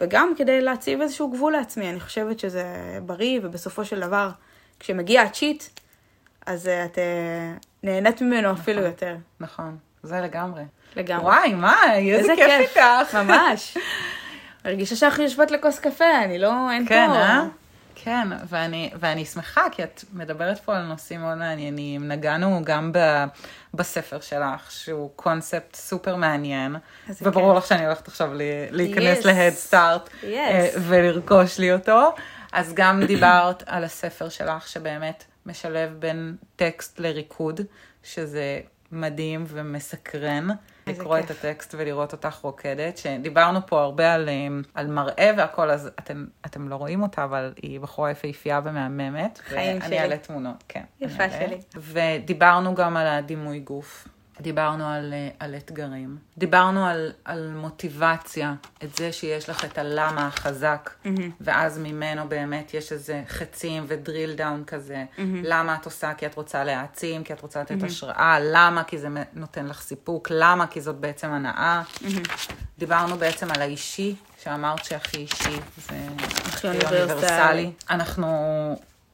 וגם 0.00 0.32
כדי 0.36 0.60
להציב 0.60 1.00
איזשהו 1.00 1.30
גבול 1.30 1.52
לעצמי, 1.52 1.90
אני 1.90 2.00
חושבת 2.00 2.38
שזה 2.38 2.64
בריא, 3.02 3.40
ובסופו 3.42 3.84
של 3.84 4.00
דבר, 4.00 4.30
כשמגיע 4.80 5.22
הצ'יט, 5.22 5.64
אז 6.46 6.68
אה, 6.68 6.84
את 6.84 6.98
אה, 6.98 7.52
נהנית 7.82 8.22
ממנו 8.22 8.52
אפילו 8.52 8.82
יותר, 8.82 9.16
נכון, 9.40 9.76
זה 10.02 10.20
לגמרי. 10.20 10.62
לגמרי. 10.96 11.24
וואי, 11.24 11.54
מה, 11.54 11.94
איזה 11.96 12.32
כיף 12.36 12.60
איתך. 12.60 13.14
ממש. 13.14 13.76
מרגישה 14.64 14.96
שאנחנו 14.96 15.22
יושבות 15.22 15.50
לכוס 15.50 15.78
קפה, 15.78 16.24
אני 16.24 16.38
לא, 16.38 16.70
אין 16.70 16.88
כן, 16.88 17.06
פה... 17.10 17.16
אה? 17.16 17.44
כן, 17.94 18.28
ואני, 18.48 18.90
ואני 19.00 19.24
שמחה, 19.24 19.62
כי 19.72 19.82
את 19.82 20.04
מדברת 20.12 20.58
פה 20.58 20.76
על 20.76 20.82
נושאים 20.82 21.20
מאוד 21.20 21.38
מעניינים. 21.38 22.08
נגענו 22.08 22.60
גם 22.64 22.92
ב, 22.92 23.24
בספר 23.74 24.20
שלך, 24.20 24.70
שהוא 24.70 25.10
קונספט 25.16 25.74
סופר 25.76 26.16
מעניין, 26.16 26.76
וברור 27.22 27.54
כיף. 27.54 27.62
לך 27.64 27.68
שאני 27.68 27.86
הולכת 27.86 28.08
עכשיו 28.08 28.30
להיכנס 28.70 29.18
Yes. 29.22 29.26
להד 29.26 29.52
סטארט 29.52 30.08
Yes. 30.22 30.26
ולרכוש 30.78 31.58
לי 31.58 31.72
אותו. 31.72 32.14
אז 32.52 32.72
גם 32.74 33.02
דיברת 33.06 33.62
על 33.66 33.84
הספר 33.84 34.28
שלך, 34.28 34.68
שבאמת 34.68 35.24
משלב 35.46 35.90
בין 35.98 36.36
טקסט 36.56 37.00
לריקוד, 37.00 37.60
שזה 38.02 38.60
מדהים 38.92 39.44
ומסקרן. 39.48 40.48
לקרוא 40.86 41.18
את 41.18 41.30
הטקסט 41.30 41.74
ולראות 41.78 42.12
אותך 42.12 42.34
רוקדת, 42.42 42.98
שדיברנו 42.98 43.66
פה 43.66 43.82
הרבה 43.82 44.14
על, 44.14 44.28
אמ, 44.28 44.62
על 44.74 44.86
מראה 44.86 45.30
והכל, 45.36 45.70
אז 45.70 45.90
אתם, 45.98 46.26
אתם 46.46 46.68
לא 46.68 46.76
רואים 46.76 47.02
אותה, 47.02 47.24
אבל 47.24 47.52
היא 47.62 47.80
בחורה 47.80 48.10
יפהפייה 48.10 48.60
ומהממת. 48.64 49.38
חיים 49.44 49.80
שלי. 49.80 49.84
ואני 49.84 50.00
אעלה 50.00 50.16
תמונות, 50.18 50.64
כן. 50.68 50.84
יפה 51.00 51.30
שלי. 51.30 51.58
ודיברנו 51.74 52.74
גם 52.74 52.96
על 52.96 53.06
הדימוי 53.06 53.60
גוף. 53.60 54.08
דיברנו 54.40 54.86
על, 54.88 55.12
אה, 55.12 55.28
על 55.38 55.54
אתגרים, 55.54 56.16
דיברנו 56.38 56.86
על, 56.86 57.12
על 57.24 57.52
מוטיבציה, 57.56 58.54
את 58.84 58.96
זה 58.96 59.12
שיש 59.12 59.48
לך 59.48 59.64
את 59.64 59.78
הלמה 59.78 60.26
החזק, 60.26 60.90
mm-hmm. 61.04 61.08
ואז 61.40 61.78
ממנו 61.78 62.28
באמת 62.28 62.74
יש 62.74 62.92
איזה 62.92 63.22
חצים 63.28 63.84
ודריל 63.86 64.34
דאון 64.34 64.64
כזה, 64.66 65.04
mm-hmm. 65.16 65.20
למה 65.42 65.74
את 65.74 65.84
עושה? 65.84 66.14
כי 66.14 66.26
את 66.26 66.34
רוצה 66.34 66.64
להעצים, 66.64 67.24
כי 67.24 67.32
את 67.32 67.40
רוצה 67.40 67.60
לתת 67.60 67.80
mm-hmm. 67.80 67.86
השראה, 67.86 68.38
למה? 68.40 68.84
כי 68.84 68.98
זה 68.98 69.08
נותן 69.34 69.66
לך 69.66 69.80
סיפוק, 69.82 70.28
למה? 70.30 70.66
כי 70.66 70.80
זאת 70.80 70.96
בעצם 70.96 71.30
הנאה. 71.30 71.82
Mm-hmm. 71.82 72.52
דיברנו 72.78 73.16
בעצם 73.16 73.48
על 73.54 73.62
האישי, 73.62 74.14
שאמרת 74.42 74.84
שהכי 74.84 75.16
אישי, 75.16 75.60
זה 75.88 75.94
הכי 76.46 76.68
אוניברסלי. 76.68 77.72
אנחנו 77.90 78.28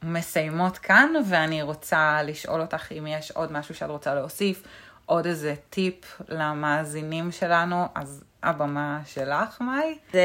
מסיימות 0.03 0.79
כאן, 0.79 1.13
ואני 1.29 1.63
רוצה 1.63 2.23
לשאול 2.23 2.61
אותך 2.61 2.93
אם 2.93 3.07
יש 3.07 3.31
עוד 3.31 3.53
משהו 3.53 3.75
שאת 3.75 3.91
רוצה 3.91 4.15
להוסיף. 4.15 4.63
עוד 5.11 5.27
איזה 5.27 5.55
טיפ 5.71 5.95
למאזינים 6.29 7.33
שלנו, 7.33 7.85
אז 7.95 8.25
הבמה 8.43 9.01
שלך, 9.07 9.61
מאי? 9.61 9.99
זה, 10.13 10.21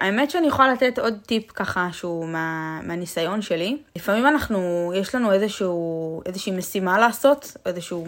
האמת 0.00 0.30
שאני 0.30 0.46
יכולה 0.46 0.72
לתת 0.72 0.98
עוד 0.98 1.18
טיפ 1.26 1.52
ככה 1.52 1.88
שהוא 1.92 2.28
מה, 2.28 2.80
מהניסיון 2.82 3.42
שלי. 3.42 3.78
לפעמים 3.96 4.26
אנחנו, 4.26 4.92
יש 4.94 5.14
לנו 5.14 5.32
איזשהו, 5.32 6.22
איזושהי 6.26 6.52
משימה 6.52 6.98
לעשות, 6.98 7.56
איזשהו 7.66 8.06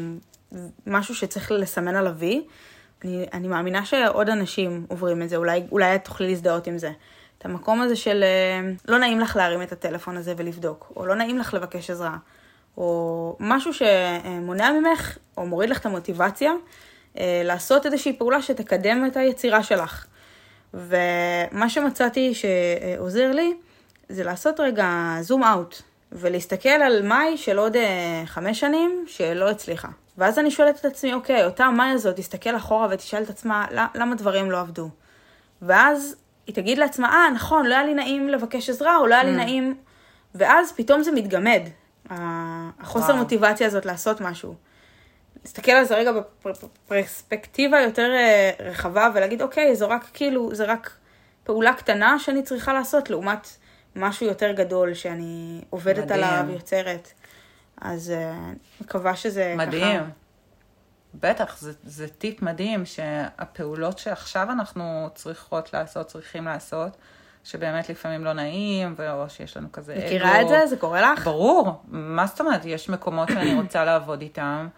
משהו 0.86 1.14
שצריך 1.14 1.52
לסמן 1.52 1.96
עליו 1.96 2.14
וי. 2.16 2.44
אני, 3.04 3.26
אני 3.32 3.48
מאמינה 3.48 3.84
שעוד 3.84 4.28
אנשים 4.28 4.86
עוברים 4.88 5.22
את 5.22 5.28
זה, 5.28 5.36
אולי, 5.36 5.62
אולי 5.72 5.94
את 5.94 6.04
תוכלי 6.04 6.28
להזדהות 6.28 6.66
עם 6.66 6.78
זה. 6.78 6.90
את 7.38 7.44
המקום 7.44 7.80
הזה 7.80 7.96
של 7.96 8.22
אה, 8.22 8.70
לא 8.88 8.98
נעים 8.98 9.20
לך 9.20 9.36
להרים 9.36 9.62
את 9.62 9.72
הטלפון 9.72 10.16
הזה 10.16 10.34
ולבדוק, 10.36 10.92
או 10.96 11.06
לא 11.06 11.14
נעים 11.14 11.38
לך 11.38 11.54
לבקש 11.54 11.90
עזרה. 11.90 12.16
או 12.78 13.36
משהו 13.40 13.72
שמונע 13.74 14.72
ממך, 14.72 15.18
או 15.36 15.46
מוריד 15.46 15.70
לך 15.70 15.78
את 15.78 15.86
המוטיבציה, 15.86 16.52
אה, 17.18 17.42
לעשות 17.44 17.86
איזושהי 17.86 18.12
פעולה 18.12 18.42
שתקדם 18.42 19.06
את 19.06 19.16
היצירה 19.16 19.62
שלך. 19.62 20.06
ומה 20.74 21.68
שמצאתי 21.68 22.34
שעוזר 22.34 23.32
לי, 23.32 23.54
זה 24.08 24.24
לעשות 24.24 24.60
רגע 24.60 25.16
זום 25.20 25.44
אאוט, 25.44 25.82
ולהסתכל 26.12 26.68
על 26.68 27.02
מאי 27.02 27.36
של 27.36 27.58
עוד 27.58 27.76
אה, 27.76 28.22
חמש 28.26 28.60
שנים 28.60 29.04
שלא 29.06 29.50
הצליחה. 29.50 29.88
ואז 30.18 30.38
אני 30.38 30.50
שואלת 30.50 30.80
את 30.80 30.84
עצמי, 30.84 31.14
אוקיי, 31.14 31.44
אותה 31.44 31.70
מאי 31.70 31.90
הזאת 31.90 32.16
תסתכל 32.16 32.56
אחורה 32.56 32.88
ותשאל 32.90 33.22
את 33.22 33.30
עצמה, 33.30 33.66
למה 33.94 34.14
דברים 34.14 34.50
לא 34.50 34.60
עבדו? 34.60 34.88
ואז 35.62 36.16
היא 36.46 36.54
תגיד 36.54 36.78
לעצמה, 36.78 37.08
אה, 37.08 37.30
נכון, 37.30 37.66
לא 37.66 37.74
היה 37.74 37.84
לי 37.84 37.94
נעים 37.94 38.28
לבקש 38.28 38.70
עזרה, 38.70 38.96
או 38.96 39.06
לא 39.06 39.14
היה 39.14 39.24
לי 39.24 39.32
mm. 39.32 39.36
נעים... 39.36 39.74
ואז 40.34 40.72
פתאום 40.72 41.02
זה 41.02 41.12
מתגמד. 41.12 41.62
החוסר 42.11 43.06
וואו. 43.06 43.16
מוטיבציה 43.16 43.66
הזאת 43.66 43.86
לעשות 43.86 44.20
משהו. 44.20 44.54
להסתכל 45.44 45.72
על 45.72 45.84
זה 45.84 45.96
רגע 45.96 46.12
בפרספקטיבה 46.12 47.80
יותר 47.80 48.11
אה, 48.14 48.50
רחבה 48.61 49.11
ולהגיד, 49.14 49.42
אוקיי, 49.42 49.76
זו 49.76 49.88
רק 49.88 50.04
כאילו, 50.12 50.54
זה 50.54 50.64
רק 50.64 50.96
פעולה 51.44 51.72
קטנה 51.74 52.18
שאני 52.18 52.42
צריכה 52.42 52.72
לעשות, 52.72 53.11
לעומת 53.11 53.48
משהו 53.96 54.26
יותר 54.26 54.52
גדול 54.52 54.94
שאני 54.94 55.61
עובדת 55.70 56.04
מדהים. 56.04 56.24
עליו, 56.24 56.50
יוצרת. 56.50 57.12
אז 57.80 58.12
uh, 58.12 58.84
מקווה 58.84 59.16
שזה 59.16 59.54
מדהים. 59.56 59.82
ככה... 59.82 59.92
מדהים. 59.92 60.11
בטח, 61.14 61.59
זה, 61.59 61.72
זה 61.84 62.09
טיפ 62.09 62.42
מדהים 62.42 62.86
שהפעולות 62.86 63.98
שעכשיו 63.98 64.48
אנחנו 64.50 65.09
צריכות 65.14 65.72
לעשות, 65.72 66.06
צריכים 66.06 66.44
לעשות, 66.44 66.96
שבאמת 67.49 67.88
לפעמים 67.88 68.24
לא 68.24 68.32
נעים, 68.32 68.94
או 69.11 69.30
שיש 69.30 69.57
לנו 69.57 69.72
כזה 69.72 69.94
אגו. 69.94 70.05
מכירה 70.05 70.42
את 70.42 70.49
זה? 70.49 70.66
זה 70.66 70.76
קורה 70.76 71.12
לך? 71.12 71.24
ברור. 71.24 71.82
מה 71.88 72.26
זאת 72.26 72.40
אומרת? 72.40 72.64
יש 72.64 72.88
מקומות 72.88 73.28
שאני 73.28 73.55
רוצה 73.55 73.84
לעבוד 73.84 74.20
איתם, 74.20 74.68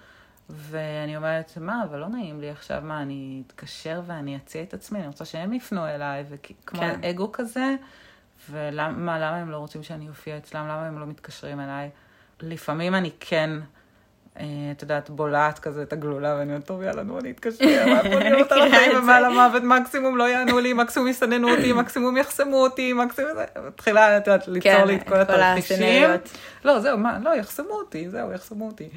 ואני 0.51 1.17
אומרת, 1.17 1.53
מה, 1.61 1.85
אבל 1.85 1.99
לא 1.99 2.09
נעים 2.09 2.41
לי 2.41 2.51
עכשיו, 2.51 2.81
מה, 2.85 3.03
אני 3.03 3.43
אתקשר 3.47 4.03
ואני 4.07 4.37
אציע 4.37 4.63
את 4.63 4.75
עצמי, 4.75 4.99
אני 4.99 5.07
רוצה 5.07 5.25
שהם 5.25 5.53
יפנו 5.53 5.87
אליי, 5.87 6.25
וכמו 6.29 6.81
כן. 6.81 7.01
אגו 7.05 7.33
כזה, 7.33 7.75
ולמה, 8.51 9.19
למה 9.19 9.37
הם 9.37 9.51
לא 9.51 9.57
רוצים 9.57 9.83
שאני 9.83 10.09
אופיע 10.09 10.37
אצלם? 10.37 10.65
למה 10.65 10.87
הם 10.87 10.99
לא 10.99 11.07
מתקשרים 11.07 11.61
אליי? 11.61 11.91
לפעמים 12.41 12.95
אני 12.95 13.11
כן... 13.21 13.51
אה, 14.41 14.47
את 14.71 14.83
יודעת, 14.83 15.11
בולעת 15.11 15.59
כזה 15.59 15.83
את 15.83 15.93
הגלולה, 15.93 16.37
ואני 16.39 16.51
אומרת, 16.51 16.65
טוב, 16.65 16.83
יאללה, 16.83 17.03
נו, 17.03 17.19
אני 17.19 17.31
אתקשר, 17.31 17.65
מה 17.87 17.99
יכול 17.99 18.23
להיות 18.23 18.53
על 18.53 18.63
החיים 18.63 18.99
ומה 18.99 19.21
למוות, 19.21 19.63
מקסימום 19.63 20.17
לא 20.17 20.29
יענו 20.29 20.59
לי, 20.59 20.73
מקסימום 20.73 21.09
יסננו 21.09 21.51
אותי, 21.51 21.73
מקסימום 21.83 22.17
יחסמו 22.17 22.63
אותי, 22.63 22.93
מקסימום 22.93 23.31
זה, 23.35 23.45
מתחילה, 23.67 24.17
את 24.17 24.27
יודעת, 24.27 24.49
ליצור 24.49 24.73
כן, 24.73 24.87
לי 24.87 24.97
את 24.97 25.09
כל 25.09 25.21
התרחישים. 25.21 26.11
לא, 26.65 26.81
זהו, 26.81 26.99
מה, 26.99 27.19
לא, 27.23 27.31
יחסמו 27.31 27.73
אותי, 27.73 28.11
זהו, 28.11 28.33
יחסמו 28.33 28.67
אותי. 28.67 28.89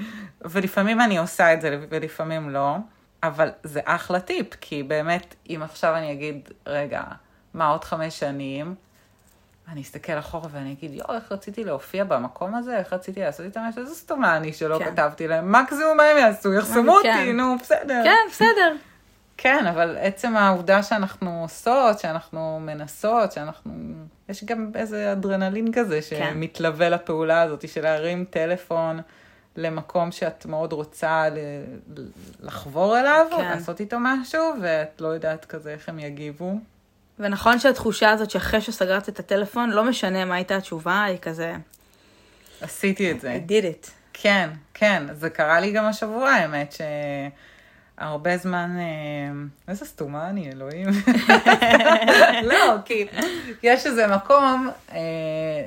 ולפעמים 0.41 1.01
אני 1.01 1.17
עושה 1.17 1.53
את 1.53 1.61
זה, 1.61 1.79
ולפעמים 1.89 2.49
לא, 2.49 2.75
אבל 3.23 3.49
זה 3.63 3.79
אחלה 3.85 4.19
טיפ, 4.19 4.47
כי 4.61 4.83
באמת, 4.83 5.35
אם 5.49 5.61
עכשיו 5.63 5.95
אני 5.95 6.11
אגיד, 6.11 6.49
רגע, 6.67 7.01
מה, 7.53 7.67
עוד 7.67 7.83
חמש 7.83 8.19
שנים, 8.19 8.75
אני 9.71 9.81
אסתכל 9.81 10.19
אחורה 10.19 10.47
ואני 10.51 10.71
אגיד, 10.71 10.93
יואו, 10.93 11.15
איך 11.15 11.31
רציתי 11.31 11.63
להופיע 11.63 12.03
במקום 12.03 12.55
הזה, 12.55 12.77
איך 12.77 12.93
רציתי 12.93 13.19
לעשות 13.19 13.45
איתם 13.45 13.61
משהו, 13.61 13.81
איזה 13.81 13.95
סתומה 13.95 14.37
אני 14.37 14.53
שלא 14.53 14.79
כן. 14.79 14.91
כתבתי 14.91 15.27
להם, 15.27 15.51
מקסימום 15.51 15.97
מה 15.97 16.03
הם 16.03 16.17
יעשו, 16.17 16.53
יחסמו 16.53 16.95
כן. 17.03 17.17
אותי, 17.17 17.33
נו, 17.33 17.55
בסדר. 17.61 18.01
כן, 18.03 18.17
בסדר. 18.29 18.75
כן, 19.37 19.65
אבל 19.67 19.97
עצם 19.99 20.37
העובדה 20.37 20.83
שאנחנו 20.83 21.41
עושות, 21.41 21.99
שאנחנו 21.99 22.59
מנסות, 22.61 23.31
שאנחנו... 23.31 23.73
יש 24.29 24.43
גם 24.43 24.71
איזה 24.75 25.11
אדרנלין 25.11 25.73
כזה 25.73 25.99
כן. 26.09 26.31
שמתלווה 26.33 26.85
כן. 26.85 26.93
לפעולה 26.93 27.41
הזאת, 27.41 27.67
של 27.69 27.81
להרים 27.81 28.25
טלפון 28.29 28.99
למקום 29.55 30.11
שאת 30.11 30.45
מאוד 30.45 30.73
רוצה 30.73 31.25
לחבור 32.39 32.99
אליו, 32.99 33.25
כן. 33.37 33.43
לעשות 33.43 33.79
איתו 33.79 33.97
משהו, 33.99 34.53
ואת 34.61 35.01
לא 35.01 35.07
יודעת 35.07 35.45
כזה 35.45 35.71
איך 35.73 35.89
הם 35.89 35.99
יגיבו. 35.99 36.55
ונכון 37.19 37.59
שהתחושה 37.59 38.09
הזאת 38.09 38.29
שאחרי 38.29 38.61
שסגרת 38.61 39.09
את 39.09 39.19
הטלפון, 39.19 39.69
לא 39.69 39.83
משנה 39.83 40.25
מה 40.25 40.35
הייתה 40.35 40.55
התשובה, 40.55 41.03
היא 41.03 41.17
כזה... 41.21 41.55
עשיתי 42.61 43.11
את 43.11 43.21
זה. 43.21 43.39
I 43.47 43.49
did 43.49 43.63
it. 43.63 43.89
כן, 44.13 44.49
כן, 44.73 45.03
זה 45.13 45.29
קרה 45.29 45.59
לי 45.59 45.71
גם 45.71 45.85
השבוע, 45.85 46.29
האמת, 46.29 46.75
שהרבה 47.97 48.37
זמן, 48.37 48.77
אה, 48.79 49.43
איזה 49.67 49.85
סתומה 49.85 50.29
אני, 50.29 50.51
אלוהים. 50.51 50.87
לא, 52.51 52.75
כי 52.85 53.05
יש 53.63 53.85
איזה 53.85 54.07
מקום, 54.07 54.69
אה, 54.91 54.97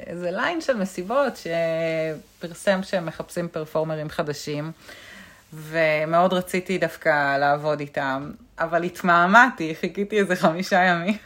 איזה 0.07 0.31
ליין 0.31 0.61
של 0.61 0.77
מסיבות 0.77 1.33
שפרסם 1.37 2.83
שהם 2.83 3.07
מחפשים 3.07 3.49
פרפורמרים 3.49 4.09
חדשים, 4.09 4.73
ומאוד 5.57 6.33
רציתי 6.33 6.79
דווקא 6.79 7.39
לעבוד 7.39 7.81
איתם. 7.81 8.31
אבל 8.59 8.83
התמהמהתי, 8.83 9.75
חיכיתי 9.81 10.19
איזה 10.19 10.37
חמישה 10.37 10.83
ימים. 10.83 11.17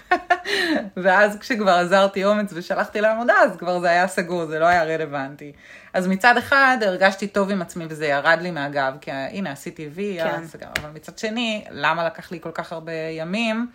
ואז 1.03 1.39
כשכבר 1.39 1.71
עזרתי 1.71 2.25
אומץ 2.25 2.51
ושלחתי 2.55 3.01
לעמודה, 3.01 3.35
אז 3.35 3.57
כבר 3.57 3.81
זה 3.81 3.91
היה 3.91 4.09
סגור, 4.09 4.47
זה 4.47 4.59
לא 4.59 4.67
היה 4.67 4.85
רלוונטי. 4.85 5.53
אז 5.93 6.07
מצד 6.07 6.37
אחד 6.37 6.79
הרגשתי 6.83 7.27
טוב 7.27 7.51
עם 7.51 7.63
עצמי 7.63 7.85
וזה 7.89 8.07
ירד 8.07 8.39
לי 8.43 8.51
מהגב, 8.51 8.93
כי 9.01 9.11
הנה 9.11 9.53
עשיתי 9.53 9.89
וי, 9.95 10.19
כן. 10.23 10.47
סגר. 10.47 10.67
אבל 10.81 10.91
מצד 10.95 11.19
שני, 11.19 11.65
למה 11.71 12.05
לקח 12.05 12.33
לי 12.33 12.41
כל 12.41 12.51
כך 12.55 12.73
הרבה 12.73 12.93
ימים 12.93 13.67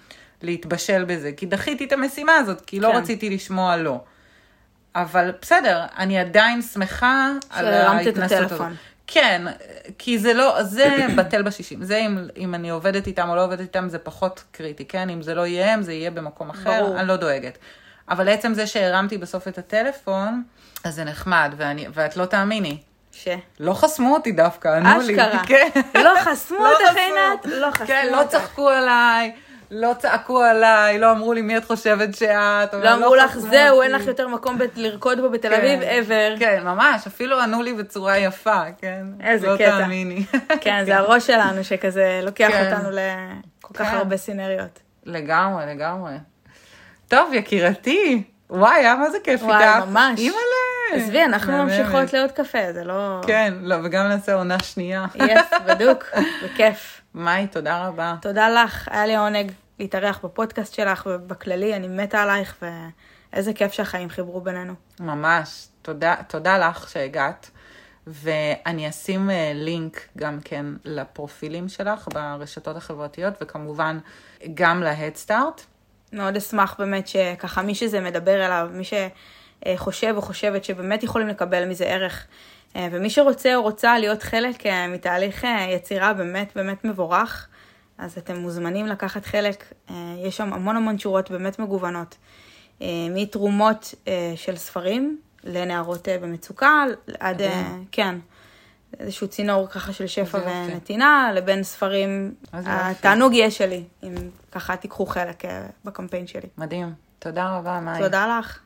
להתבשל 0.42 1.04
בזה? 1.04 1.32
כי 1.38 1.46
דחיתי 1.46 1.86
את 1.86 1.92
המשימה 1.92 2.36
הזאת, 2.36 2.62
כי 2.62 2.80
לא 2.80 2.92
כן. 2.92 2.98
רציתי 2.98 3.30
לשמוע 3.30 3.78
לא. 3.78 4.04
אבל 4.96 5.32
בסדר, 5.42 5.86
אני 5.98 6.20
עדיין 6.20 6.62
שמחה 6.62 7.32
על 7.50 7.68
ההתנסות 7.68 8.52
הזאת. 8.52 8.62
כן, 9.08 9.42
כי 9.98 10.20
זה 10.20 10.34
לא, 10.34 10.64
זה 10.64 10.98
בטל 11.18 11.42
בשישים. 11.42 11.84
זה 11.84 11.98
אם, 11.98 12.18
אם 12.38 12.56
אני 12.56 12.70
עובדת 12.70 13.08
איתם 13.08 13.30
או 13.30 13.36
לא 13.36 13.44
עובדת 13.44 13.60
איתם, 13.60 13.90
זה 13.90 14.00
פחות 14.00 14.44
קריטי, 14.52 14.86
כן? 14.86 15.10
אם 15.10 15.22
זה 15.22 15.36
לא 15.36 15.48
יהיה 15.48 15.74
הם, 15.74 15.82
זה 15.82 15.94
יהיה 15.94 16.12
במקום 16.12 16.50
אחר, 16.50 16.84
ברור. 16.84 17.00
אני 17.00 17.08
לא 17.08 17.16
דואגת. 17.16 17.58
אבל 18.10 18.30
עצם 18.30 18.54
זה 18.54 18.68
שהרמתי 18.68 19.18
בסוף 19.18 19.48
את 19.48 19.58
הטלפון, 19.58 20.44
אז 20.84 20.96
זה 20.96 21.04
נחמד, 21.04 21.54
ואני, 21.58 21.88
ואת 21.94 22.18
לא 22.18 22.26
תאמיני. 22.26 22.78
ש? 23.12 23.28
לא 23.60 23.74
חסמו 23.74 24.14
אותי 24.14 24.32
דווקא, 24.32 24.68
ענו 24.68 25.02
לי. 25.02 25.14
אשכרה. 25.14 25.44
כן. 25.48 25.70
לא 25.96 26.14
חסמו 26.22 26.58
לא 26.58 26.72
אותך 26.72 26.98
עינת? 26.98 27.46
לא 27.46 27.72
חסמו 27.72 27.88
כן, 27.88 28.08
לא 28.12 28.24
צחקו 28.30 28.70
עליי. 28.70 29.32
לא 29.72 29.94
צעקו 30.00 30.42
עליי, 30.42 31.00
לא 31.00 31.12
אמרו 31.12 31.34
לי 31.34 31.42
מי 31.42 31.58
את 31.58 31.66
חושבת 31.66 32.16
שאת. 32.16 32.74
לא 32.74 32.94
אמרו 32.94 33.16
לך, 33.16 33.38
זהו, 33.38 33.82
אין 33.82 33.92
לך 33.92 34.08
יותר 34.08 34.28
מקום 34.28 34.58
לרקוד 34.76 35.20
בו 35.20 35.30
בתל 35.30 35.54
אביב, 35.54 35.80
כן, 35.80 36.04
ever. 36.08 36.40
כן, 36.40 36.64
ממש, 36.64 37.08
אפילו 37.08 37.40
ענו 37.40 37.64
לי 37.64 37.74
בצורה 37.74 38.18
יפה, 38.18 38.62
כן. 38.82 39.06
איזה 39.24 39.48
לא 39.48 39.56
קטע. 39.56 39.78
לא 39.78 39.84
תאמיני. 39.84 40.26
כן, 40.62 40.84
זה 40.86 40.98
הראש 40.98 41.28
שלנו 41.28 41.64
שכזה 41.64 42.20
לוקח 42.24 42.50
כן. 42.52 42.74
אותנו 42.74 42.90
לכל 42.92 43.74
כך 43.74 43.94
הרבה 43.94 44.18
סינריות. 44.18 44.80
לגמרי, 45.06 45.66
לגמרי. 45.66 46.14
טוב, 47.08 47.34
יקירתי, 47.34 48.24
וואי, 48.50 48.76
היה 48.76 48.96
מה 48.96 49.10
זה 49.10 49.18
כיף 49.24 49.42
איתך. 49.42 49.54
וואי, 49.54 49.80
ממש. 49.88 50.20
אימא'לה. 50.20 50.66
עזבי, 50.94 51.24
אנחנו. 51.24 51.64
ממשיכות 51.64 52.14
לעוד 52.14 52.32
קפה, 52.32 52.74
זה 52.74 52.84
לא... 52.84 53.22
כן, 53.28 53.54
לא, 53.62 53.76
וגם 53.84 54.08
נעשה 54.08 54.34
עונה 54.34 54.60
שנייה. 54.60 55.06
יס, 55.16 55.60
בדוק, 55.66 56.04
בכיף. 56.44 56.95
מאי, 57.16 57.48
תודה 57.48 57.88
רבה. 57.88 58.16
תודה 58.22 58.50
לך, 58.50 58.88
היה 58.92 59.06
לי 59.06 59.16
עונג 59.16 59.52
להתארח 59.80 60.20
בפודקאסט 60.24 60.74
שלך 60.74 61.08
ובכללי, 61.12 61.76
אני 61.76 61.88
מתה 61.88 62.24
עלייך, 62.24 62.64
ואיזה 63.34 63.54
כיף 63.54 63.74
שהחיים 63.74 64.10
חיברו 64.10 64.42
בינינו. 64.42 64.74
ממש. 65.00 65.68
תודה, 65.82 66.16
תודה 66.28 66.58
לך 66.58 66.90
שהגעת. 66.90 67.52
ואני 68.08 68.90
אשים 68.90 69.30
אה, 69.30 69.52
לינק 69.56 70.08
גם 70.18 70.40
כן 70.44 70.66
לפרופילים 70.86 71.70
שלך 71.70 72.08
ברשתות 72.14 72.76
החברתיות, 72.76 73.34
וכמובן 73.42 74.00
גם 74.54 74.84
להדסטארט. 74.84 75.62
מאוד 76.14 76.36
אשמח 76.36 76.76
באמת 76.80 77.08
שככה 77.08 77.62
מי 77.62 77.76
שזה 77.76 78.02
מדבר 78.02 78.46
אליו, 78.46 78.70
מי 78.74 78.84
שחושב 78.84 80.14
או 80.16 80.22
חושבת 80.22 80.64
שבאמת 80.64 81.04
יכולים 81.04 81.28
לקבל 81.28 81.66
מזה 81.66 81.86
ערך, 81.86 82.14
אה, 82.14 82.55
ומי 82.78 83.10
שרוצה 83.10 83.56
או 83.56 83.62
רוצה 83.62 84.00
להיות 84.00 84.24
חלק 84.24 84.66
אה, 84.66 84.88
מתהליך 84.88 85.46
אה, 85.46 85.68
יצירה 85.70 86.14
באמת 86.14 86.52
באמת 86.56 86.86
מבורך, 86.86 87.48
אז 87.98 88.18
אתם 88.18 88.36
מוזמנים 88.36 88.88
לקחת 88.88 89.26
חלק, 89.26 89.74
יש 90.18 90.38
שם 90.38 90.54
המון 90.54 90.76
המון 90.76 91.00
שורות 91.00 91.32
באמת 91.32 91.60
מגוונות, 91.60 92.18
מתרומות 93.10 93.96
של 94.36 94.56
ספרים 94.56 95.20
לנערות 95.44 96.08
במצוקה, 96.22 96.84
עד. 97.20 97.42
כן, 97.92 98.16
איזשהו 99.00 99.28
צינור 99.28 99.68
ככה 99.68 99.94
של 99.94 100.08
שפע. 100.08 100.40
ונתינה, 100.46 101.32
לבין 101.34 101.64
ספרים. 101.64 102.36
התענוג 102.54 103.34
יהיה 103.34 103.52
שלי, 103.52 103.84
אם 104.04 104.14
ככה 104.52 104.76
תיקחו 104.76 105.06
חלק 105.06 105.46
אה, 105.46 105.66
בקמפיין 105.86 106.28
שלי. 106.28 106.48
מדהים. 106.58 106.94
תודה 107.20 107.58
רבה, 107.58 107.80
מאי. 107.80 108.00
תודה 108.00 108.40
לך. 108.40 108.60